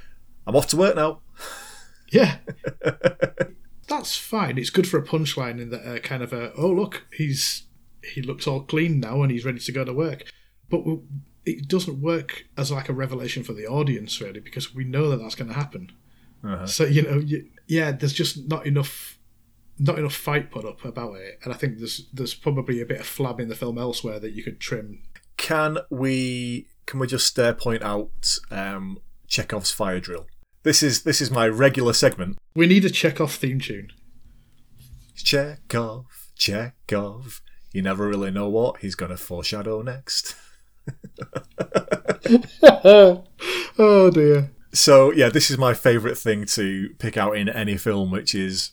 I'm 0.47 0.57
off 0.57 0.67
to 0.69 0.77
work 0.77 0.97
now. 0.97 1.21
Yeah. 2.13 2.37
That's 3.89 4.17
fine. 4.17 4.59
It's 4.59 4.69
good 4.69 4.87
for 4.87 4.99
a 4.99 5.03
punchline 5.03 5.61
in 5.61 5.71
that 5.71 5.85
uh, 5.87 5.99
kind 6.01 6.23
of 6.23 6.33
a 6.35 6.53
oh 6.59 6.69
look 6.71 7.07
he's 7.11 7.63
he 8.05 8.21
looks 8.21 8.47
all 8.47 8.61
clean 8.61 9.01
now 9.01 9.23
and 9.23 9.33
he's 9.33 9.47
ready 9.47 9.59
to 9.59 9.73
go 9.73 9.83
to 9.85 9.93
work, 9.95 10.25
but 10.69 10.83
it 11.47 11.69
doesn't 11.69 12.03
work 12.03 12.45
as 12.57 12.71
like 12.71 12.89
a 12.89 12.93
revelation 12.93 13.43
for 13.43 13.55
the 13.55 13.67
audience 13.67 14.21
really 14.21 14.41
because 14.41 14.75
we 14.75 14.85
know 14.85 15.09
that 15.09 15.21
that's 15.21 15.35
going 15.35 15.49
to 15.49 15.55
happen. 15.55 15.91
So 16.67 16.85
you 16.85 17.03
know, 17.03 17.19
you, 17.19 17.49
yeah, 17.67 17.93
there's 17.93 18.13
just 18.13 18.49
not 18.49 18.67
enough 18.67 19.19
not 19.79 19.99
enough 19.99 20.15
fight 20.15 20.51
put 20.51 20.65
up 20.65 20.85
about 20.85 21.17
it, 21.17 21.39
and 21.45 21.53
I 21.53 21.57
think 21.57 21.79
there's 21.79 22.09
there's 22.13 22.35
probably 22.35 22.81
a 22.81 22.87
bit 22.87 23.01
of 23.01 23.07
flab 23.07 23.41
in 23.41 23.49
the 23.49 23.55
film 23.55 23.79
elsewhere 23.79 24.21
that 24.21 24.33
you 24.33 24.43
could 24.43 24.61
trim. 24.61 25.03
Can 25.37 25.79
we 25.91 26.69
can 26.87 27.01
we 27.01 27.07
just 27.07 27.39
uh, 27.39 27.55
point 27.55 27.83
out 27.83 28.39
um, 28.51 28.99
Chekhov's 29.27 29.71
fire 29.73 30.01
drill? 30.01 30.27
This 30.63 30.83
is 30.83 31.03
this 31.03 31.21
is 31.21 31.31
my 31.31 31.49
regular 31.49 31.93
segment. 31.93 32.39
We 32.55 32.67
need 32.67 32.85
a 32.85 32.91
Chekhov 32.91 33.33
theme 33.33 33.61
tune. 33.61 33.89
Chekhov, 35.17 36.07
Chekhov. 36.37 37.41
You 37.73 37.83
never 37.83 38.07
really 38.07 38.31
know 38.31 38.49
what 38.49 38.81
he's 38.81 38.95
gonna 38.95 39.17
foreshadow 39.17 39.83
next. 39.83 40.37
Oh 43.79 44.11
dear. 44.11 44.51
So 44.73 45.13
yeah, 45.13 45.29
this 45.29 45.51
is 45.51 45.59
my 45.59 45.75
favourite 45.75 46.19
thing 46.19 46.45
to 46.47 46.91
pick 46.99 47.17
out 47.17 47.37
in 47.37 47.49
any 47.49 47.77
film, 47.77 48.11
which 48.11 48.35
is 48.35 48.73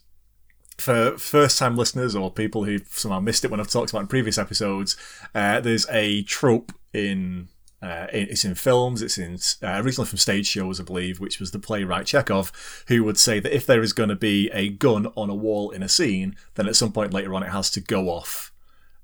for 0.80 1.18
first-time 1.18 1.76
listeners 1.76 2.16
or 2.16 2.32
people 2.32 2.64
who've 2.66 2.88
somehow 2.90 3.20
missed 3.20 3.44
it 3.46 3.52
when 3.52 3.60
I've 3.60 3.70
talked 3.70 3.90
about 3.92 4.02
in 4.02 4.08
previous 4.08 4.38
episodes. 4.38 4.96
Uh, 5.36 5.60
there's 5.60 5.88
a 5.90 6.24
trope 6.24 6.72
in. 6.94 7.48
Uh, 7.82 8.08
it- 8.12 8.30
it's 8.32 8.44
in 8.44 8.56
films. 8.56 9.02
It's 9.02 9.18
in 9.18 9.36
uh, 9.64 9.82
originally 9.82 10.08
from 10.10 10.18
stage 10.18 10.46
shows, 10.46 10.82
I 10.82 10.84
believe, 10.84 11.22
which 11.22 11.40
was 11.40 11.52
the 11.52 11.60
playwright 11.60 12.06
Chekhov, 12.06 12.52
who 12.90 13.06
would 13.06 13.18
say 13.18 13.40
that 13.40 13.56
if 13.56 13.66
there 13.66 13.82
is 13.82 13.94
going 13.94 14.10
to 14.10 14.16
be 14.18 14.50
a 14.52 14.68
gun 14.68 15.08
on 15.16 15.30
a 15.30 15.36
wall 15.36 15.72
in 15.72 15.82
a 15.82 15.88
scene, 15.88 16.36
then 16.56 16.68
at 16.68 16.76
some 16.76 16.92
point 16.92 17.14
later 17.14 17.34
on 17.34 17.42
it 17.44 17.50
has 17.52 17.72
to 17.72 17.80
go 17.82 18.10
off 18.10 18.52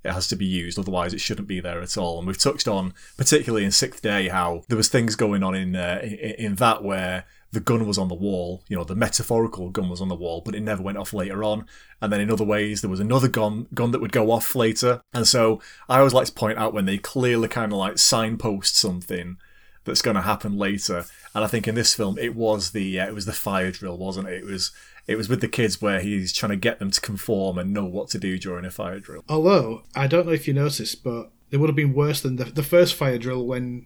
it 0.04 0.12
has 0.14 0.28
to 0.28 0.36
be 0.36 0.46
used 0.46 0.78
otherwise 0.78 1.16
it 1.16 1.20
shouldn't 1.20 1.48
be 1.48 1.60
there 1.60 1.82
at 1.82 1.98
all 1.98 2.20
and 2.20 2.28
we've 2.28 2.38
touched 2.38 2.68
on 2.68 2.94
particularly 3.18 3.66
in 3.66 3.72
sixth 3.72 4.04
day 4.04 4.28
how 4.28 4.62
there 4.68 4.78
was 4.78 4.88
things 4.88 5.16
going 5.16 5.42
on 5.42 5.56
in 5.56 5.76
uh, 5.76 6.00
in, 6.04 6.12
in 6.38 6.56
that 6.58 6.84
where 6.84 7.26
the 7.56 7.60
gun 7.60 7.88
was 7.88 7.98
on 7.98 8.08
the 8.08 8.14
wall 8.14 8.64
you 8.68 8.78
know 8.78 8.84
the 8.84 8.96
metaphorical 8.96 9.70
gun 9.70 9.90
was 9.90 10.02
on 10.02 10.08
the 10.08 10.16
wall 10.16 10.42
but 10.46 10.54
it 10.54 10.62
never 10.62 10.84
went 10.84 10.98
off 10.98 11.14
later 11.14 11.44
on 11.44 11.66
and 12.02 12.14
then 12.14 12.22
in 12.22 12.30
other 12.30 12.44
ways 12.44 12.82
there 12.82 12.90
was 12.90 13.00
another 13.00 13.28
gun 13.28 13.68
gun 13.74 13.90
that 13.92 14.02
would 14.02 14.12
go 14.12 14.30
off 14.30 14.54
later 14.56 15.02
and 15.14 15.28
so 15.28 15.60
i 15.90 15.98
always 15.98 16.14
like 16.14 16.28
to 16.28 16.34
point 16.34 16.60
out 16.60 16.74
when 16.74 16.86
they 16.86 16.98
clearly 16.98 17.48
kind 17.48 17.72
of 17.72 17.80
like 17.80 17.98
signpost 17.98 18.78
something 18.78 19.38
that's 19.86 20.02
going 20.02 20.16
to 20.16 20.22
happen 20.22 20.58
later. 20.58 21.06
And 21.34 21.44
I 21.44 21.48
think 21.48 21.68
in 21.68 21.76
this 21.76 21.94
film, 21.94 22.18
it 22.18 22.36
was 22.36 22.72
the 22.72 23.00
uh, 23.00 23.08
it 23.08 23.14
was 23.14 23.26
the 23.26 23.34
fire 23.34 23.72
drill, 23.72 23.98
wasn't 23.98 24.28
it? 24.28 24.44
It 24.44 24.46
was 24.46 24.72
it 25.08 25.16
was 25.16 25.30
with 25.30 25.42
the 25.42 25.48
kids 25.48 25.82
where 25.82 26.02
he's 26.02 26.34
trying 26.34 26.50
to 26.50 26.58
get 26.58 26.80
them 26.80 26.92
to 26.92 27.00
conform 27.00 27.58
and 27.58 27.72
know 27.72 27.86
what 27.86 28.10
to 28.10 28.20
do 28.20 28.38
during 28.38 28.66
a 28.66 28.72
fire 28.72 29.00
drill. 29.00 29.24
Although 29.30 29.84
I 29.96 30.08
don't 30.08 30.26
know 30.26 30.34
if 30.34 30.48
you 30.48 30.54
noticed, 30.54 31.04
but 31.04 31.32
it 31.52 31.58
would 31.58 31.70
have 31.70 31.76
been 31.76 31.94
worse 31.94 32.22
than 32.22 32.36
the, 32.36 32.46
the 32.46 32.64
first 32.64 32.96
fire 32.96 33.18
drill 33.18 33.46
when 33.46 33.86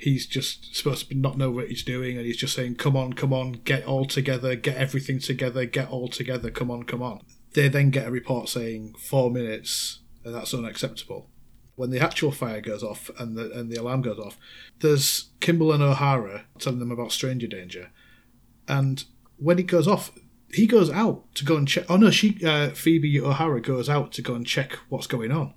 he's 0.00 0.26
just 0.26 0.74
supposed 0.74 1.08
to 1.08 1.14
not 1.14 1.36
know 1.36 1.50
what 1.50 1.68
he's 1.68 1.82
doing 1.82 2.16
and 2.16 2.26
he's 2.26 2.36
just 2.36 2.54
saying, 2.54 2.76
"Come 2.76 2.96
on, 2.96 3.12
come 3.12 3.32
on, 3.32 3.52
get 3.64 3.84
all 3.84 4.06
together, 4.06 4.56
get 4.56 4.76
everything 4.76 5.18
together, 5.18 5.66
get 5.66 5.90
all 5.90 6.08
together, 6.08 6.50
come 6.50 6.70
on, 6.70 6.84
come 6.84 7.02
on." 7.02 7.20
They 7.52 7.68
then 7.68 7.90
get 7.90 8.08
a 8.08 8.10
report 8.10 8.48
saying 8.48 8.94
four 8.98 9.30
minutes, 9.30 10.00
and 10.24 10.34
that's 10.34 10.54
unacceptable. 10.54 11.28
When 11.76 11.90
the 11.90 12.00
actual 12.00 12.32
fire 12.32 12.60
goes 12.60 12.82
off 12.82 13.10
and 13.18 13.36
the 13.36 13.50
and 13.52 13.70
the 13.70 13.76
alarm 13.80 14.02
goes 14.02 14.18
off, 14.18 14.38
there's 14.80 15.30
Kimball 15.40 15.72
and 15.72 15.82
O'Hara 15.82 16.44
telling 16.58 16.78
them 16.78 16.90
about 16.90 17.12
stranger 17.12 17.46
danger, 17.46 17.90
and 18.66 19.04
when 19.36 19.58
it 19.58 19.66
goes 19.66 19.86
off, 19.88 20.12
he 20.52 20.66
goes 20.66 20.90
out 20.90 21.34
to 21.34 21.44
go 21.44 21.56
and 21.56 21.68
check. 21.68 21.84
Oh 21.88 21.96
no, 21.96 22.10
she 22.10 22.38
uh, 22.44 22.70
Phoebe 22.70 23.20
O'Hara 23.20 23.60
goes 23.60 23.88
out 23.88 24.12
to 24.12 24.22
go 24.22 24.34
and 24.34 24.46
check 24.46 24.78
what's 24.88 25.06
going 25.06 25.30
on. 25.30 25.54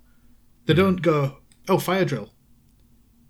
They 0.65 0.73
don't 0.73 1.01
go, 1.01 1.37
oh 1.67 1.77
fire 1.77 2.05
drill. 2.05 2.32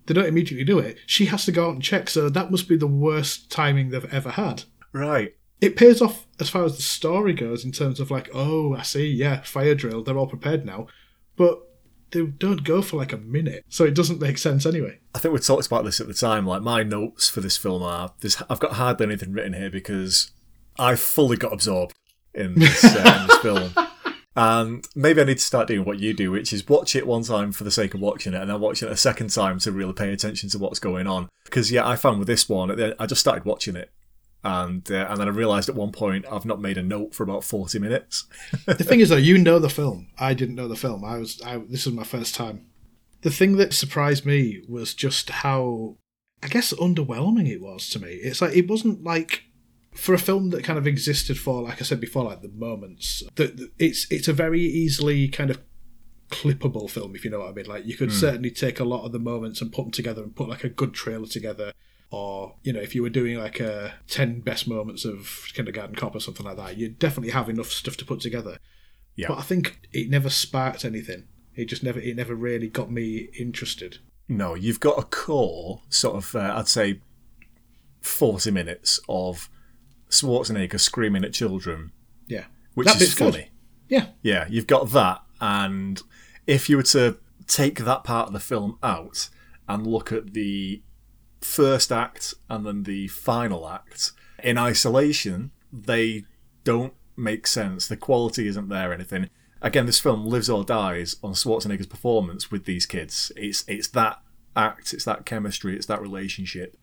They 0.06 0.14
don't 0.14 0.26
immediately 0.26 0.64
do 0.64 0.78
it. 0.78 0.98
She 1.06 1.26
has 1.26 1.44
to 1.46 1.52
go 1.52 1.68
out 1.68 1.74
and 1.74 1.82
check. 1.82 2.10
So 2.10 2.28
that 2.28 2.50
must 2.50 2.68
be 2.68 2.76
the 2.76 2.86
worst 2.86 3.50
timing 3.50 3.90
they've 3.90 4.12
ever 4.12 4.30
had. 4.30 4.64
Right. 4.92 5.34
It 5.60 5.76
pays 5.76 6.02
off 6.02 6.26
as 6.38 6.50
far 6.50 6.64
as 6.64 6.76
the 6.76 6.82
story 6.82 7.32
goes 7.32 7.64
in 7.64 7.72
terms 7.72 8.00
of 8.00 8.10
like, 8.10 8.28
oh, 8.34 8.74
I 8.74 8.82
see, 8.82 9.08
yeah, 9.08 9.42
fire 9.42 9.74
drill. 9.74 10.02
They're 10.02 10.18
all 10.18 10.26
prepared 10.26 10.66
now, 10.66 10.88
but 11.36 11.60
they 12.10 12.22
don't 12.22 12.64
go 12.64 12.80
for 12.80 12.96
like 12.96 13.12
a 13.12 13.18
minute, 13.18 13.64
so 13.68 13.84
it 13.84 13.94
doesn't 13.94 14.20
make 14.20 14.38
sense 14.38 14.66
anyway. 14.66 15.00
I 15.14 15.18
think 15.18 15.34
we 15.34 15.40
talked 15.40 15.66
about 15.66 15.84
this 15.84 16.00
at 16.00 16.06
the 16.06 16.14
time. 16.14 16.46
Like 16.46 16.62
my 16.62 16.82
notes 16.82 17.28
for 17.28 17.40
this 17.40 17.56
film 17.56 17.82
are 17.82 18.12
this. 18.20 18.40
I've 18.48 18.60
got 18.60 18.74
hardly 18.74 19.06
anything 19.06 19.32
written 19.32 19.54
here 19.54 19.70
because 19.70 20.30
I 20.78 20.94
fully 20.96 21.36
got 21.36 21.52
absorbed 21.52 21.94
in 22.32 22.54
this, 22.54 22.84
uh, 22.84 23.20
in 23.20 23.26
this 23.26 23.38
film. 23.42 23.72
And 24.36 24.86
maybe 24.96 25.20
I 25.20 25.24
need 25.24 25.38
to 25.38 25.44
start 25.44 25.68
doing 25.68 25.84
what 25.84 26.00
you 26.00 26.12
do, 26.12 26.32
which 26.32 26.52
is 26.52 26.68
watch 26.68 26.96
it 26.96 27.06
one 27.06 27.22
time 27.22 27.52
for 27.52 27.62
the 27.62 27.70
sake 27.70 27.94
of 27.94 28.00
watching 28.00 28.34
it, 28.34 28.40
and 28.40 28.50
then 28.50 28.60
watch 28.60 28.82
it 28.82 28.90
a 28.90 28.96
second 28.96 29.30
time 29.30 29.60
to 29.60 29.70
really 29.70 29.92
pay 29.92 30.12
attention 30.12 30.48
to 30.50 30.58
what's 30.58 30.80
going 30.80 31.06
on. 31.06 31.28
Because 31.44 31.70
yeah, 31.70 31.86
I 31.86 31.94
found 31.94 32.18
with 32.18 32.26
this 32.26 32.48
one, 32.48 32.94
I 32.98 33.06
just 33.06 33.20
started 33.20 33.44
watching 33.44 33.76
it, 33.76 33.92
and 34.42 34.90
uh, 34.90 35.06
and 35.08 35.20
then 35.20 35.28
I 35.28 35.30
realised 35.30 35.68
at 35.68 35.76
one 35.76 35.92
point 35.92 36.26
I've 36.30 36.44
not 36.44 36.60
made 36.60 36.78
a 36.78 36.82
note 36.82 37.14
for 37.14 37.22
about 37.22 37.44
forty 37.44 37.78
minutes. 37.78 38.26
the 38.66 38.74
thing 38.74 38.98
is, 38.98 39.10
though, 39.10 39.16
you 39.16 39.38
know 39.38 39.60
the 39.60 39.70
film. 39.70 40.08
I 40.18 40.34
didn't 40.34 40.56
know 40.56 40.68
the 40.68 40.74
film. 40.74 41.04
I 41.04 41.18
was. 41.18 41.40
I, 41.42 41.58
this 41.58 41.86
was 41.86 41.94
my 41.94 42.04
first 42.04 42.34
time. 42.34 42.66
The 43.20 43.30
thing 43.30 43.56
that 43.56 43.72
surprised 43.72 44.26
me 44.26 44.62
was 44.68 44.94
just 44.94 45.30
how, 45.30 45.96
I 46.42 46.48
guess, 46.48 46.74
underwhelming 46.74 47.48
it 47.48 47.62
was 47.62 47.88
to 47.90 48.00
me. 48.00 48.08
It's 48.08 48.42
like 48.42 48.56
it 48.56 48.68
wasn't 48.68 49.04
like 49.04 49.44
for 49.94 50.14
a 50.14 50.18
film 50.18 50.50
that 50.50 50.64
kind 50.64 50.78
of 50.78 50.86
existed 50.86 51.38
for, 51.38 51.62
like 51.62 51.80
I 51.80 51.84
said 51.84 52.00
before, 52.00 52.24
like 52.24 52.42
the 52.42 52.48
moments. 52.48 53.22
That 53.36 53.70
it's 53.78 54.06
it's 54.10 54.28
a 54.28 54.32
very 54.32 54.60
easily 54.60 55.28
kind 55.28 55.50
of 55.50 55.60
clippable 56.30 56.90
film, 56.90 57.14
if 57.14 57.24
you 57.24 57.30
know 57.30 57.40
what 57.40 57.50
I 57.50 57.52
mean. 57.52 57.66
Like 57.66 57.86
you 57.86 57.96
could 57.96 58.12
certainly 58.12 58.50
take 58.50 58.80
a 58.80 58.84
lot 58.84 59.04
of 59.04 59.12
the 59.12 59.18
moments 59.18 59.60
and 59.60 59.72
put 59.72 59.82
them 59.82 59.90
together 59.92 60.22
and 60.22 60.34
put 60.34 60.48
like 60.48 60.64
a 60.64 60.68
good 60.68 60.94
trailer 60.94 61.26
together. 61.26 61.72
Or 62.10 62.54
you 62.62 62.72
know, 62.72 62.80
if 62.80 62.94
you 62.94 63.02
were 63.02 63.10
doing 63.10 63.38
like 63.38 63.60
a 63.60 63.94
ten 64.08 64.40
best 64.40 64.68
moments 64.68 65.04
of 65.04 65.46
Kindergarten 65.54 65.94
Cop 65.94 66.14
or 66.14 66.20
something 66.20 66.44
like 66.44 66.56
that, 66.56 66.76
you'd 66.76 66.98
definitely 66.98 67.32
have 67.32 67.48
enough 67.48 67.70
stuff 67.70 67.96
to 67.98 68.04
put 68.04 68.20
together. 68.20 68.58
Yeah. 69.16 69.28
But 69.28 69.38
I 69.38 69.42
think 69.42 69.88
it 69.92 70.10
never 70.10 70.30
sparked 70.30 70.84
anything. 70.84 71.24
It 71.54 71.66
just 71.66 71.82
never 71.84 72.00
it 72.00 72.16
never 72.16 72.34
really 72.34 72.68
got 72.68 72.90
me 72.90 73.28
interested. 73.38 73.98
No, 74.28 74.54
you've 74.54 74.80
got 74.80 74.98
a 74.98 75.02
core, 75.02 75.82
sort 75.90 76.16
of, 76.16 76.34
uh, 76.34 76.54
I'd 76.56 76.68
say, 76.68 77.00
40 78.00 78.50
minutes 78.50 78.98
of 79.08 79.50
Schwarzenegger 80.14 80.80
screaming 80.80 81.24
at 81.24 81.32
children, 81.32 81.92
Yeah. 82.26 82.44
which 82.74 82.86
That 82.86 82.96
is 82.96 83.00
bit's 83.02 83.14
good. 83.14 83.34
funny. 83.34 83.50
Yeah. 83.88 84.06
Yeah, 84.22 84.46
you've 84.48 84.66
got 84.66 84.90
that, 84.92 85.22
and 85.40 86.00
if 86.46 86.68
you 86.68 86.76
were 86.76 86.82
to 86.84 87.18
take 87.46 87.78
that 87.80 88.04
part 88.04 88.28
of 88.28 88.32
the 88.32 88.40
film 88.40 88.78
out 88.82 89.28
and 89.68 89.86
look 89.86 90.10
at 90.12 90.32
the 90.32 90.82
first 91.40 91.92
act 91.92 92.34
and 92.48 92.64
then 92.66 92.84
the 92.84 93.08
final 93.08 93.68
act 93.68 94.12
in 94.42 94.56
isolation, 94.56 95.50
they 95.72 96.24
don't 96.64 96.94
make 97.16 97.46
sense. 97.46 97.86
The 97.86 97.96
quality 97.96 98.46
isn't 98.48 98.68
there, 98.68 98.92
anything. 98.92 99.28
Again, 99.60 99.86
this 99.86 100.00
film 100.00 100.24
lives 100.26 100.48
or 100.50 100.64
dies 100.64 101.16
on 101.22 101.32
Schwarzenegger's 101.32 101.86
performance 101.86 102.50
with 102.50 102.64
these 102.64 102.86
kids. 102.86 103.30
It's 103.36 103.64
it's 103.68 103.88
that 103.88 104.20
act, 104.56 104.92
it's 104.94 105.04
that 105.04 105.24
chemistry, 105.26 105.76
it's 105.76 105.86
that 105.86 106.00
relationship. 106.02 106.76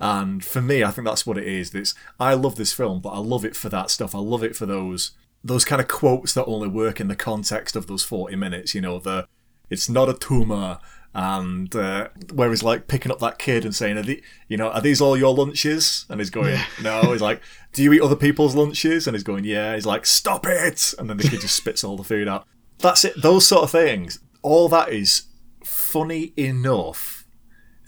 And 0.00 0.44
for 0.44 0.60
me, 0.60 0.84
I 0.84 0.90
think 0.90 1.06
that's 1.06 1.26
what 1.26 1.38
it 1.38 1.46
is. 1.46 1.74
It's 1.74 1.94
I 2.18 2.34
love 2.34 2.56
this 2.56 2.72
film, 2.72 3.00
but 3.00 3.10
I 3.10 3.18
love 3.18 3.44
it 3.44 3.56
for 3.56 3.68
that 3.70 3.90
stuff. 3.90 4.14
I 4.14 4.18
love 4.18 4.44
it 4.44 4.54
for 4.54 4.66
those 4.66 5.12
those 5.42 5.64
kind 5.64 5.80
of 5.80 5.88
quotes 5.88 6.34
that 6.34 6.44
only 6.44 6.68
work 6.68 7.00
in 7.00 7.08
the 7.08 7.16
context 7.16 7.74
of 7.74 7.86
those 7.86 8.04
forty 8.04 8.36
minutes. 8.36 8.74
You 8.74 8.82
know, 8.82 8.98
the 8.98 9.26
it's 9.70 9.88
not 9.88 10.08
a 10.08 10.14
tumor, 10.14 10.78
and 11.14 11.74
uh, 11.74 12.08
where 12.32 12.50
he's 12.50 12.62
like 12.62 12.88
picking 12.88 13.10
up 13.10 13.18
that 13.20 13.38
kid 13.38 13.64
and 13.64 13.74
saying, 13.74 13.96
are 13.98 14.02
the, 14.02 14.22
you 14.48 14.56
know, 14.56 14.68
are 14.70 14.80
these 14.80 15.00
all 15.00 15.16
your 15.16 15.34
lunches? 15.34 16.06
And 16.08 16.20
he's 16.20 16.30
going, 16.30 16.58
no. 16.82 17.12
He's 17.12 17.20
like, 17.20 17.40
do 17.72 17.82
you 17.82 17.92
eat 17.92 18.02
other 18.02 18.16
people's 18.16 18.54
lunches? 18.54 19.06
And 19.06 19.14
he's 19.14 19.24
going, 19.24 19.44
yeah. 19.44 19.74
He's 19.74 19.86
like, 19.86 20.06
stop 20.06 20.46
it! 20.46 20.94
And 20.98 21.08
then 21.08 21.16
the 21.16 21.28
kid 21.28 21.40
just 21.40 21.56
spits 21.56 21.84
all 21.84 21.96
the 21.96 22.04
food 22.04 22.28
out. 22.28 22.46
That's 22.78 23.04
it. 23.04 23.20
Those 23.20 23.46
sort 23.46 23.64
of 23.64 23.70
things. 23.70 24.20
All 24.42 24.68
that 24.68 24.88
is 24.90 25.24
funny 25.64 26.32
enough 26.36 27.26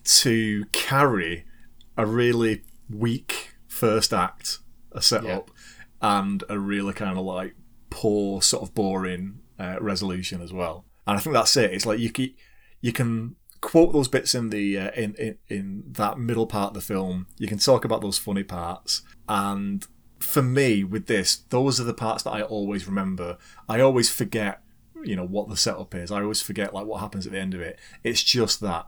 to 0.05 0.65
carry 0.73 1.45
a 2.03 2.07
really 2.07 2.63
weak 2.91 3.55
first 3.69 4.13
act, 4.13 4.59
a 4.93 5.01
setup, 5.01 5.51
and 6.01 6.45
a 6.49 6.59
really 6.59 6.93
kind 6.93 7.17
of 7.19 7.25
like 7.25 7.55
poor, 7.91 8.43
sort 8.43 8.63
of 8.63 8.75
boring 8.75 9.39
uh, 9.59 9.77
resolution 9.81 10.41
as 10.43 10.53
well. 10.53 10.85
And 11.07 11.17
I 11.17 11.21
think 11.21 11.35
that's 11.35 11.57
it. 11.57 11.73
It's 11.73 11.87
like 11.87 11.99
you 11.99 12.11
can, 12.11 12.31
you 12.81 12.93
can 12.93 13.37
quote 13.61 13.93
those 13.93 14.09
bits 14.09 14.35
in 14.35 14.51
the 14.51 14.79
uh, 14.79 14.91
in, 14.97 15.15
in 15.15 15.39
in 15.49 15.85
that 15.93 16.19
middle 16.19 16.47
part 16.47 16.69
of 16.69 16.75
the 16.75 16.81
film. 16.81 17.27
You 17.39 17.49
can 17.49 17.59
talk 17.59 17.85
about 17.85 18.01
those 18.01 18.19
funny 18.19 18.45
parts, 18.45 19.03
and 19.29 19.87
for 20.19 20.43
me 20.43 20.85
with 20.85 21.07
this, 21.07 21.37
those 21.49 21.81
are 21.81 21.85
the 21.85 21.95
parts 21.95 22.23
that 22.25 22.33
I 22.33 22.43
always 22.43 22.87
remember. 22.87 23.39
I 23.69 23.81
always 23.81 24.11
forget, 24.11 24.63
you 25.03 25.17
know, 25.17 25.27
what 25.27 25.49
the 25.49 25.57
setup 25.57 25.95
is. 25.95 26.11
I 26.11 26.23
always 26.23 26.43
forget 26.43 26.75
like 26.75 26.87
what 26.87 27.01
happens 27.01 27.27
at 27.27 27.33
the 27.33 27.41
end 27.41 27.55
of 27.55 27.61
it. 27.61 27.79
It's 28.05 28.23
just 28.23 28.61
that. 28.61 28.87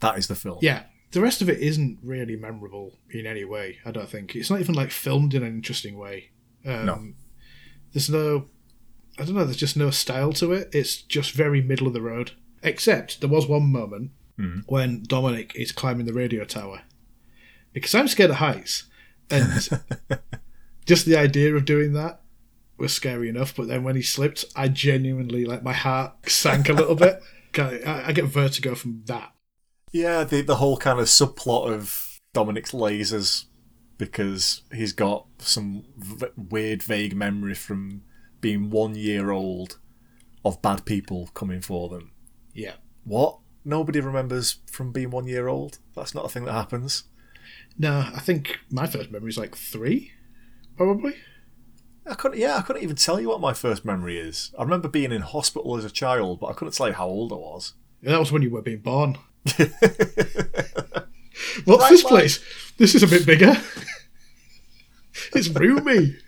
That 0.00 0.16
is 0.16 0.28
the 0.28 0.34
film. 0.34 0.58
Yeah. 0.62 0.84
The 1.12 1.20
rest 1.20 1.42
of 1.42 1.48
it 1.48 1.58
isn't 1.58 1.98
really 2.02 2.36
memorable 2.36 2.98
in 3.10 3.26
any 3.26 3.44
way, 3.44 3.78
I 3.84 3.90
don't 3.90 4.08
think. 4.08 4.36
It's 4.36 4.50
not 4.50 4.60
even 4.60 4.74
like 4.74 4.90
filmed 4.90 5.34
in 5.34 5.42
an 5.42 5.48
interesting 5.54 5.98
way. 5.98 6.30
Um, 6.64 6.86
No. 6.86 7.12
There's 7.92 8.08
no, 8.08 8.46
I 9.18 9.24
don't 9.24 9.34
know, 9.34 9.44
there's 9.44 9.56
just 9.56 9.76
no 9.76 9.90
style 9.90 10.32
to 10.34 10.52
it. 10.52 10.68
It's 10.72 11.02
just 11.02 11.32
very 11.32 11.60
middle 11.60 11.88
of 11.88 11.92
the 11.92 12.00
road. 12.02 12.32
Except 12.62 13.20
there 13.20 13.28
was 13.30 13.46
one 13.48 13.72
moment 13.72 14.12
when 14.66 15.02
Dominic 15.02 15.52
is 15.56 15.72
climbing 15.72 16.06
the 16.06 16.12
radio 16.12 16.44
tower. 16.44 16.82
Because 17.72 17.94
I'm 17.94 18.08
scared 18.08 18.30
of 18.30 18.36
heights. 18.36 18.84
And 19.30 19.68
just 20.86 21.06
the 21.06 21.16
idea 21.16 21.54
of 21.54 21.64
doing 21.64 21.92
that 21.94 22.20
was 22.78 22.92
scary 22.92 23.28
enough. 23.28 23.54
But 23.56 23.68
then 23.68 23.82
when 23.82 23.96
he 23.96 24.02
slipped, 24.02 24.44
I 24.56 24.68
genuinely, 24.68 25.44
like, 25.44 25.62
my 25.62 25.72
heart 25.72 26.12
sank 26.30 26.68
a 26.68 26.72
little 26.72 26.94
bit. 26.94 27.20
I, 27.58 28.04
I 28.06 28.12
get 28.12 28.24
vertigo 28.26 28.74
from 28.74 29.02
that. 29.06 29.32
Yeah, 29.92 30.24
the 30.24 30.42
the 30.42 30.56
whole 30.56 30.76
kind 30.76 30.98
of 30.98 31.06
subplot 31.06 31.72
of 31.72 32.20
Dominic's 32.32 32.72
lasers 32.72 33.46
because 33.98 34.62
he's 34.72 34.92
got 34.92 35.26
some 35.38 35.84
v- 35.96 36.28
weird, 36.36 36.82
vague 36.82 37.14
memory 37.14 37.54
from 37.54 38.02
being 38.40 38.70
one 38.70 38.94
year 38.94 39.30
old 39.30 39.78
of 40.44 40.62
bad 40.62 40.84
people 40.86 41.28
coming 41.34 41.60
for 41.60 41.88
them. 41.88 42.12
Yeah. 42.54 42.74
What? 43.04 43.38
Nobody 43.64 44.00
remembers 44.00 44.60
from 44.70 44.90
being 44.92 45.10
one 45.10 45.26
year 45.26 45.48
old? 45.48 45.78
That's 45.94 46.14
not 46.14 46.24
a 46.24 46.28
thing 46.28 46.46
that 46.46 46.52
happens. 46.52 47.04
No, 47.76 48.10
I 48.14 48.20
think 48.20 48.58
my 48.70 48.86
first 48.86 49.10
memory 49.10 49.30
is 49.30 49.38
like 49.38 49.54
three, 49.54 50.12
probably. 50.76 51.14
I 52.06 52.14
couldn't. 52.14 52.38
Yeah, 52.38 52.56
I 52.56 52.62
couldn't 52.62 52.82
even 52.82 52.96
tell 52.96 53.20
you 53.20 53.28
what 53.28 53.40
my 53.40 53.52
first 53.52 53.84
memory 53.84 54.18
is. 54.18 54.52
I 54.58 54.62
remember 54.62 54.88
being 54.88 55.12
in 55.12 55.20
hospital 55.22 55.76
as 55.76 55.84
a 55.84 55.90
child, 55.90 56.40
but 56.40 56.46
I 56.46 56.52
couldn't 56.54 56.74
tell 56.74 56.88
you 56.88 56.94
how 56.94 57.06
old 57.06 57.32
I 57.32 57.36
was. 57.36 57.74
That 58.02 58.18
was 58.18 58.32
when 58.32 58.42
you 58.42 58.50
were 58.50 58.62
being 58.62 58.80
born. 58.80 59.18
What's 61.64 61.82
Right, 61.82 61.90
this 61.90 62.04
like- 62.04 62.10
place? 62.10 62.40
This 62.78 62.94
is 62.94 63.02
a 63.02 63.06
bit 63.06 63.26
bigger. 63.26 63.56
it's 65.34 65.48
roomy. 65.48 66.16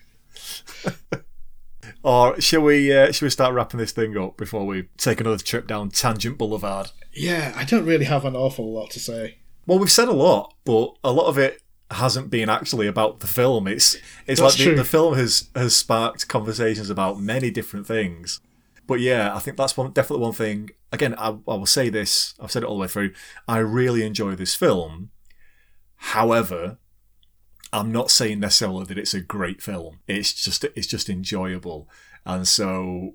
Or 2.04 2.40
shall 2.40 2.62
we? 2.62 2.92
Uh, 2.92 3.12
shall 3.12 3.26
we 3.26 3.30
start 3.30 3.54
wrapping 3.54 3.78
this 3.78 3.92
thing 3.92 4.18
up 4.18 4.36
before 4.36 4.66
we 4.66 4.88
take 4.96 5.20
another 5.20 5.36
trip 5.38 5.68
down 5.68 5.88
Tangent 5.90 6.36
Boulevard? 6.36 6.90
Yeah, 7.12 7.52
I 7.54 7.62
don't 7.62 7.86
really 7.86 8.06
have 8.06 8.24
an 8.24 8.34
awful 8.34 8.72
lot 8.72 8.90
to 8.90 8.98
say. 8.98 9.36
Well, 9.68 9.78
we've 9.78 9.88
said 9.88 10.08
a 10.08 10.12
lot, 10.12 10.52
but 10.64 10.96
a 11.04 11.12
lot 11.12 11.26
of 11.26 11.38
it 11.38 11.62
hasn't 11.92 12.28
been 12.28 12.48
actually 12.48 12.88
about 12.88 13.20
the 13.20 13.28
film. 13.28 13.68
It's 13.68 13.94
it's 14.26 14.40
That's 14.40 14.58
like 14.58 14.68
the, 14.70 14.74
the 14.74 14.84
film 14.84 15.14
has 15.14 15.48
has 15.54 15.76
sparked 15.76 16.26
conversations 16.26 16.90
about 16.90 17.20
many 17.20 17.52
different 17.52 17.86
things. 17.86 18.40
But 18.92 19.00
yeah, 19.00 19.34
I 19.34 19.38
think 19.38 19.56
that's 19.56 19.74
one 19.74 19.90
definitely 19.92 20.22
one 20.22 20.34
thing. 20.34 20.68
Again, 20.92 21.14
I, 21.16 21.28
I 21.28 21.54
will 21.54 21.64
say 21.64 21.88
this. 21.88 22.34
I've 22.38 22.52
said 22.52 22.62
it 22.62 22.66
all 22.66 22.76
the 22.76 22.82
way 22.82 22.88
through. 22.88 23.14
I 23.48 23.56
really 23.56 24.04
enjoy 24.04 24.34
this 24.34 24.54
film. 24.54 25.08
However, 25.96 26.76
I'm 27.72 27.90
not 27.90 28.10
saying 28.10 28.40
necessarily 28.40 28.84
that 28.84 28.98
it's 28.98 29.14
a 29.14 29.22
great 29.22 29.62
film. 29.62 30.00
It's 30.06 30.34
just 30.34 30.64
it's 30.76 30.86
just 30.86 31.08
enjoyable. 31.08 31.88
And 32.26 32.46
so, 32.46 33.14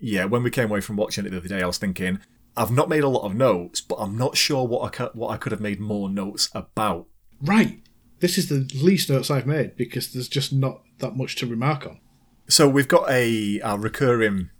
yeah, 0.00 0.24
when 0.24 0.42
we 0.42 0.50
came 0.50 0.68
away 0.68 0.80
from 0.80 0.96
watching 0.96 1.24
it 1.24 1.30
the 1.30 1.36
other 1.36 1.46
day, 1.46 1.62
I 1.62 1.66
was 1.68 1.78
thinking 1.78 2.18
I've 2.56 2.72
not 2.72 2.88
made 2.88 3.04
a 3.04 3.08
lot 3.08 3.24
of 3.24 3.36
notes, 3.36 3.80
but 3.80 3.98
I'm 4.00 4.18
not 4.18 4.36
sure 4.36 4.66
what 4.66 4.84
I 4.84 4.88
could, 4.88 5.10
what 5.14 5.28
I 5.28 5.36
could 5.36 5.52
have 5.52 5.60
made 5.60 5.78
more 5.78 6.10
notes 6.10 6.48
about. 6.56 7.06
Right. 7.40 7.84
This 8.18 8.36
is 8.36 8.48
the 8.48 8.68
least 8.74 9.08
notes 9.10 9.30
I've 9.30 9.46
made 9.46 9.76
because 9.76 10.12
there's 10.12 10.28
just 10.28 10.52
not 10.52 10.82
that 10.98 11.16
much 11.16 11.36
to 11.36 11.46
remark 11.46 11.86
on. 11.86 12.00
So 12.48 12.68
we've 12.68 12.88
got 12.88 13.08
a, 13.08 13.60
a 13.60 13.78
recurring 13.78 14.50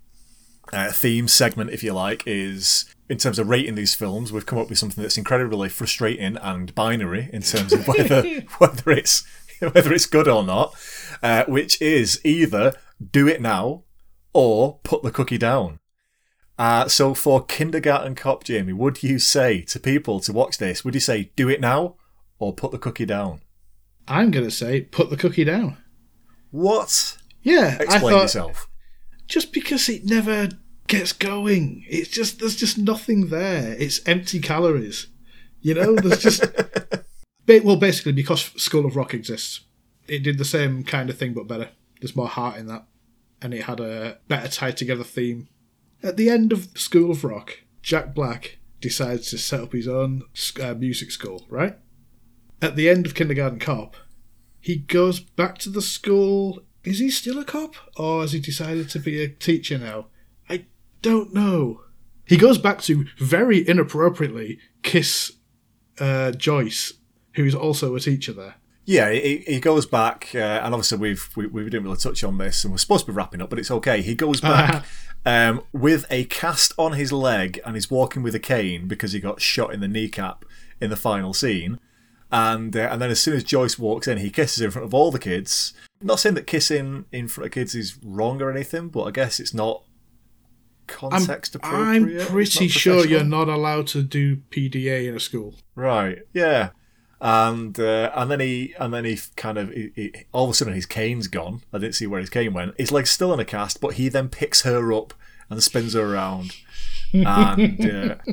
uh, 0.74 0.90
theme 0.92 1.28
segment, 1.28 1.70
if 1.70 1.82
you 1.82 1.92
like, 1.92 2.22
is 2.26 2.84
in 3.08 3.18
terms 3.18 3.38
of 3.38 3.48
rating 3.48 3.74
these 3.74 3.94
films. 3.94 4.32
We've 4.32 4.46
come 4.46 4.58
up 4.58 4.68
with 4.68 4.78
something 4.78 5.02
that's 5.02 5.18
incredibly 5.18 5.68
frustrating 5.68 6.36
and 6.36 6.74
binary 6.74 7.30
in 7.32 7.42
terms 7.42 7.72
of 7.72 7.86
whether 7.86 8.22
whether 8.58 8.90
it's 8.90 9.24
whether 9.60 9.92
it's 9.92 10.06
good 10.06 10.28
or 10.28 10.42
not, 10.42 10.74
uh, 11.22 11.44
which 11.46 11.80
is 11.80 12.20
either 12.24 12.74
do 13.12 13.28
it 13.28 13.40
now 13.40 13.84
or 14.32 14.78
put 14.82 15.02
the 15.02 15.10
cookie 15.10 15.38
down. 15.38 15.78
Uh, 16.58 16.86
so 16.86 17.14
for 17.14 17.44
Kindergarten 17.44 18.14
Cop, 18.14 18.44
Jamie, 18.44 18.72
would 18.72 19.02
you 19.02 19.18
say 19.18 19.62
to 19.62 19.80
people 19.80 20.20
to 20.20 20.32
watch 20.32 20.58
this, 20.58 20.84
would 20.84 20.94
you 20.94 21.00
say 21.00 21.30
do 21.34 21.48
it 21.48 21.60
now 21.60 21.96
or 22.38 22.52
put 22.52 22.70
the 22.70 22.78
cookie 22.78 23.06
down? 23.06 23.40
I'm 24.06 24.30
going 24.30 24.44
to 24.44 24.50
say 24.50 24.82
put 24.82 25.10
the 25.10 25.16
cookie 25.16 25.44
down. 25.44 25.78
What? 26.50 27.16
Yeah, 27.42 27.76
I 27.80 27.82
Explain 27.84 28.00
thought 28.00 28.22
yourself. 28.22 28.68
just 29.26 29.52
because 29.52 29.88
it 29.88 30.04
never 30.04 30.48
gets 30.86 31.12
going, 31.12 31.84
it's 31.88 32.08
just 32.08 32.40
there's 32.40 32.56
just 32.56 32.78
nothing 32.78 33.28
there. 33.28 33.74
It's 33.78 34.06
empty 34.06 34.40
calories. 34.40 35.08
You 35.60 35.74
know, 35.74 35.94
there's 35.94 36.22
just 36.22 36.44
well, 37.64 37.76
basically 37.76 38.12
because 38.12 38.52
School 38.56 38.86
of 38.86 38.96
Rock 38.96 39.14
exists, 39.14 39.60
it 40.08 40.22
did 40.22 40.38
the 40.38 40.44
same 40.44 40.84
kind 40.84 41.10
of 41.10 41.18
thing 41.18 41.34
but 41.34 41.48
better. 41.48 41.70
There's 42.00 42.16
more 42.16 42.28
heart 42.28 42.56
in 42.56 42.66
that, 42.66 42.84
and 43.40 43.54
it 43.54 43.64
had 43.64 43.80
a 43.80 44.18
better 44.28 44.48
tied 44.48 44.76
together 44.76 45.04
theme. 45.04 45.48
At 46.02 46.16
the 46.16 46.28
end 46.28 46.52
of 46.52 46.68
School 46.74 47.10
of 47.10 47.24
Rock, 47.24 47.60
Jack 47.82 48.14
Black 48.14 48.58
decides 48.80 49.30
to 49.30 49.38
set 49.38 49.60
up 49.60 49.72
his 49.72 49.88
own 49.88 50.22
uh, 50.62 50.74
music 50.74 51.10
school. 51.10 51.46
Right 51.48 51.78
at 52.64 52.76
the 52.76 52.88
end 52.88 53.06
of 53.06 53.14
Kindergarten 53.14 53.58
Cop, 53.58 53.96
he 54.60 54.76
goes 54.76 55.20
back 55.20 55.58
to 55.58 55.70
the 55.70 55.82
school. 55.82 56.62
Is 56.82 56.98
he 56.98 57.10
still 57.10 57.38
a 57.38 57.44
cop, 57.44 57.74
or 57.96 58.22
has 58.22 58.32
he 58.32 58.40
decided 58.40 58.88
to 58.90 58.98
be 58.98 59.22
a 59.22 59.28
teacher 59.28 59.78
now? 59.78 60.06
Don't 61.04 61.34
know. 61.34 61.82
He 62.24 62.38
goes 62.38 62.56
back 62.56 62.80
to 62.84 63.04
very 63.18 63.58
inappropriately 63.68 64.58
kiss 64.82 65.32
uh, 66.00 66.30
Joyce, 66.30 66.94
who's 67.34 67.54
also 67.54 67.94
a 67.94 68.00
teacher 68.00 68.32
there. 68.32 68.54
Yeah, 68.86 69.10
he, 69.10 69.44
he 69.46 69.60
goes 69.60 69.84
back, 69.84 70.30
uh, 70.34 70.38
and 70.38 70.72
obviously 70.72 70.96
we've 70.96 71.28
we, 71.36 71.46
we 71.46 71.64
didn't 71.64 71.84
really 71.84 71.98
touch 71.98 72.24
on 72.24 72.38
this, 72.38 72.64
and 72.64 72.72
we're 72.72 72.78
supposed 72.78 73.04
to 73.04 73.12
be 73.12 73.16
wrapping 73.16 73.42
up, 73.42 73.50
but 73.50 73.58
it's 73.58 73.70
okay. 73.70 74.00
He 74.00 74.14
goes 74.14 74.40
back 74.40 74.86
um, 75.26 75.60
with 75.74 76.06
a 76.08 76.24
cast 76.24 76.72
on 76.78 76.94
his 76.94 77.12
leg, 77.12 77.60
and 77.66 77.76
he's 77.76 77.90
walking 77.90 78.22
with 78.22 78.34
a 78.34 78.40
cane 78.40 78.88
because 78.88 79.12
he 79.12 79.20
got 79.20 79.42
shot 79.42 79.74
in 79.74 79.80
the 79.80 79.88
kneecap 79.88 80.46
in 80.80 80.88
the 80.88 80.96
final 80.96 81.34
scene. 81.34 81.78
And 82.32 82.74
uh, 82.74 82.88
and 82.90 83.02
then 83.02 83.10
as 83.10 83.20
soon 83.20 83.36
as 83.36 83.44
Joyce 83.44 83.78
walks 83.78 84.08
in, 84.08 84.16
he 84.16 84.30
kisses 84.30 84.62
in 84.62 84.70
front 84.70 84.86
of 84.86 84.94
all 84.94 85.10
the 85.10 85.18
kids. 85.18 85.74
not 86.00 86.18
saying 86.18 86.34
that 86.36 86.46
kissing 86.46 87.04
in 87.12 87.28
front 87.28 87.48
of 87.48 87.52
kids 87.52 87.74
is 87.74 87.98
wrong 88.02 88.40
or 88.40 88.50
anything, 88.50 88.88
but 88.88 89.02
I 89.02 89.10
guess 89.10 89.38
it's 89.38 89.52
not 89.52 89.82
I'm, 90.88 91.10
context 91.10 91.54
appropriate. 91.54 92.20
I'm 92.22 92.26
pretty 92.26 92.68
sure 92.68 93.06
you're 93.06 93.24
not 93.24 93.48
allowed 93.48 93.86
to 93.88 94.02
do 94.02 94.36
PDA 94.50 95.08
in 95.08 95.14
a 95.16 95.20
school. 95.20 95.54
Right. 95.74 96.18
Yeah. 96.32 96.70
And 97.20 97.78
uh, 97.80 98.10
and 98.14 98.30
then 98.30 98.40
he 98.40 98.74
and 98.78 98.92
then 98.92 99.04
he 99.04 99.18
kind 99.36 99.56
of 99.56 99.70
he, 99.70 99.90
he, 99.94 100.12
all 100.32 100.44
of 100.44 100.50
a 100.50 100.54
sudden 100.54 100.74
his 100.74 100.84
cane's 100.86 101.26
gone. 101.28 101.62
I 101.72 101.78
didn't 101.78 101.94
see 101.94 102.06
where 102.06 102.20
his 102.20 102.28
cane 102.28 102.52
went. 102.52 102.74
His 102.78 102.92
leg's 102.92 103.10
still 103.10 103.32
in 103.32 103.40
a 103.40 103.44
cast, 103.44 103.80
but 103.80 103.94
he 103.94 104.08
then 104.08 104.28
picks 104.28 104.62
her 104.62 104.92
up 104.92 105.14
and 105.48 105.62
spins 105.62 105.94
her 105.94 106.14
around. 106.14 106.54
And 107.12 107.80
uh, 107.80 108.16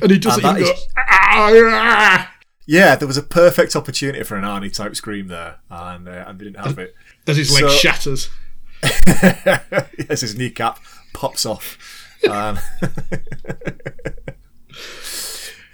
And 0.00 0.10
he 0.10 0.18
does 0.18 0.38
And 0.38 0.58
it 0.58 0.64
go, 0.64 0.70
is- 0.72 0.86
"Ah, 0.96 1.52
ah," 1.52 2.34
yeah, 2.66 2.96
there 2.96 3.06
was 3.06 3.18
a 3.18 3.22
perfect 3.22 3.76
opportunity 3.76 4.24
for 4.24 4.36
an 4.36 4.42
Arnie 4.44 4.72
type 4.74 4.96
scream 4.96 5.28
there, 5.28 5.56
and 5.70 6.08
uh, 6.08 6.24
and 6.26 6.38
they 6.40 6.44
didn't 6.46 6.64
have 6.64 6.78
it. 6.78 6.94
as 7.26 7.36
his 7.36 7.52
leg 7.52 7.64
So- 7.64 7.76
shatters. 7.76 8.30
yes, 9.06 10.22
his 10.22 10.36
kneecap 10.36 10.78
pops 11.12 11.46
off. 11.46 11.78
And 12.28 12.58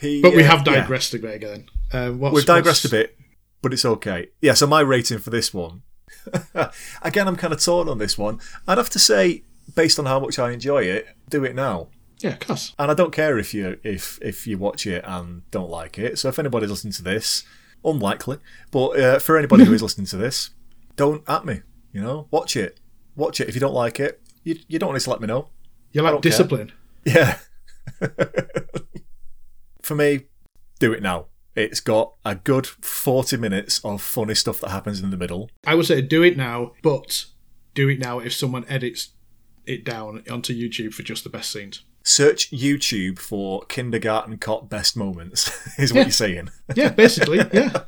he, 0.01 0.23
But 0.23 0.35
we 0.35 0.43
uh, 0.43 0.47
have 0.47 0.67
yeah. 0.67 0.81
digressed 0.81 1.15
a 1.15 1.19
bit 1.19 1.35
again. 1.35 1.69
Um, 1.93 2.19
what's, 2.19 2.35
We've 2.35 2.47
digressed 2.47 2.85
a 2.85 2.89
bit, 2.89 3.17
but 3.63 3.73
it's 3.73 3.85
okay. 3.85 4.29
Yeah, 4.41 4.55
so 4.55 4.67
my 4.67 4.81
rating 4.81 5.19
for 5.19 5.31
this 5.31 5.53
one. 5.55 5.83
Again, 7.03 7.29
I'm 7.29 7.37
kind 7.37 7.53
of 7.53 7.63
torn 7.63 7.89
on 7.89 7.99
this 7.99 8.19
one. 8.19 8.41
I'd 8.67 8.79
have 8.79 8.91
to 8.91 8.99
say, 8.99 9.43
based 9.75 9.99
on 9.99 10.07
how 10.07 10.21
much 10.21 10.39
I 10.39 10.51
enjoy 10.51 10.83
it, 10.85 11.07
do 11.29 11.45
it 11.45 11.55
now. 11.55 11.89
Yeah, 12.21 12.31
of 12.31 12.41
course. 12.41 12.75
And 12.79 12.91
I 12.91 12.95
don't 12.95 13.13
care 13.13 13.39
if 13.39 13.55
you 13.55 13.79
if 13.85 14.19
if 14.21 14.47
you 14.47 14.59
watch 14.59 14.87
it 14.87 15.05
and 15.07 15.49
don't 15.51 15.71
like 15.71 15.99
it. 15.99 16.19
So 16.19 16.29
if 16.29 16.39
anybody's 16.39 16.71
listening 16.71 16.93
to 16.95 17.03
this, 17.03 17.45
unlikely, 17.85 18.39
but 18.71 18.89
uh, 18.99 19.19
for 19.19 19.39
anybody 19.39 19.65
who 19.65 19.73
is 19.73 19.83
listening 19.87 20.07
to 20.09 20.17
this, 20.17 20.51
don't 20.97 21.23
at 21.29 21.45
me. 21.45 21.63
You 21.93 22.03
know, 22.03 22.27
watch 22.31 22.57
it. 22.57 22.81
Watch 23.17 23.41
it. 23.41 23.49
If 23.49 23.55
you 23.55 23.61
don't 23.61 23.75
like 23.75 24.01
it, 24.01 24.21
you 24.49 24.59
you 24.69 24.79
don't 24.79 24.93
need 24.95 25.01
to 25.03 25.11
let 25.11 25.21
me 25.21 25.27
know. 25.27 25.49
You 25.93 26.03
like 26.03 26.13
don't 26.13 26.23
care. 26.23 26.31
discipline. 26.31 26.73
Yeah. 27.05 27.39
For 29.83 29.95
me, 29.95 30.25
do 30.79 30.93
it 30.93 31.03
now. 31.03 31.27
It's 31.57 31.81
got 31.81 32.15
a 32.25 32.35
good 32.35 32.67
40 32.67 33.37
minutes 33.39 33.81
of 33.85 34.01
funny 34.03 34.35
stuff 34.35 34.61
that 34.61 34.71
happens 34.71 35.01
in 35.01 35.11
the 35.11 35.17
middle. 35.17 35.51
I 35.67 35.75
would 35.75 35.87
say 35.87 36.01
do 36.03 36.23
it 36.23 36.37
now, 36.37 36.73
but 36.83 37.25
do 37.75 37.89
it 37.89 37.99
now 37.99 38.19
if 38.21 38.33
someone 38.35 38.65
edits 38.69 39.11
it 39.67 39.85
down 39.85 40.23
onto 40.31 40.55
YouTube 40.55 40.95
for 40.95 41.03
just 41.03 41.25
the 41.25 41.31
best 41.31 41.51
scenes. 41.51 41.83
Search 42.05 42.51
YouTube 42.51 43.19
for 43.19 43.63
Kindergarten 43.67 44.39
Cop 44.39 44.69
Best 44.71 44.97
Moments, 44.97 45.49
is 45.79 45.93
what 45.93 45.99
Yeah. 46.01 46.05
you're 46.05 46.11
saying. 46.13 46.51
Yeah, 46.75 46.89
basically, 46.91 47.39
yeah. 47.53 47.83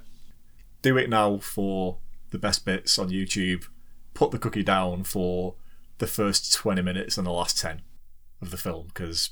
Do 0.82 0.96
it 0.96 1.08
now 1.10 1.38
for 1.38 1.98
the 2.30 2.38
best 2.38 2.64
bits 2.64 2.98
on 2.98 3.08
YouTube. 3.10 3.64
Put 4.14 4.30
the 4.30 4.38
cookie 4.38 4.62
down 4.62 5.04
for 5.04 5.54
the 6.00 6.06
first 6.06 6.52
20 6.54 6.82
minutes 6.82 7.16
and 7.16 7.26
the 7.26 7.30
last 7.30 7.60
10 7.60 7.82
of 8.42 8.50
the 8.50 8.56
film, 8.56 8.88
because 8.88 9.30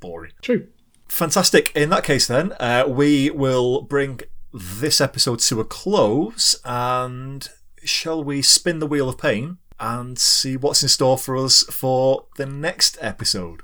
boring. 0.00 0.32
True. 0.42 0.66
Fantastic. 1.08 1.72
In 1.74 1.88
that 1.90 2.04
case, 2.04 2.26
then, 2.26 2.52
uh, 2.60 2.84
we 2.86 3.30
will 3.30 3.82
bring 3.82 4.20
this 4.52 5.00
episode 5.00 5.38
to 5.38 5.60
a 5.60 5.64
close 5.64 6.60
and 6.64 7.48
shall 7.84 8.22
we 8.22 8.42
spin 8.42 8.80
the 8.80 8.86
wheel 8.86 9.08
of 9.08 9.16
pain 9.16 9.58
and 9.80 10.18
see 10.18 10.56
what's 10.56 10.82
in 10.82 10.88
store 10.88 11.16
for 11.16 11.36
us 11.36 11.62
for 11.64 12.26
the 12.36 12.46
next 12.46 12.98
episode? 13.00 13.62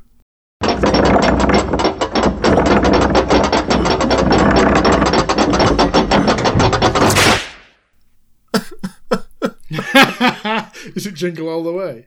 Is 10.94 11.06
it 11.06 11.14
jingle 11.14 11.48
all 11.48 11.62
the 11.62 11.72
way? 11.72 12.06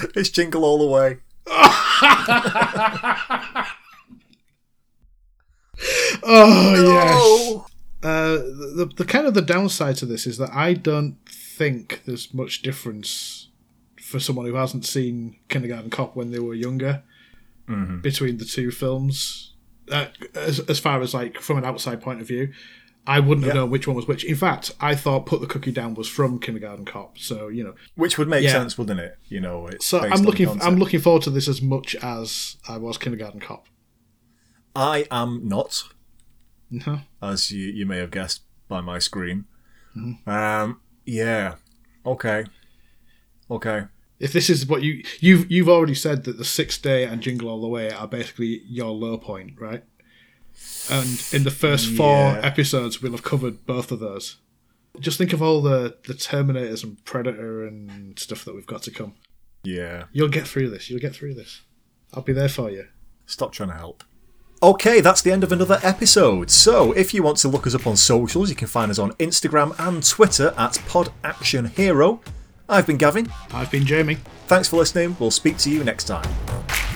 It's 0.14 0.30
Jingle 0.30 0.64
All 0.64 0.78
the 0.78 0.86
Way. 0.86 1.18
Oh 6.22 7.62
yes. 7.62 7.72
Uh, 8.02 8.36
the, 8.36 8.72
the 8.76 8.86
the 8.96 9.04
kind 9.04 9.26
of 9.26 9.34
the 9.34 9.42
downside 9.42 9.96
to 9.96 10.06
this 10.06 10.26
is 10.26 10.38
that 10.38 10.50
I 10.52 10.74
don't 10.74 11.16
think 11.28 12.02
there's 12.04 12.32
much 12.34 12.62
difference 12.62 13.48
for 14.00 14.20
someone 14.20 14.46
who 14.46 14.54
hasn't 14.54 14.86
seen 14.86 15.36
Kindergarten 15.48 15.90
Cop 15.90 16.16
when 16.16 16.30
they 16.30 16.38
were 16.38 16.54
younger 16.54 17.02
between 18.02 18.38
the 18.38 18.44
two 18.44 18.70
films. 18.70 19.52
Uh, 19.90 20.06
as 20.34 20.60
as 20.60 20.78
far 20.78 21.00
as 21.00 21.14
like 21.14 21.38
from 21.38 21.58
an 21.58 21.64
outside 21.64 22.00
point 22.00 22.20
of 22.20 22.26
view, 22.26 22.52
I 23.06 23.20
wouldn't 23.20 23.46
have 23.46 23.54
known 23.54 23.70
which 23.70 23.86
one 23.86 23.96
was 23.96 24.06
which. 24.06 24.22
In 24.24 24.36
fact, 24.36 24.72
I 24.80 24.94
thought 24.94 25.24
Put 25.24 25.40
the 25.40 25.46
Cookie 25.46 25.72
Down 25.72 25.94
was 25.94 26.08
from 26.08 26.38
Kindergarten 26.38 26.84
Cop. 26.84 27.18
So 27.18 27.48
you 27.48 27.64
know, 27.64 27.74
Which 27.94 28.18
would 28.18 28.28
make 28.28 28.44
Yeah. 28.44 28.52
sense, 28.52 28.76
wouldn't 28.76 29.00
it? 29.00 29.16
You 29.28 29.40
know, 29.40 29.66
it's 29.66 29.86
so 29.86 30.00
I'm 30.00 30.22
looking. 30.22 30.48
I'm 30.60 30.76
looking 30.76 31.00
forward 31.00 31.22
to 31.22 31.30
this 31.30 31.48
as 31.48 31.62
much 31.62 31.94
as 31.96 32.56
I 32.68 32.76
was 32.76 32.98
Kindergarten 32.98 33.40
Cop. 33.40 33.66
I 34.76 35.06
am 35.10 35.48
not, 35.48 35.84
No. 36.70 37.00
as 37.22 37.50
you, 37.50 37.66
you 37.66 37.84
may 37.86 37.96
have 37.98 38.10
guessed 38.10 38.42
by 38.68 38.80
my 38.80 38.98
screen. 38.98 39.46
Mm-hmm. 39.96 40.28
Um, 40.30 40.80
yeah. 41.06 41.54
Okay. 42.06 42.44
Okay. 43.50 43.84
If 44.20 44.32
this 44.32 44.50
is 44.50 44.66
what 44.66 44.82
you 44.82 45.02
you've 45.20 45.50
you've 45.50 45.68
already 45.68 45.94
said 45.94 46.24
that 46.24 46.36
the 46.38 46.44
sixth 46.44 46.82
day 46.82 47.04
and 47.04 47.22
Jingle 47.22 47.48
All 47.48 47.60
the 47.60 47.68
Way 47.68 47.90
are 47.90 48.06
basically 48.06 48.62
your 48.68 48.90
low 48.90 49.16
point, 49.16 49.52
right? 49.58 49.84
And 50.90 51.22
in 51.32 51.44
the 51.44 51.50
first 51.50 51.88
four 51.90 52.32
Yeah. 52.32 52.40
episodes, 52.42 53.02
we'll 53.02 53.12
have 53.12 53.22
covered 53.22 53.66
both 53.66 53.92
of 53.92 54.00
those. 54.00 54.36
Just 55.00 55.18
think 55.18 55.32
of 55.32 55.42
all 55.42 55.60
the 55.60 55.96
the 56.06 56.14
Terminators 56.14 56.82
and 56.82 57.02
Predator 57.04 57.66
and 57.66 58.18
stuff 58.18 58.44
that 58.44 58.54
we've 58.54 58.66
got 58.66 58.82
to 58.84 58.90
come. 58.90 59.14
Yeah. 59.62 60.04
You'll 60.12 60.28
get 60.28 60.46
through 60.48 60.70
this. 60.70 60.88
You'll 60.88 61.00
get 61.00 61.14
through 61.14 61.34
this. 61.34 61.62
I'll 62.14 62.22
be 62.22 62.32
there 62.32 62.48
for 62.48 62.70
you. 62.70 62.86
Stop 63.26 63.52
trying 63.52 63.68
to 63.70 63.74
help. 63.76 64.02
Okay, 64.62 65.00
that's 65.00 65.22
the 65.22 65.30
end 65.30 65.44
of 65.44 65.52
another 65.52 65.78
episode. 65.84 66.50
So, 66.50 66.90
if 66.92 67.12
you 67.14 67.22
want 67.22 67.36
to 67.38 67.48
look 67.48 67.66
us 67.66 67.74
up 67.76 67.86
on 67.86 67.96
socials, 67.96 68.48
you 68.50 68.56
can 68.56 68.66
find 68.66 68.90
us 68.90 68.98
on 68.98 69.12
Instagram 69.12 69.78
and 69.78 70.02
Twitter 70.04 70.52
at 70.56 70.80
Pod 70.88 71.12
Action 71.22 71.66
Hero. 71.66 72.20
I've 72.68 72.86
been 72.86 72.96
Gavin. 72.96 73.30
I've 73.52 73.70
been 73.70 73.86
Jamie. 73.86 74.16
Thanks 74.48 74.68
for 74.68 74.76
listening. 74.78 75.16
We'll 75.20 75.30
speak 75.30 75.58
to 75.58 75.70
you 75.70 75.84
next 75.84 76.04
time. 76.04 76.87